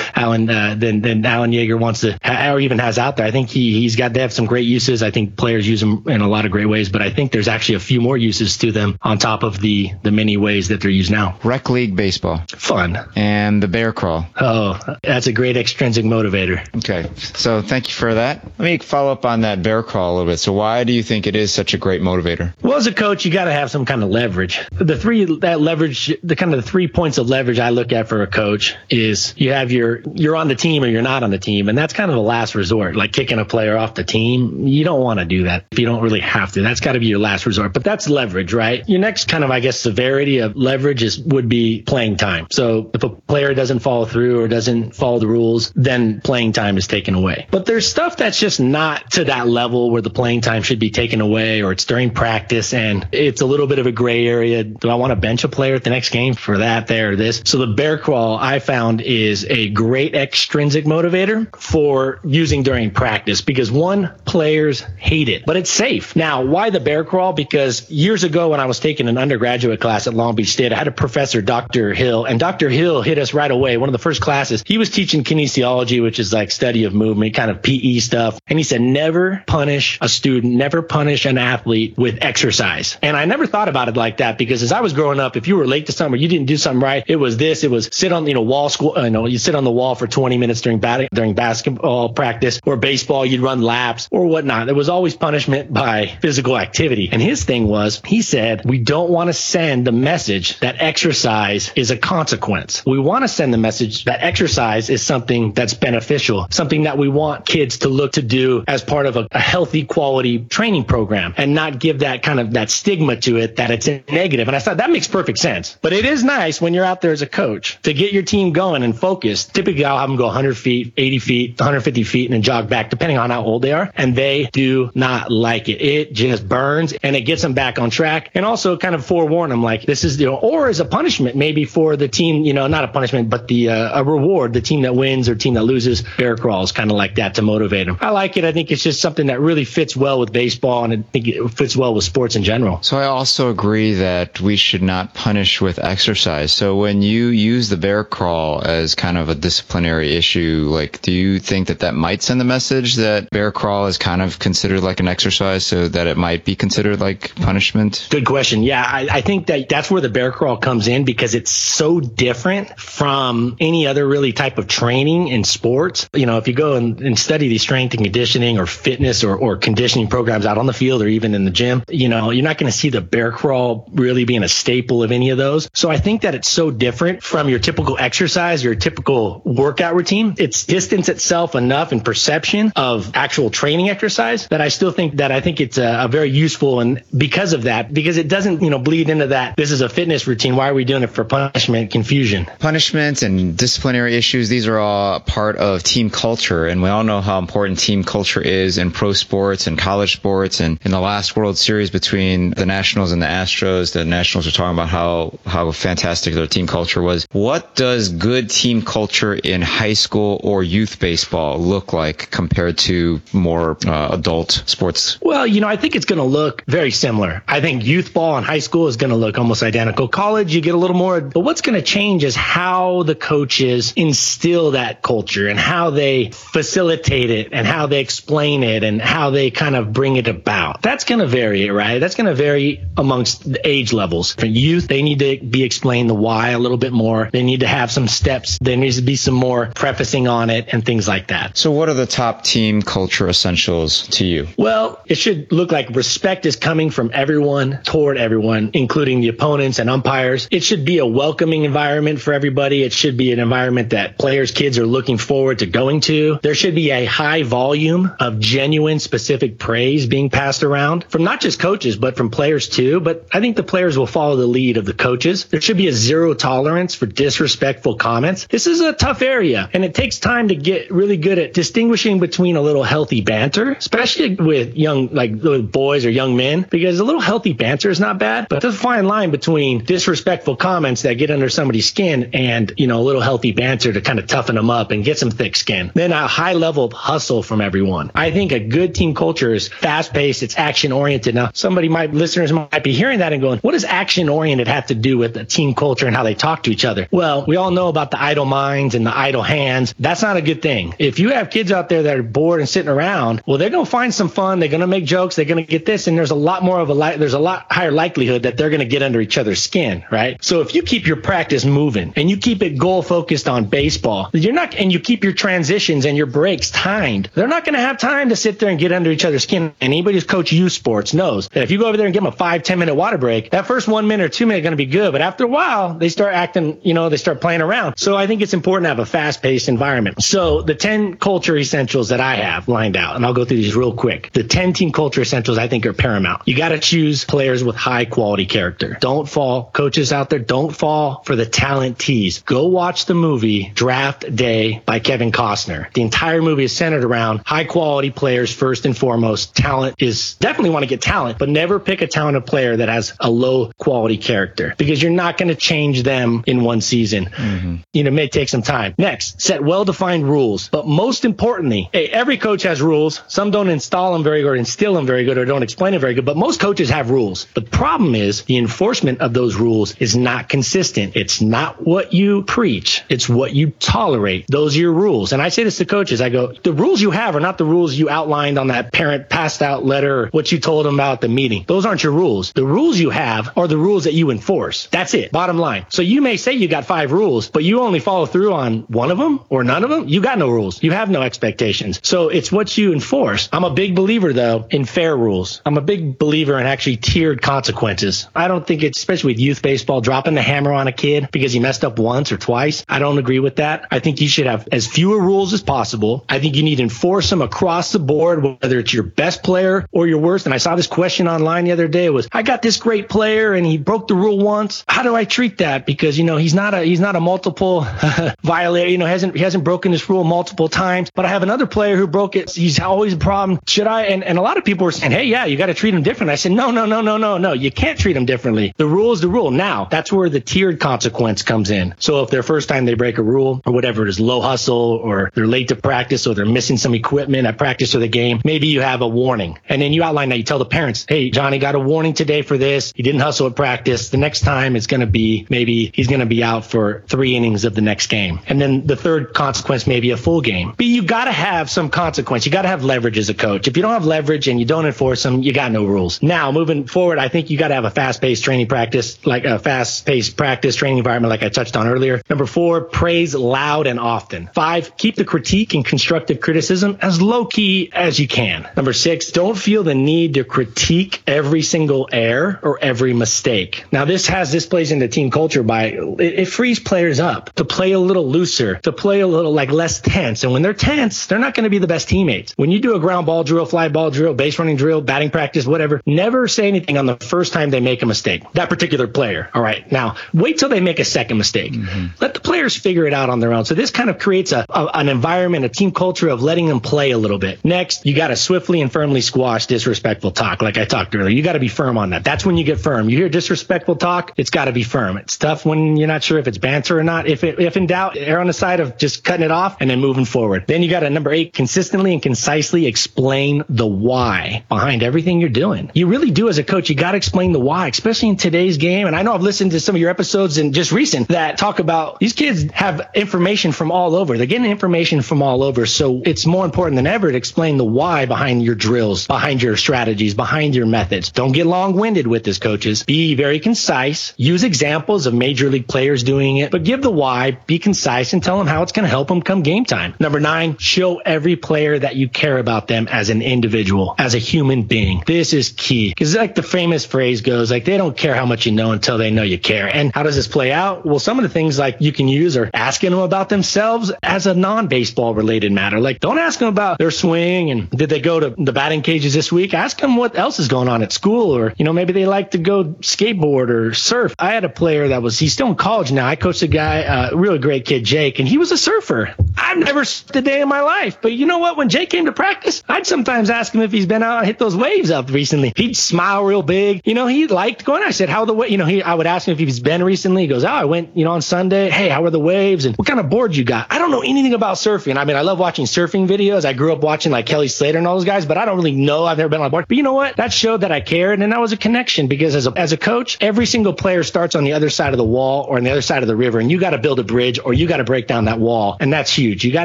Alan 0.14 0.48
uh, 0.48 0.76
than 0.78 1.00
than 1.00 1.26
Alan 1.26 1.50
Jaeger 1.52 1.76
wants 1.76 2.02
to 2.02 2.16
ha- 2.22 2.52
or 2.52 2.60
even 2.60 2.78
has 2.78 2.96
out 2.96 3.16
there. 3.16 3.26
I 3.26 3.32
think 3.32 3.48
he 3.48 3.80
he's 3.80 3.96
got 3.96 4.12
they 4.12 4.20
have 4.20 4.32
some 4.32 4.46
great 4.46 4.66
uses. 4.66 5.02
I 5.02 5.10
think 5.10 5.36
players 5.36 5.66
use 5.68 5.80
them 5.80 6.04
in 6.06 6.20
a 6.20 6.28
lot 6.28 6.44
of 6.44 6.52
great 6.52 6.66
ways, 6.66 6.88
but 6.90 7.02
I 7.02 7.10
think 7.10 7.32
there's 7.32 7.48
actually 7.48 7.74
a 7.74 7.80
few 7.80 8.00
more 8.00 8.16
uses 8.16 8.56
to 8.58 8.70
them 8.70 8.98
on 9.02 9.18
top 9.18 9.42
of 9.42 9.60
the 9.60 9.90
the 10.04 10.12
many 10.12 10.36
ways 10.36 10.68
that 10.68 10.80
they're 10.80 10.90
used 10.92 11.10
now. 11.10 11.38
rec 11.42 11.68
league 11.70 11.96
baseball, 11.96 12.40
Fun. 12.50 12.96
and 13.16 13.60
the 13.60 13.68
bear 13.68 13.92
crawl. 13.92 14.26
Oh, 14.40 14.78
that's 15.02 15.26
a 15.26 15.32
great 15.32 15.56
extrinsic 15.56 16.04
motivator. 16.04 16.64
Okay, 16.76 17.10
so 17.16 17.62
thank 17.62 17.88
you 17.88 17.94
for 17.94 18.14
that. 18.14 18.44
Let 18.58 18.64
me 18.64 18.78
follow 18.78 19.10
up 19.10 19.24
on 19.24 19.40
that 19.40 19.62
bear 19.64 19.82
crawl 19.82 20.12
a 20.12 20.14
little 20.18 20.32
bit. 20.32 20.38
So, 20.38 20.52
why 20.52 20.84
do 20.84 20.92
you 20.92 21.02
think 21.02 21.26
it 21.26 21.34
is 21.34 21.52
such 21.52 21.74
a 21.74 21.78
great 21.78 22.00
motivator? 22.00 22.52
Well, 22.62 22.76
as 22.76 22.86
a 22.86 22.92
coach, 22.94 23.24
you 23.24 23.32
got 23.32 23.46
to 23.46 23.52
have 23.52 23.70
some 23.72 23.84
kind 23.84 24.04
of 24.04 24.10
leverage. 24.10 24.60
The 24.70 24.96
three 24.96 25.24
that 25.40 25.60
leverage, 25.60 25.79
the 25.88 26.36
kind 26.36 26.54
of 26.54 26.62
the 26.62 26.68
three 26.68 26.88
points 26.88 27.18
of 27.18 27.28
leverage 27.28 27.58
I 27.58 27.70
look 27.70 27.92
at 27.92 28.08
for 28.08 28.22
a 28.22 28.26
coach 28.26 28.76
is 28.88 29.34
you 29.36 29.52
have 29.52 29.72
your 29.72 30.02
you're 30.14 30.36
on 30.36 30.48
the 30.48 30.54
team 30.54 30.84
or 30.84 30.86
you're 30.86 31.02
not 31.02 31.22
on 31.22 31.30
the 31.30 31.38
team, 31.38 31.68
and 31.68 31.76
that's 31.76 31.92
kind 31.92 32.10
of 32.10 32.16
the 32.16 32.22
last 32.22 32.54
resort. 32.54 32.96
Like 32.96 33.12
kicking 33.12 33.38
a 33.38 33.44
player 33.44 33.76
off 33.76 33.94
the 33.94 34.04
team, 34.04 34.66
you 34.66 34.84
don't 34.84 35.00
want 35.00 35.20
to 35.20 35.26
do 35.26 35.44
that 35.44 35.66
if 35.70 35.78
you 35.78 35.86
don't 35.86 36.02
really 36.02 36.20
have 36.20 36.52
to. 36.52 36.62
That's 36.62 36.80
got 36.80 36.92
to 36.92 37.00
be 37.00 37.06
your 37.06 37.18
last 37.18 37.46
resort. 37.46 37.72
But 37.72 37.84
that's 37.84 38.08
leverage, 38.08 38.52
right? 38.52 38.88
Your 38.88 39.00
next 39.00 39.28
kind 39.28 39.44
of 39.44 39.50
I 39.50 39.60
guess 39.60 39.78
severity 39.78 40.38
of 40.38 40.56
leverage 40.56 41.02
is 41.02 41.18
would 41.18 41.48
be 41.48 41.82
playing 41.82 42.16
time. 42.16 42.46
So 42.50 42.90
if 42.94 43.02
a 43.02 43.08
player 43.08 43.54
doesn't 43.54 43.80
follow 43.80 44.04
through 44.04 44.40
or 44.40 44.48
doesn't 44.48 44.94
follow 44.94 45.18
the 45.18 45.26
rules, 45.26 45.72
then 45.74 46.20
playing 46.20 46.52
time 46.52 46.76
is 46.76 46.86
taken 46.86 47.14
away. 47.14 47.46
But 47.50 47.66
there's 47.66 47.88
stuff 47.88 48.16
that's 48.16 48.38
just 48.38 48.60
not 48.60 49.12
to 49.12 49.24
that 49.24 49.48
level 49.48 49.90
where 49.90 50.02
the 50.02 50.10
playing 50.10 50.40
time 50.40 50.62
should 50.62 50.78
be 50.78 50.90
taken 50.90 51.20
away 51.20 51.62
or 51.62 51.72
it's 51.72 51.84
during 51.84 52.10
practice 52.10 52.74
and 52.74 53.08
it's 53.12 53.40
a 53.40 53.46
little 53.46 53.66
bit 53.66 53.78
of 53.78 53.86
a 53.86 53.92
gray 53.92 54.26
area. 54.26 54.64
Do 54.64 54.88
I 54.90 54.94
want 54.94 55.10
to 55.10 55.16
bench 55.16 55.44
a 55.44 55.48
player 55.48 55.69
at 55.74 55.84
the 55.84 55.90
next 55.90 56.10
game 56.10 56.34
for 56.34 56.58
that, 56.58 56.86
there, 56.86 57.16
this? 57.16 57.42
So 57.44 57.58
the 57.58 57.66
bear 57.66 57.98
crawl 57.98 58.38
I 58.38 58.58
found 58.58 59.00
is 59.00 59.46
a 59.48 59.68
great 59.70 60.14
extrinsic 60.14 60.84
motivator 60.84 61.54
for 61.56 62.20
using 62.24 62.62
during 62.62 62.90
practice 62.90 63.40
because 63.40 63.70
one, 63.70 64.12
players 64.24 64.80
hate 64.96 65.28
it, 65.28 65.44
but 65.46 65.56
it's 65.56 65.70
safe. 65.70 66.14
Now, 66.16 66.44
why 66.44 66.70
the 66.70 66.80
bear 66.80 67.04
crawl? 67.04 67.32
Because 67.32 67.90
years 67.90 68.24
ago 68.24 68.50
when 68.50 68.60
I 68.60 68.66
was 68.66 68.80
taking 68.80 69.08
an 69.08 69.18
undergraduate 69.18 69.80
class 69.80 70.06
at 70.06 70.14
Long 70.14 70.34
Beach 70.34 70.48
State, 70.48 70.72
I 70.72 70.76
had 70.76 70.88
a 70.88 70.92
professor, 70.92 71.42
Dr. 71.42 71.92
Hill, 71.94 72.24
and 72.24 72.38
Dr. 72.38 72.68
Hill 72.68 73.02
hit 73.02 73.18
us 73.18 73.34
right 73.34 73.50
away. 73.50 73.76
One 73.76 73.88
of 73.88 73.92
the 73.92 73.98
first 73.98 74.20
classes, 74.20 74.62
he 74.66 74.78
was 74.78 74.90
teaching 74.90 75.24
kinesiology, 75.24 76.02
which 76.02 76.18
is 76.18 76.32
like 76.32 76.50
study 76.50 76.84
of 76.84 76.94
movement, 76.94 77.34
kind 77.34 77.50
of 77.50 77.62
PE 77.62 77.98
stuff. 77.98 78.38
And 78.46 78.58
he 78.58 78.62
said, 78.62 78.80
never 78.80 79.42
punish 79.46 79.98
a 80.00 80.08
student, 80.08 80.54
never 80.54 80.82
punish 80.82 81.26
an 81.26 81.38
athlete 81.38 81.96
with 81.96 82.18
exercise. 82.22 82.98
And 83.02 83.16
I 83.16 83.24
never 83.24 83.46
thought 83.46 83.68
about 83.68 83.88
it 83.88 83.96
like 83.96 84.18
that 84.18 84.38
because 84.38 84.62
as 84.62 84.72
I 84.72 84.80
was 84.80 84.92
growing 84.92 85.20
up, 85.20 85.36
if 85.36 85.48
you 85.48 85.56
were 85.56 85.59
late 85.66 85.86
to 85.86 85.92
something 85.92 86.14
or 86.14 86.22
you 86.22 86.28
didn't 86.28 86.46
do 86.46 86.56
something 86.56 86.80
right, 86.80 87.04
it 87.06 87.16
was 87.16 87.36
this, 87.36 87.64
it 87.64 87.70
was 87.70 87.88
sit 87.92 88.12
on, 88.12 88.26
you 88.26 88.34
know, 88.34 88.42
wall 88.42 88.68
school, 88.68 88.94
uh, 88.96 89.04
you 89.04 89.10
know, 89.10 89.26
you 89.26 89.38
sit 89.38 89.54
on 89.54 89.64
the 89.64 89.70
wall 89.70 89.94
for 89.94 90.06
20 90.06 90.38
minutes 90.38 90.60
during 90.60 90.80
during 91.12 91.34
basketball 91.34 92.12
practice 92.12 92.60
or 92.64 92.76
baseball, 92.76 93.26
you'd 93.26 93.40
run 93.40 93.60
laps 93.60 94.08
or 94.10 94.26
whatnot. 94.26 94.66
There 94.66 94.74
was 94.74 94.88
always 94.88 95.14
punishment 95.16 95.72
by 95.72 96.06
physical 96.20 96.56
activity. 96.56 97.08
And 97.12 97.20
his 97.20 97.44
thing 97.44 97.66
was 97.66 97.80
was 97.80 98.02
he 98.04 98.22
said, 98.22 98.62
we 98.64 98.78
don't 98.78 99.10
want 99.10 99.28
to 99.28 99.32
send 99.32 99.86
the 99.86 99.92
message 99.92 100.58
that 100.60 100.76
exercise 100.80 101.72
is 101.76 101.90
a 101.90 101.96
consequence. 101.96 102.82
We 102.86 102.98
want 102.98 103.24
to 103.24 103.28
send 103.28 103.54
the 103.54 103.58
message 103.58 104.04
that 104.04 104.22
exercise 104.22 104.90
is 104.90 105.02
something 105.02 105.52
that's 105.52 105.74
beneficial, 105.74 106.46
something 106.50 106.82
that 106.82 106.98
we 106.98 107.08
want 107.08 107.46
kids 107.46 107.78
to 107.78 107.88
look 107.88 108.12
to 108.12 108.22
do 108.22 108.64
as 108.68 108.82
part 108.82 109.06
of 109.06 109.16
a, 109.16 109.26
a 109.30 109.40
healthy 109.40 109.84
quality 109.84 110.44
training 110.44 110.84
program 110.84 111.34
and 111.36 111.54
not 111.54 111.78
give 111.78 112.00
that 112.00 112.22
kind 112.22 112.38
of 112.38 112.52
that 112.52 112.70
stigma 112.70 113.16
to 113.16 113.38
it 113.38 113.56
that 113.56 113.70
it's 113.70 113.86
negative. 114.12 114.48
And 114.48 114.56
I 114.56 114.60
thought 114.60 114.76
that 114.76 114.90
makes 114.90 115.08
perfect 115.08 115.38
sense. 115.38 115.49
But 115.82 115.92
it 115.92 116.04
is 116.04 116.24
nice 116.24 116.60
when 116.60 116.74
you're 116.74 116.84
out 116.84 117.00
there 117.00 117.12
as 117.12 117.22
a 117.22 117.26
coach 117.26 117.80
to 117.82 117.92
get 117.92 118.12
your 118.12 118.22
team 118.22 118.52
going 118.52 118.82
and 118.82 118.96
focused. 118.96 119.54
Typically, 119.54 119.84
I'll 119.84 119.98
have 119.98 120.08
them 120.08 120.16
go 120.16 120.26
100 120.26 120.56
feet, 120.56 120.94
80 120.96 121.18
feet, 121.18 121.60
150 121.60 122.02
feet, 122.04 122.26
and 122.26 122.34
then 122.34 122.42
jog 122.42 122.68
back, 122.68 122.90
depending 122.90 123.18
on 123.18 123.30
how 123.30 123.42
old 123.42 123.62
they 123.62 123.72
are. 123.72 123.90
And 123.94 124.14
they 124.14 124.48
do 124.52 124.90
not 124.94 125.30
like 125.30 125.68
it. 125.68 125.82
It 125.82 126.12
just 126.12 126.48
burns 126.48 126.92
and 127.02 127.16
it 127.16 127.22
gets 127.22 127.42
them 127.42 127.54
back 127.54 127.78
on 127.78 127.90
track. 127.90 128.30
And 128.34 128.44
also 128.44 128.76
kind 128.76 128.94
of 128.94 129.04
forewarn 129.04 129.50
them 129.50 129.62
like 129.62 129.82
this 129.82 130.04
is, 130.04 130.20
you 130.20 130.26
know, 130.26 130.36
or 130.36 130.68
as 130.68 130.80
a 130.80 130.84
punishment 130.84 131.36
maybe 131.36 131.64
for 131.64 131.96
the 131.96 132.08
team, 132.08 132.44
you 132.44 132.52
know, 132.52 132.66
not 132.66 132.84
a 132.84 132.88
punishment, 132.88 133.30
but 133.30 133.48
the 133.48 133.70
uh, 133.70 134.00
a 134.00 134.04
reward, 134.04 134.52
the 134.52 134.60
team 134.60 134.82
that 134.82 134.94
wins 134.94 135.28
or 135.28 135.34
team 135.34 135.54
that 135.54 135.64
loses, 135.64 136.02
bear 136.16 136.36
crawls, 136.36 136.72
kind 136.72 136.90
of 136.90 136.96
like 136.96 137.16
that 137.16 137.34
to 137.34 137.42
motivate 137.42 137.86
them. 137.86 137.98
I 138.00 138.10
like 138.10 138.36
it. 138.36 138.44
I 138.44 138.52
think 138.52 138.70
it's 138.70 138.82
just 138.82 139.00
something 139.00 139.26
that 139.26 139.40
really 139.40 139.64
fits 139.64 139.96
well 139.96 140.20
with 140.20 140.32
baseball 140.32 140.84
and 140.84 140.92
I 140.92 140.96
think 141.10 141.28
it 141.28 141.48
fits 141.48 141.76
well 141.76 141.94
with 141.94 142.04
sports 142.04 142.36
in 142.36 142.44
general. 142.44 142.82
So 142.82 142.98
I 142.98 143.04
also 143.04 143.50
agree 143.50 143.94
that 143.94 144.40
we 144.40 144.56
should 144.56 144.82
not 144.82 145.14
punish 145.14 145.39
with 145.60 145.78
exercise. 145.78 146.52
So 146.52 146.76
when 146.76 147.02
you 147.02 147.28
use 147.28 147.68
the 147.68 147.76
bear 147.76 148.04
crawl 148.04 148.62
as 148.62 148.94
kind 148.94 149.16
of 149.16 149.28
a 149.28 149.34
disciplinary 149.34 150.16
issue, 150.16 150.68
like 150.70 151.00
do 151.02 151.12
you 151.12 151.38
think 151.38 151.68
that 151.68 151.80
that 151.80 151.94
might 151.94 152.22
send 152.22 152.40
the 152.40 152.44
message 152.44 152.96
that 152.96 153.30
bear 153.30 153.52
crawl 153.52 153.86
is 153.86 153.98
kind 153.98 154.22
of 154.22 154.38
considered 154.38 154.82
like 154.82 155.00
an 155.00 155.08
exercise 155.08 155.64
so 155.64 155.88
that 155.88 156.06
it 156.06 156.16
might 156.16 156.44
be 156.44 156.54
considered 156.54 157.00
like 157.00 157.34
punishment? 157.36 158.06
Good 158.10 158.26
question. 158.26 158.62
Yeah, 158.62 158.84
I, 158.86 159.08
I 159.10 159.20
think 159.22 159.46
that 159.46 159.68
that's 159.68 159.90
where 159.90 160.00
the 160.00 160.08
bear 160.08 160.32
crawl 160.32 160.58
comes 160.58 160.88
in 160.88 161.04
because 161.04 161.34
it's 161.34 161.50
so 161.50 162.00
different 162.00 162.78
from 162.78 163.56
any 163.60 163.86
other 163.86 164.06
really 164.06 164.32
type 164.32 164.58
of 164.58 164.66
training 164.66 165.28
in 165.28 165.44
sports. 165.44 166.08
You 166.12 166.26
know, 166.26 166.38
if 166.38 166.48
you 166.48 166.54
go 166.54 166.74
and, 166.74 167.00
and 167.00 167.18
study 167.18 167.48
these 167.48 167.62
strength 167.62 167.94
and 167.94 168.02
conditioning 168.02 168.58
or 168.58 168.66
fitness 168.66 169.24
or, 169.24 169.36
or 169.36 169.56
conditioning 169.56 170.08
programs 170.08 170.46
out 170.46 170.58
on 170.58 170.66
the 170.66 170.72
field 170.72 171.02
or 171.02 171.08
even 171.08 171.34
in 171.34 171.44
the 171.44 171.50
gym, 171.50 171.82
you 171.88 172.08
know, 172.08 172.30
you're 172.30 172.44
not 172.44 172.58
going 172.58 172.70
to 172.70 172.76
see 172.76 172.90
the 172.90 173.00
bear 173.00 173.32
crawl 173.32 173.88
really 173.92 174.24
being 174.24 174.42
a 174.42 174.48
staple 174.48 175.02
of 175.02 175.12
any 175.12 175.19
of 175.28 175.36
those. 175.36 175.68
So 175.74 175.90
I 175.90 175.98
think 175.98 176.22
that 176.22 176.34
it's 176.34 176.48
so 176.48 176.70
different 176.70 177.22
from 177.22 177.50
your 177.50 177.58
typical 177.58 177.98
exercise, 177.98 178.64
your 178.64 178.74
typical 178.74 179.42
workout 179.44 179.94
routine. 179.94 180.36
It's 180.38 180.64
distance 180.64 181.10
itself 181.10 181.54
enough 181.54 181.92
in 181.92 182.00
perception 182.00 182.72
of 182.76 183.10
actual 183.14 183.50
training 183.50 183.90
exercise 183.90 184.48
that 184.48 184.62
I 184.62 184.68
still 184.68 184.92
think 184.92 185.16
that 185.16 185.30
I 185.30 185.42
think 185.42 185.60
it's 185.60 185.76
a, 185.76 186.04
a 186.04 186.08
very 186.08 186.30
useful 186.30 186.80
and 186.80 187.02
because 187.14 187.52
of 187.52 187.64
that, 187.64 187.92
because 187.92 188.16
it 188.16 188.28
doesn't, 188.28 188.62
you 188.62 188.70
know, 188.70 188.78
bleed 188.78 189.10
into 189.10 189.28
that. 189.28 189.56
This 189.56 189.70
is 189.70 189.82
a 189.82 189.88
fitness 189.88 190.26
routine. 190.26 190.56
Why 190.56 190.70
are 190.70 190.74
we 190.74 190.84
doing 190.84 191.02
it 191.02 191.10
for 191.10 191.24
punishment 191.24 191.90
confusion? 191.90 192.46
Punishment 192.58 193.22
and 193.22 193.56
disciplinary 193.56 194.16
issues, 194.16 194.48
these 194.48 194.66
are 194.66 194.78
all 194.78 195.20
part 195.20 195.56
of 195.56 195.82
team 195.82 196.10
culture. 196.10 196.66
And 196.66 196.82
we 196.82 196.88
all 196.88 197.04
know 197.04 197.20
how 197.20 197.38
important 197.38 197.78
team 197.78 198.04
culture 198.04 198.40
is 198.40 198.78
in 198.78 198.90
pro 198.90 199.12
sports 199.12 199.66
and 199.66 199.78
college 199.78 200.16
sports. 200.16 200.60
And 200.60 200.78
in 200.84 200.90
the 200.90 201.00
last 201.00 201.36
World 201.36 201.58
Series 201.58 201.90
between 201.90 202.50
the 202.50 202.66
Nationals 202.66 203.12
and 203.12 203.20
the 203.20 203.26
Astros, 203.26 203.92
the 203.92 204.04
Nationals 204.04 204.46
are 204.46 204.52
talking 204.52 204.74
about 204.74 204.88
how, 204.88 205.09
how 205.46 205.72
fantastic 205.72 206.34
their 206.34 206.46
team 206.46 206.66
culture 206.66 207.02
was. 207.02 207.26
What 207.32 207.74
does 207.74 208.08
good 208.08 208.50
team 208.50 208.82
culture 208.82 209.34
in 209.34 209.62
high 209.62 209.94
school 209.94 210.40
or 210.42 210.62
youth 210.62 210.98
baseball 211.00 211.58
look 211.58 211.92
like 211.92 212.30
compared 212.30 212.78
to 212.78 213.20
more 213.32 213.76
uh, 213.86 214.08
adult 214.12 214.62
sports? 214.66 215.18
Well, 215.20 215.46
you 215.46 215.60
know, 215.60 215.68
I 215.68 215.76
think 215.76 215.96
it's 215.96 216.06
going 216.06 216.18
to 216.18 216.24
look 216.24 216.64
very 216.66 216.90
similar. 216.90 217.42
I 217.46 217.60
think 217.60 217.84
youth 217.84 218.12
ball 218.12 218.38
in 218.38 218.44
high 218.44 218.58
school 218.58 218.88
is 218.88 218.96
going 218.96 219.10
to 219.10 219.16
look 219.16 219.38
almost 219.38 219.62
identical. 219.62 220.08
College, 220.08 220.54
you 220.54 220.60
get 220.60 220.74
a 220.74 220.78
little 220.78 220.96
more, 220.96 221.20
but 221.20 221.40
what's 221.40 221.60
going 221.60 221.74
to 221.74 221.82
change 221.82 222.24
is 222.24 222.36
how 222.36 223.02
the 223.02 223.14
coaches 223.14 223.92
instill 223.96 224.72
that 224.72 225.02
culture 225.02 225.48
and 225.48 225.58
how 225.58 225.90
they 225.90 226.30
facilitate 226.30 227.30
it 227.30 227.48
and 227.52 227.66
how 227.66 227.86
they 227.86 228.00
explain 228.00 228.62
it 228.62 228.84
and 228.84 229.00
how 229.00 229.30
they 229.30 229.50
kind 229.50 229.76
of 229.76 229.92
bring 229.92 230.16
it 230.16 230.28
about. 230.28 230.82
That's 230.82 231.04
going 231.04 231.20
to 231.20 231.26
vary, 231.26 231.70
right? 231.70 231.98
That's 231.98 232.14
going 232.14 232.26
to 232.26 232.34
vary 232.34 232.84
amongst 232.96 233.46
age 233.64 233.92
levels. 233.92 234.34
For 234.34 234.46
youth, 234.46 234.88
they 234.88 234.99
need 235.02 235.18
to 235.20 235.38
be 235.38 235.62
explained 235.62 236.10
the 236.10 236.14
why 236.14 236.50
a 236.50 236.58
little 236.58 236.76
bit 236.76 236.92
more. 236.92 237.30
They 237.32 237.42
need 237.42 237.60
to 237.60 237.66
have 237.66 237.90
some 237.90 238.08
steps. 238.08 238.58
There 238.60 238.76
needs 238.76 238.96
to 238.96 239.02
be 239.02 239.16
some 239.16 239.34
more 239.34 239.72
prefacing 239.74 240.28
on 240.28 240.50
it 240.50 240.68
and 240.72 240.84
things 240.84 241.08
like 241.08 241.28
that. 241.28 241.56
So, 241.56 241.70
what 241.70 241.88
are 241.88 241.94
the 241.94 242.06
top 242.06 242.44
team 242.44 242.82
culture 242.82 243.28
essentials 243.28 244.06
to 244.08 244.24
you? 244.24 244.48
Well, 244.56 245.00
it 245.06 245.16
should 245.16 245.50
look 245.52 245.72
like 245.72 245.90
respect 245.90 246.46
is 246.46 246.56
coming 246.56 246.90
from 246.90 247.10
everyone 247.12 247.80
toward 247.84 248.18
everyone, 248.18 248.70
including 248.72 249.20
the 249.20 249.28
opponents 249.28 249.78
and 249.78 249.88
umpires. 249.90 250.48
It 250.50 250.62
should 250.62 250.84
be 250.84 250.98
a 250.98 251.06
welcoming 251.06 251.64
environment 251.64 252.20
for 252.20 252.32
everybody. 252.32 252.82
It 252.82 252.92
should 252.92 253.16
be 253.16 253.32
an 253.32 253.38
environment 253.38 253.90
that 253.90 254.18
players, 254.18 254.50
kids 254.50 254.78
are 254.78 254.86
looking 254.86 255.18
forward 255.18 255.60
to 255.60 255.66
going 255.66 256.00
to. 256.02 256.38
There 256.42 256.54
should 256.54 256.74
be 256.74 256.90
a 256.90 257.04
high 257.04 257.42
volume 257.42 258.12
of 258.20 258.38
genuine, 258.38 258.98
specific 258.98 259.58
praise 259.58 260.06
being 260.06 260.30
passed 260.30 260.62
around 260.62 261.04
from 261.08 261.24
not 261.24 261.40
just 261.40 261.58
coaches, 261.58 261.96
but 261.96 262.16
from 262.16 262.30
players 262.30 262.68
too. 262.68 263.00
But 263.00 263.26
I 263.32 263.40
think 263.40 263.56
the 263.56 263.62
players 263.62 263.98
will 263.98 264.06
follow 264.06 264.36
the 264.36 264.46
lead 264.46 264.76
of 264.76 264.84
the 264.84 264.89
coaches. 264.94 265.44
There 265.46 265.60
should 265.60 265.76
be 265.76 265.88
a 265.88 265.92
zero 265.92 266.34
tolerance 266.34 266.94
for 266.94 267.06
disrespectful 267.06 267.96
comments. 267.96 268.46
This 268.46 268.66
is 268.66 268.80
a 268.80 268.92
tough 268.92 269.22
area 269.22 269.70
and 269.72 269.84
it 269.84 269.94
takes 269.94 270.18
time 270.18 270.48
to 270.48 270.54
get 270.54 270.90
really 270.90 271.16
good 271.16 271.38
at 271.38 271.54
distinguishing 271.54 272.20
between 272.20 272.56
a 272.56 272.60
little 272.60 272.82
healthy 272.82 273.20
banter, 273.20 273.72
especially 273.72 274.34
with 274.34 274.76
young, 274.76 275.08
like 275.08 275.32
little 275.32 275.62
boys 275.62 276.04
or 276.04 276.10
young 276.10 276.36
men, 276.36 276.66
because 276.70 277.00
a 277.00 277.04
little 277.04 277.20
healthy 277.20 277.52
banter 277.52 277.90
is 277.90 278.00
not 278.00 278.18
bad, 278.18 278.46
but 278.48 278.62
there's 278.62 278.74
a 278.74 278.78
fine 278.78 279.06
line 279.06 279.30
between 279.30 279.84
disrespectful 279.84 280.56
comments 280.56 281.02
that 281.02 281.14
get 281.14 281.30
under 281.30 281.48
somebody's 281.48 281.88
skin 281.88 282.30
and, 282.32 282.72
you 282.76 282.86
know, 282.86 283.00
a 283.00 283.02
little 283.02 283.20
healthy 283.20 283.52
banter 283.52 283.92
to 283.92 284.00
kind 284.00 284.18
of 284.18 284.26
toughen 284.26 284.54
them 284.54 284.70
up 284.70 284.90
and 284.90 285.04
get 285.04 285.18
some 285.18 285.30
thick 285.30 285.56
skin. 285.56 285.90
Then 285.94 286.12
a 286.12 286.26
high 286.26 286.54
level 286.54 286.84
of 286.84 286.92
hustle 286.92 287.42
from 287.42 287.60
everyone. 287.60 288.10
I 288.14 288.30
think 288.30 288.52
a 288.52 288.60
good 288.60 288.94
team 288.94 289.14
culture 289.14 289.52
is 289.52 289.68
fast 289.68 290.12
paced. 290.12 290.42
It's 290.42 290.58
action 290.58 290.92
oriented. 290.92 291.34
Now, 291.34 291.50
somebody 291.54 291.88
might, 291.88 292.12
listeners 292.12 292.52
might 292.52 292.82
be 292.82 292.92
hearing 292.92 293.18
that 293.20 293.32
and 293.32 293.40
going, 293.42 293.58
what 293.60 293.72
does 293.72 293.84
action 293.84 294.28
oriented 294.28 294.68
have 294.68 294.79
to 294.88 294.94
do 294.94 295.18
with 295.18 295.34
the 295.34 295.44
team 295.44 295.74
culture 295.74 296.06
and 296.06 296.16
how 296.16 296.22
they 296.22 296.34
talk 296.34 296.64
to 296.64 296.70
each 296.70 296.84
other? 296.84 297.08
Well, 297.10 297.44
we 297.46 297.56
all 297.56 297.70
know 297.70 297.88
about 297.88 298.10
the 298.10 298.22
idle 298.22 298.44
minds 298.44 298.94
and 298.94 299.06
the 299.06 299.16
idle 299.16 299.42
hands. 299.42 299.94
That's 299.98 300.22
not 300.22 300.36
a 300.36 300.42
good 300.42 300.62
thing. 300.62 300.94
If 300.98 301.18
you 301.18 301.30
have 301.30 301.50
kids 301.50 301.72
out 301.72 301.88
there 301.88 302.04
that 302.04 302.18
are 302.18 302.22
bored 302.22 302.60
and 302.60 302.68
sitting 302.68 302.90
around, 302.90 303.42
well, 303.46 303.58
they're 303.58 303.70
going 303.70 303.84
to 303.84 303.90
find 303.90 304.12
some 304.14 304.28
fun. 304.28 304.60
They're 304.60 304.68
going 304.68 304.80
to 304.80 304.86
make 304.86 305.04
jokes. 305.04 305.36
They're 305.36 305.44
going 305.44 305.64
to 305.64 305.70
get 305.70 305.86
this. 305.86 306.06
And 306.06 306.16
there's 306.16 306.30
a 306.30 306.36
lot 306.36 306.62
more 306.62 306.80
of 306.80 306.90
a, 306.90 306.94
there's 307.18 307.34
a 307.34 307.38
lot 307.38 307.66
higher 307.70 307.92
likelihood 307.92 308.42
that 308.44 308.56
they're 308.56 308.70
going 308.70 308.80
to 308.80 308.86
get 308.86 309.02
under 309.02 309.20
each 309.20 309.38
other's 309.38 309.62
skin, 309.62 310.04
right? 310.10 310.42
So 310.42 310.60
if 310.60 310.74
you 310.74 310.82
keep 310.82 311.06
your 311.06 311.16
practice 311.16 311.64
moving 311.64 312.12
and 312.16 312.30
you 312.30 312.36
keep 312.36 312.62
it 312.62 312.78
goal 312.78 313.02
focused 313.02 313.48
on 313.48 313.66
baseball, 313.66 314.30
you're 314.32 314.52
not, 314.52 314.74
and 314.74 314.92
you 314.92 315.00
keep 315.00 315.24
your 315.24 315.32
transitions 315.32 316.04
and 316.04 316.16
your 316.16 316.26
breaks 316.26 316.70
timed, 316.70 317.30
they're 317.34 317.48
not 317.48 317.64
going 317.64 317.74
to 317.74 317.80
have 317.80 317.98
time 317.98 318.30
to 318.30 318.36
sit 318.36 318.58
there 318.58 318.70
and 318.70 318.78
get 318.78 318.92
under 318.92 319.10
each 319.10 319.24
other's 319.24 319.42
skin. 319.42 319.62
And 319.62 319.74
anybody 319.80 320.16
who's 320.16 320.24
coached 320.24 320.52
youth 320.52 320.72
sports 320.72 321.14
knows 321.14 321.48
that 321.48 321.62
if 321.62 321.70
you 321.70 321.78
go 321.78 321.86
over 321.86 321.96
there 321.96 322.06
and 322.06 322.14
give 322.14 322.22
them 322.22 322.32
a 322.32 322.36
five, 322.36 322.62
10 322.62 322.78
minute 322.78 322.94
water 322.94 323.18
break, 323.18 323.50
that 323.50 323.66
first 323.66 323.88
one 323.88 324.06
minute 324.06 324.24
or 324.24 324.28
two 324.28 324.46
minute 324.46 324.62
going 324.70 324.78
to 324.78 324.84
be 324.84 324.90
good. 324.90 325.12
But 325.12 325.20
after 325.20 325.44
a 325.44 325.48
while, 325.48 325.94
they 325.94 326.08
start 326.08 326.34
acting, 326.34 326.80
you 326.82 326.94
know, 326.94 327.08
they 327.08 327.16
start 327.16 327.40
playing 327.40 327.60
around. 327.60 327.98
So 327.98 328.16
I 328.16 328.26
think 328.26 328.40
it's 328.40 328.54
important 328.54 328.84
to 328.84 328.88
have 328.90 328.98
a 328.98 329.06
fast 329.06 329.42
paced 329.42 329.68
environment. 329.68 330.22
So 330.22 330.62
the 330.62 330.74
10 330.74 331.16
culture 331.16 331.56
essentials 331.56 332.10
that 332.10 332.20
I 332.20 332.36
have 332.36 332.68
lined 332.68 332.96
out, 332.96 333.16
and 333.16 333.26
I'll 333.26 333.34
go 333.34 333.44
through 333.44 333.56
these 333.56 333.74
real 333.74 333.92
quick. 333.92 334.30
The 334.32 334.44
10 334.44 334.72
team 334.72 334.92
culture 334.92 335.20
essentials 335.20 335.58
I 335.58 335.68
think 335.68 335.86
are 335.86 335.92
paramount. 335.92 336.42
You 336.46 336.56
got 336.56 336.68
to 336.68 336.78
choose 336.78 337.24
players 337.24 337.64
with 337.64 337.76
high 337.76 338.04
quality 338.04 338.46
character. 338.46 338.96
Don't 339.00 339.28
fall, 339.28 339.70
coaches 339.72 340.12
out 340.12 340.30
there, 340.30 340.38
don't 340.38 340.74
fall 340.74 341.22
for 341.24 341.34
the 341.34 341.46
talent 341.46 341.98
tease. 341.98 342.42
Go 342.42 342.68
watch 342.68 343.06
the 343.06 343.14
movie 343.14 343.72
Draft 343.74 344.34
Day 344.34 344.82
by 344.86 345.00
Kevin 345.00 345.32
Costner. 345.32 345.92
The 345.92 346.02
entire 346.02 346.42
movie 346.42 346.64
is 346.64 346.76
centered 346.76 347.04
around 347.04 347.42
high 347.44 347.64
quality 347.64 348.10
players 348.10 348.52
first 348.54 348.86
and 348.86 348.96
foremost. 348.96 349.56
Talent 349.56 349.96
is 349.98 350.34
definitely 350.34 350.70
want 350.70 350.84
to 350.84 350.88
get 350.88 351.02
talent, 351.02 351.38
but 351.38 351.48
never 351.48 351.80
pick 351.80 352.02
a 352.02 352.06
talented 352.06 352.46
player 352.46 352.76
that 352.76 352.88
has 352.88 353.14
a 353.18 353.30
low 353.30 353.72
quality 353.78 354.16
character 354.16 354.59
because 354.78 355.02
you're 355.02 355.12
not 355.12 355.38
going 355.38 355.48
to 355.48 355.54
change 355.54 356.02
them 356.02 356.44
in 356.46 356.62
one 356.62 356.80
season. 356.80 357.26
Mm-hmm. 357.26 357.76
You 357.92 358.04
know, 358.04 358.08
it 358.08 358.12
may 358.12 358.28
take 358.28 358.48
some 358.48 358.62
time. 358.62 358.94
Next, 358.98 359.40
set 359.40 359.62
well 359.62 359.84
defined 359.84 360.28
rules, 360.28 360.68
but 360.68 360.86
most 360.86 361.24
importantly, 361.24 361.88
hey, 361.92 362.08
every 362.08 362.36
coach 362.36 362.62
has 362.62 362.80
rules. 362.82 363.22
Some 363.28 363.50
don't 363.50 363.68
install 363.68 364.12
them 364.12 364.22
very 364.22 364.42
good 364.42 364.48
or 364.48 364.56
instill 364.56 364.94
them 364.94 365.06
very 365.06 365.24
good 365.24 365.38
or 365.38 365.44
don't 365.44 365.62
explain 365.62 365.94
it 365.94 366.00
very 366.00 366.14
good, 366.14 366.24
but 366.24 366.36
most 366.36 366.60
coaches 366.60 366.90
have 366.90 367.10
rules. 367.10 367.46
The 367.54 367.62
problem 367.62 368.14
is 368.14 368.42
the 368.42 368.58
enforcement 368.58 369.20
of 369.20 369.32
those 369.32 369.56
rules 369.56 369.96
is 369.96 370.16
not 370.16 370.48
consistent. 370.48 371.16
It's 371.16 371.40
not 371.40 371.84
what 371.84 372.12
you 372.12 372.42
preach. 372.42 373.02
It's 373.08 373.28
what 373.28 373.54
you 373.54 373.70
tolerate. 373.70 374.46
Those 374.48 374.76
are 374.76 374.80
your 374.80 374.92
rules. 374.92 375.32
And 375.32 375.40
I 375.40 375.48
say 375.48 375.64
this 375.64 375.78
to 375.78 375.84
coaches. 375.84 376.20
I 376.20 376.28
go, 376.28 376.52
the 376.52 376.72
rules 376.72 377.00
you 377.00 377.10
have 377.10 377.36
are 377.36 377.40
not 377.40 377.58
the 377.58 377.64
rules 377.64 377.94
you 377.94 378.08
outlined 378.08 378.58
on 378.58 378.68
that 378.68 378.92
parent 378.92 379.28
passed 379.28 379.62
out 379.62 379.84
letter 379.84 380.10
or 380.10 380.26
what 380.28 380.50
you 380.52 380.58
told 380.58 380.86
them 380.86 380.94
about 380.94 381.20
the 381.20 381.28
meeting. 381.28 381.64
Those 381.66 381.86
aren't 381.86 382.02
your 382.02 382.12
rules. 382.12 382.52
The 382.52 382.64
rules 382.64 382.98
you 382.98 383.10
have 383.10 383.56
are 383.56 383.68
the 383.68 383.76
rules 383.76 384.04
that 384.04 384.14
you 384.14 384.30
enforce. 384.30 384.49
That's 384.90 385.14
it. 385.14 385.30
Bottom 385.30 385.58
line. 385.58 385.86
So 385.90 386.02
you 386.02 386.22
may 386.22 386.36
say 386.36 386.54
you 386.54 386.66
got 386.66 386.84
five 386.84 387.12
rules, 387.12 387.48
but 387.48 387.62
you 387.62 387.80
only 387.80 388.00
follow 388.00 388.26
through 388.26 388.52
on 388.52 388.80
one 388.88 389.10
of 389.10 389.18
them 389.18 389.40
or 389.48 389.62
none 389.62 389.84
of 389.84 389.90
them. 389.90 390.08
You 390.08 390.20
got 390.20 390.38
no 390.38 390.48
rules. 390.50 390.82
You 390.82 390.90
have 390.90 391.08
no 391.08 391.22
expectations. 391.22 392.00
So 392.02 392.28
it's 392.28 392.50
what 392.50 392.76
you 392.76 392.92
enforce. 392.92 393.48
I'm 393.52 393.64
a 393.64 393.70
big 393.70 393.94
believer 393.94 394.32
though 394.32 394.66
in 394.70 394.84
fair 394.84 395.16
rules. 395.16 395.62
I'm 395.64 395.78
a 395.78 395.80
big 395.80 396.18
believer 396.18 396.58
in 396.58 396.66
actually 396.66 396.96
tiered 396.96 397.42
consequences. 397.42 398.26
I 398.34 398.48
don't 398.48 398.66
think 398.66 398.82
it's, 398.82 398.98
especially 398.98 399.34
with 399.34 399.40
youth 399.40 399.62
baseball, 399.62 400.00
dropping 400.00 400.34
the 400.34 400.42
hammer 400.42 400.72
on 400.72 400.88
a 400.88 400.92
kid 400.92 401.28
because 401.30 401.52
he 401.52 401.60
messed 401.60 401.84
up 401.84 401.98
once 401.98 402.32
or 402.32 402.36
twice. 402.36 402.84
I 402.88 402.98
don't 402.98 403.18
agree 403.18 403.38
with 403.38 403.56
that. 403.56 403.86
I 403.90 404.00
think 404.00 404.20
you 404.20 404.28
should 404.28 404.46
have 404.46 404.68
as 404.72 404.86
fewer 404.86 405.20
rules 405.20 405.52
as 405.52 405.62
possible. 405.62 406.24
I 406.28 406.40
think 406.40 406.56
you 406.56 406.62
need 406.62 406.76
to 406.76 406.82
enforce 406.82 407.30
them 407.30 407.42
across 407.42 407.92
the 407.92 407.98
board, 407.98 408.42
whether 408.42 408.78
it's 408.78 408.92
your 408.92 409.04
best 409.04 409.42
player 409.42 409.86
or 409.92 410.06
your 410.06 410.18
worst. 410.18 410.46
And 410.46 410.54
I 410.54 410.58
saw 410.58 410.74
this 410.74 410.86
question 410.86 411.28
online 411.28 411.64
the 411.64 411.72
other 411.72 411.88
day 411.88 412.10
was, 412.10 412.28
I 412.32 412.42
got 412.42 412.62
this 412.62 412.78
great 412.78 413.08
player 413.08 413.52
and 413.52 413.64
he 413.64 413.78
broke 413.78 414.08
the 414.08 414.14
rule 414.14 414.39
once. 414.40 414.84
How 414.88 415.02
do 415.02 415.14
I 415.14 415.24
treat 415.24 415.58
that? 415.58 415.86
Because, 415.86 416.18
you 416.18 416.24
know, 416.24 416.36
he's 416.36 416.54
not 416.54 416.74
a, 416.74 416.82
he's 416.82 417.00
not 417.00 417.16
a 417.16 417.20
multiple 417.20 417.80
violator, 418.42 418.88
you 418.88 418.98
know, 418.98 419.06
hasn't, 419.06 419.36
he 419.36 419.42
hasn't 419.42 419.64
broken 419.64 419.92
this 419.92 420.08
rule 420.08 420.24
multiple 420.24 420.68
times, 420.68 421.10
but 421.14 421.24
I 421.24 421.28
have 421.28 421.42
another 421.42 421.66
player 421.66 421.96
who 421.96 422.06
broke 422.06 422.36
it. 422.36 422.50
He's 422.50 422.80
always 422.80 423.14
a 423.14 423.16
problem. 423.16 423.60
Should 423.66 423.86
I? 423.86 424.04
And, 424.04 424.24
and 424.24 424.38
a 424.38 424.42
lot 424.42 424.56
of 424.56 424.64
people 424.64 424.84
were 424.84 424.92
saying, 424.92 425.12
Hey, 425.12 425.24
yeah, 425.24 425.44
you 425.44 425.56
got 425.56 425.66
to 425.66 425.74
treat 425.74 425.94
him 425.94 426.02
different. 426.02 426.30
I 426.30 426.36
said, 426.36 426.52
no, 426.52 426.70
no, 426.70 426.86
no, 426.86 427.00
no, 427.00 427.16
no, 427.16 427.38
no. 427.38 427.52
You 427.52 427.70
can't 427.70 427.98
treat 427.98 428.16
him 428.16 428.26
differently. 428.26 428.72
The 428.76 428.86
rule 428.86 429.12
is 429.12 429.20
the 429.20 429.28
rule. 429.28 429.50
Now 429.50 429.86
that's 429.86 430.12
where 430.12 430.28
the 430.28 430.40
tiered 430.40 430.80
consequence 430.80 431.42
comes 431.42 431.70
in. 431.70 431.94
So 431.98 432.22
if 432.22 432.30
their 432.30 432.42
first 432.42 432.68
time 432.68 432.84
they 432.84 432.94
break 432.94 433.18
a 433.18 433.22
rule 433.22 433.60
or 433.66 433.72
whatever 433.72 434.04
it 434.04 434.08
is, 434.08 434.20
low 434.20 434.40
hustle 434.40 435.00
or 435.02 435.30
they're 435.34 435.46
late 435.46 435.68
to 435.68 435.76
practice 435.76 436.26
or 436.26 436.34
they're 436.34 436.46
missing 436.46 436.76
some 436.76 436.94
equipment 436.94 437.46
at 437.46 437.58
practice 437.58 437.94
or 437.94 437.98
the 437.98 438.08
game, 438.08 438.40
maybe 438.44 438.68
you 438.68 438.80
have 438.80 439.02
a 439.02 439.08
warning. 439.08 439.58
And 439.68 439.80
then 439.80 439.92
you 439.92 440.02
outline 440.02 440.28
that 440.30 440.38
you 440.38 440.44
tell 440.44 440.58
the 440.58 440.64
parents, 440.64 441.06
Hey, 441.08 441.30
Johnny 441.30 441.58
got 441.58 441.74
a 441.74 441.80
warning 441.80 442.14
today 442.14 442.42
for 442.42 442.58
this. 442.58 442.92
He 442.94 443.02
didn't 443.02 443.20
hustle 443.20 443.46
at 443.46 443.56
practice. 443.56 444.10
The 444.10 444.16
next 444.20 444.40
time 444.40 444.76
it's 444.76 444.86
going 444.86 445.00
to 445.00 445.06
be 445.06 445.46
maybe 445.50 445.90
he's 445.94 446.06
going 446.06 446.20
to 446.20 446.26
be 446.26 446.42
out 446.42 446.64
for 446.64 447.02
three 447.08 447.34
innings 447.36 447.64
of 447.64 447.74
the 447.74 447.80
next 447.80 448.06
game. 448.06 448.40
And 448.46 448.60
then 448.60 448.86
the 448.86 448.96
third 448.96 449.34
consequence 449.34 449.86
may 449.86 450.00
be 450.00 450.10
a 450.10 450.16
full 450.16 450.40
game. 450.40 450.74
But 450.76 450.86
you 450.86 451.02
got 451.02 451.24
to 451.24 451.32
have 451.32 451.70
some 451.70 451.90
consequence. 451.90 452.46
You 452.46 452.52
got 452.52 452.62
to 452.62 452.68
have 452.68 452.84
leverage 452.84 453.18
as 453.18 453.28
a 453.28 453.34
coach. 453.34 453.68
If 453.68 453.76
you 453.76 453.82
don't 453.82 453.92
have 453.92 454.04
leverage 454.04 454.48
and 454.48 454.58
you 454.58 454.66
don't 454.66 454.86
enforce 454.86 455.22
them, 455.22 455.42
you 455.42 455.52
got 455.52 455.72
no 455.72 455.84
rules. 455.84 456.22
Now, 456.22 456.52
moving 456.52 456.86
forward, 456.86 457.18
I 457.18 457.28
think 457.28 457.50
you 457.50 457.58
got 457.58 457.68
to 457.68 457.74
have 457.74 457.84
a 457.84 457.90
fast 457.90 458.20
paced 458.20 458.44
training 458.44 458.68
practice, 458.68 459.24
like 459.26 459.44
a 459.44 459.58
fast 459.58 460.06
paced 460.06 460.36
practice 460.36 460.76
training 460.76 460.98
environment, 460.98 461.30
like 461.30 461.42
I 461.42 461.48
touched 461.48 461.76
on 461.76 461.86
earlier. 461.86 462.22
Number 462.28 462.46
four, 462.46 462.82
praise 462.82 463.34
loud 463.34 463.86
and 463.86 463.98
often. 463.98 464.48
Five, 464.54 464.96
keep 464.96 465.16
the 465.16 465.24
critique 465.24 465.74
and 465.74 465.84
constructive 465.84 466.40
criticism 466.40 466.98
as 467.00 467.20
low 467.22 467.46
key 467.46 467.90
as 467.92 468.18
you 468.18 468.28
can. 468.28 468.68
Number 468.76 468.92
six, 468.92 469.30
don't 469.30 469.56
feel 469.56 469.82
the 469.82 469.94
need 469.94 470.34
to 470.34 470.44
critique 470.44 471.22
every 471.26 471.62
single 471.62 472.08
error 472.12 472.58
or 472.62 472.78
every 472.80 473.14
mistake. 473.14 473.84
Now, 473.92 474.04
this 474.10 474.26
has, 474.26 474.50
this 474.50 474.66
plays 474.66 474.90
into 474.90 475.06
team 475.06 475.30
culture 475.30 475.62
by, 475.62 475.84
it, 475.84 476.20
it 476.20 476.48
frees 476.48 476.80
players 476.80 477.20
up 477.20 477.52
to 477.54 477.64
play 477.64 477.92
a 477.92 477.98
little 477.98 478.28
looser, 478.28 478.76
to 478.80 478.92
play 478.92 479.20
a 479.20 479.26
little 479.26 479.52
like 479.52 479.70
less 479.70 480.00
tense. 480.00 480.42
And 480.42 480.52
when 480.52 480.62
they're 480.62 480.74
tense, 480.74 481.26
they're 481.26 481.38
not 481.38 481.54
going 481.54 481.64
to 481.64 481.70
be 481.70 481.78
the 481.78 481.86
best 481.86 482.08
teammates. 482.08 482.52
When 482.56 482.72
you 482.72 482.80
do 482.80 482.96
a 482.96 483.00
ground 483.00 483.26
ball 483.26 483.44
drill, 483.44 483.66
fly 483.66 483.88
ball 483.88 484.10
drill, 484.10 484.34
base 484.34 484.58
running 484.58 484.76
drill, 484.76 485.00
batting 485.00 485.30
practice, 485.30 485.64
whatever, 485.64 486.00
never 486.06 486.48
say 486.48 486.66
anything 486.66 486.98
on 486.98 487.06
the 487.06 487.16
first 487.16 487.52
time 487.52 487.70
they 487.70 487.80
make 487.80 488.02
a 488.02 488.06
mistake. 488.06 488.42
That 488.54 488.68
particular 488.68 489.06
player. 489.06 489.48
All 489.54 489.62
right. 489.62 489.90
Now, 489.92 490.16
wait 490.34 490.58
till 490.58 490.68
they 490.68 490.80
make 490.80 490.98
a 490.98 491.04
second 491.04 491.38
mistake. 491.38 491.72
Mm-hmm. 491.72 492.06
Let 492.20 492.34
the 492.34 492.40
players 492.40 492.76
figure 492.76 493.06
it 493.06 493.14
out 493.14 493.30
on 493.30 493.38
their 493.38 493.52
own. 493.52 493.64
So 493.64 493.74
this 493.74 493.92
kind 493.92 494.10
of 494.10 494.18
creates 494.18 494.50
a, 494.50 494.66
a 494.68 494.90
an 494.94 495.08
environment, 495.08 495.64
a 495.64 495.68
team 495.68 495.92
culture 495.92 496.28
of 496.28 496.42
letting 496.42 496.66
them 496.66 496.80
play 496.80 497.12
a 497.12 497.18
little 497.18 497.38
bit. 497.38 497.64
Next, 497.64 498.04
you 498.04 498.14
got 498.14 498.28
to 498.28 498.36
swiftly 498.36 498.80
and 498.80 498.90
firmly 498.92 499.20
squash 499.20 499.66
disrespectful 499.66 500.32
talk, 500.32 500.62
like 500.62 500.78
I 500.78 500.84
talked 500.84 501.14
earlier. 501.14 501.30
You 501.30 501.42
got 501.42 501.52
to 501.52 501.60
be 501.60 501.68
firm 501.68 501.96
on 501.96 502.10
that. 502.10 502.24
That's 502.24 502.44
when 502.44 502.56
you 502.56 502.64
get 502.64 502.80
firm. 502.80 503.08
You 503.08 503.16
hear 503.16 503.28
disrespectful 503.28 503.99
talk, 504.00 504.32
it's 504.36 504.50
got 504.50 504.64
to 504.64 504.72
be 504.72 504.82
firm. 504.82 505.16
It's 505.18 505.36
tough 505.36 505.64
when 505.64 505.96
you're 505.96 506.08
not 506.08 506.22
sure 506.22 506.38
if 506.38 506.48
it's 506.48 506.58
banter 506.58 506.98
or 506.98 507.04
not. 507.04 507.28
If 507.28 507.44
it, 507.44 507.60
if 507.60 507.76
in 507.76 507.86
doubt, 507.86 508.16
err 508.16 508.40
on 508.40 508.46
the 508.46 508.52
side 508.52 508.80
of 508.80 508.96
just 508.96 509.22
cutting 509.22 509.44
it 509.44 509.50
off 509.50 509.76
and 509.80 509.88
then 509.88 510.00
moving 510.00 510.24
forward. 510.24 510.64
Then 510.66 510.82
you 510.82 510.90
got 510.90 511.00
to 511.00 511.10
number 511.10 511.30
eight, 511.30 511.52
consistently 511.52 512.12
and 512.12 512.22
concisely 512.22 512.86
explain 512.86 513.64
the 513.68 513.86
why 513.86 514.64
behind 514.68 515.02
everything 515.02 515.40
you're 515.40 515.48
doing. 515.50 515.90
You 515.94 516.06
really 516.06 516.30
do 516.30 516.48
as 516.48 516.58
a 516.58 516.64
coach. 516.64 516.88
You 516.88 516.96
got 516.96 517.12
to 517.12 517.16
explain 517.16 517.52
the 517.52 517.60
why, 517.60 517.88
especially 517.88 518.30
in 518.30 518.36
today's 518.36 518.78
game. 518.78 519.06
And 519.06 519.14
I 519.14 519.22
know 519.22 519.34
I've 519.34 519.42
listened 519.42 519.72
to 519.72 519.80
some 519.80 519.94
of 519.94 520.00
your 520.00 520.10
episodes 520.10 520.58
and 520.58 520.74
just 520.74 520.92
recent 520.92 521.28
that 521.28 521.58
talk 521.58 521.78
about 521.78 522.18
these 522.18 522.32
kids 522.32 522.70
have 522.72 523.10
information 523.14 523.72
from 523.72 523.92
all 523.92 524.16
over. 524.16 524.36
They're 524.38 524.46
getting 524.46 524.70
information 524.70 525.22
from 525.22 525.42
all 525.42 525.62
over. 525.62 525.86
So 525.86 526.22
it's 526.24 526.46
more 526.46 526.64
important 526.64 526.96
than 526.96 527.06
ever 527.06 527.30
to 527.30 527.36
explain 527.36 527.76
the 527.76 527.84
why 527.84 528.26
behind 528.26 528.62
your 528.62 528.74
drills, 528.74 529.26
behind 529.26 529.62
your 529.62 529.76
strategies, 529.76 530.34
behind 530.34 530.74
your 530.74 530.86
methods. 530.86 531.30
Don't 531.30 531.52
get 531.52 531.66
long 531.66 531.94
winded 531.94 532.26
with 532.26 532.44
this, 532.44 532.58
coaches. 532.58 533.02
Be 533.02 533.34
very 533.34 533.60
concise. 533.60 533.89
Use 534.36 534.62
examples 534.62 535.26
of 535.26 535.34
major 535.34 535.68
league 535.68 535.88
players 535.88 536.22
doing 536.22 536.58
it, 536.58 536.70
but 536.70 536.84
give 536.84 537.02
the 537.02 537.10
why, 537.10 537.50
be 537.50 537.78
concise, 537.80 538.32
and 538.32 538.42
tell 538.42 538.56
them 538.56 538.68
how 538.68 538.82
it's 538.82 538.92
going 538.92 539.04
to 539.04 539.10
help 539.10 539.26
them 539.26 539.42
come 539.42 539.62
game 539.62 539.84
time. 539.84 540.14
Number 540.20 540.38
nine, 540.38 540.76
show 540.76 541.18
every 541.18 541.56
player 541.56 541.98
that 541.98 542.14
you 542.14 542.28
care 542.28 542.58
about 542.58 542.86
them 542.86 543.08
as 543.08 543.30
an 543.30 543.42
individual, 543.42 544.14
as 544.16 544.34
a 544.34 544.38
human 544.38 544.84
being. 544.84 545.24
This 545.26 545.52
is 545.52 545.74
key 545.76 546.10
because 546.10 546.36
like 546.36 546.54
the 546.54 546.62
famous 546.62 547.04
phrase 547.04 547.40
goes, 547.40 547.70
like 547.70 547.84
they 547.84 547.96
don't 547.96 548.16
care 548.16 548.34
how 548.34 548.46
much 548.46 548.66
you 548.66 548.72
know 548.72 548.92
until 548.92 549.18
they 549.18 549.30
know 549.30 549.42
you 549.42 549.58
care. 549.58 549.92
And 549.92 550.14
how 550.14 550.22
does 550.22 550.36
this 550.36 550.46
play 550.46 550.70
out? 550.70 551.04
Well, 551.04 551.18
some 551.18 551.38
of 551.38 551.42
the 551.42 551.48
things 551.48 551.78
like 551.78 551.96
you 552.00 552.12
can 552.12 552.28
use 552.28 552.56
are 552.56 552.70
asking 552.72 553.10
them 553.10 553.20
about 553.20 553.48
themselves 553.48 554.12
as 554.22 554.46
a 554.46 554.54
non-baseball 554.54 555.34
related 555.34 555.72
matter. 555.72 555.98
Like 555.98 556.20
don't 556.20 556.38
ask 556.38 556.60
them 556.60 556.68
about 556.68 556.98
their 556.98 557.10
swing 557.10 557.70
and 557.70 557.90
did 557.90 558.08
they 558.08 558.20
go 558.20 558.38
to 558.38 558.54
the 558.56 558.72
batting 558.72 559.02
cages 559.02 559.34
this 559.34 559.50
week? 559.50 559.74
Ask 559.74 560.00
them 560.00 560.16
what 560.16 560.36
else 560.36 560.60
is 560.60 560.68
going 560.68 560.88
on 560.88 561.02
at 561.02 561.12
school 561.12 561.56
or, 561.56 561.74
you 561.76 561.84
know, 561.84 561.92
maybe 561.92 562.12
they 562.12 562.26
like 562.26 562.52
to 562.52 562.58
go 562.58 562.84
skateboard 562.84 563.70
or 563.70 563.79
surf. 563.92 564.34
I 564.38 564.52
had 564.52 564.64
a 564.64 564.68
player 564.68 565.08
that 565.08 565.22
was, 565.22 565.38
he's 565.38 565.52
still 565.52 565.68
in 565.68 565.74
college 565.74 566.12
now. 566.12 566.26
I 566.26 566.36
coached 566.36 566.62
a 566.62 566.68
guy, 566.68 566.98
a 566.98 567.32
uh, 567.32 567.36
really 567.36 567.58
great 567.58 567.84
kid, 567.84 568.04
Jake, 568.04 568.38
and 568.38 568.48
he 568.48 568.58
was 568.58 568.72
a 568.72 568.78
surfer. 568.78 569.34
I've 569.56 569.78
never 569.78 570.02
surfed 570.02 570.36
a 570.36 570.42
day 570.42 570.60
in 570.60 570.68
my 570.68 570.82
life, 570.82 571.18
but 571.20 571.32
you 571.32 571.46
know 571.46 571.58
what? 571.58 571.76
When 571.76 571.88
Jake 571.88 572.10
came 572.10 572.26
to 572.26 572.32
practice, 572.32 572.82
I'd 572.88 573.06
sometimes 573.06 573.50
ask 573.50 573.74
him 573.74 573.82
if 573.82 573.92
he's 573.92 574.06
been 574.06 574.22
out 574.22 574.38
and 574.38 574.46
hit 574.46 574.58
those 574.58 574.76
waves 574.76 575.10
up 575.10 575.30
recently. 575.30 575.72
He'd 575.76 575.96
smile 575.96 576.44
real 576.44 576.62
big. 576.62 577.02
You 577.04 577.14
know, 577.14 577.26
he 577.26 577.46
liked 577.46 577.84
going. 577.84 578.02
I 578.02 578.10
said, 578.10 578.28
how 578.28 578.44
the 578.44 578.54
way, 578.54 578.68
you 578.68 578.78
know, 578.78 578.86
he, 578.86 579.02
I 579.02 579.14
would 579.14 579.26
ask 579.26 579.48
him 579.48 579.52
if 579.52 579.58
he's 579.58 579.80
been 579.80 580.02
recently. 580.02 580.42
He 580.42 580.48
goes, 580.48 580.64
oh, 580.64 580.68
I 580.68 580.84
went, 580.84 581.16
you 581.16 581.24
know, 581.24 581.32
on 581.32 581.42
Sunday. 581.42 581.90
Hey, 581.90 582.08
how 582.08 582.22
were 582.22 582.30
the 582.30 582.40
waves? 582.40 582.84
And 582.84 582.96
what 582.96 583.06
kind 583.06 583.20
of 583.20 583.30
board 583.30 583.54
you 583.54 583.64
got? 583.64 583.86
I 583.90 583.98
don't 583.98 584.10
know 584.10 584.22
anything 584.22 584.54
about 584.54 584.76
surfing. 584.76 585.16
I 585.16 585.24
mean, 585.24 585.36
I 585.36 585.42
love 585.42 585.58
watching 585.58 585.86
surfing 585.86 586.28
videos. 586.28 586.64
I 586.64 586.72
grew 586.72 586.92
up 586.92 587.00
watching 587.00 587.32
like 587.32 587.46
Kelly 587.46 587.68
Slater 587.68 587.98
and 587.98 588.06
all 588.06 588.16
those 588.16 588.24
guys, 588.24 588.46
but 588.46 588.58
I 588.58 588.64
don't 588.64 588.76
really 588.76 588.92
know. 588.92 589.24
I've 589.24 589.38
never 589.38 589.48
been 589.48 589.60
on 589.60 589.66
a 589.66 589.70
board. 589.70 589.86
But 589.88 589.96
you 589.96 590.02
know 590.02 590.14
what? 590.14 590.36
That 590.36 590.52
showed 590.52 590.82
that 590.82 590.92
I 590.92 591.00
cared. 591.00 591.40
And 591.40 591.52
that 591.52 591.60
was 591.60 591.72
a 591.72 591.76
connection 591.76 592.28
because 592.28 592.54
as 592.54 592.66
a, 592.66 592.72
as 592.76 592.92
a 592.92 592.96
coach, 592.96 593.38
every 593.40 593.66
single 593.70 593.92
player 593.92 594.22
starts 594.22 594.54
on 594.54 594.64
the 594.64 594.72
other 594.72 594.90
side 594.90 595.12
of 595.12 595.18
the 595.18 595.24
wall 595.24 595.64
or 595.64 595.76
on 595.76 595.84
the 595.84 595.90
other 595.90 596.02
side 596.02 596.22
of 596.22 596.28
the 596.28 596.36
river. 596.36 596.58
And 596.58 596.70
you 596.70 596.78
got 596.78 596.90
to 596.90 596.98
build 596.98 597.18
a 597.18 597.24
bridge 597.24 597.58
or 597.64 597.72
you 597.72 597.86
got 597.86 597.98
to 597.98 598.04
break 598.04 598.26
down 598.26 598.46
that 598.46 598.58
wall. 598.58 598.96
And 599.00 599.12
that's 599.12 599.32
huge. 599.32 599.64
You 599.64 599.72
got 599.72 599.84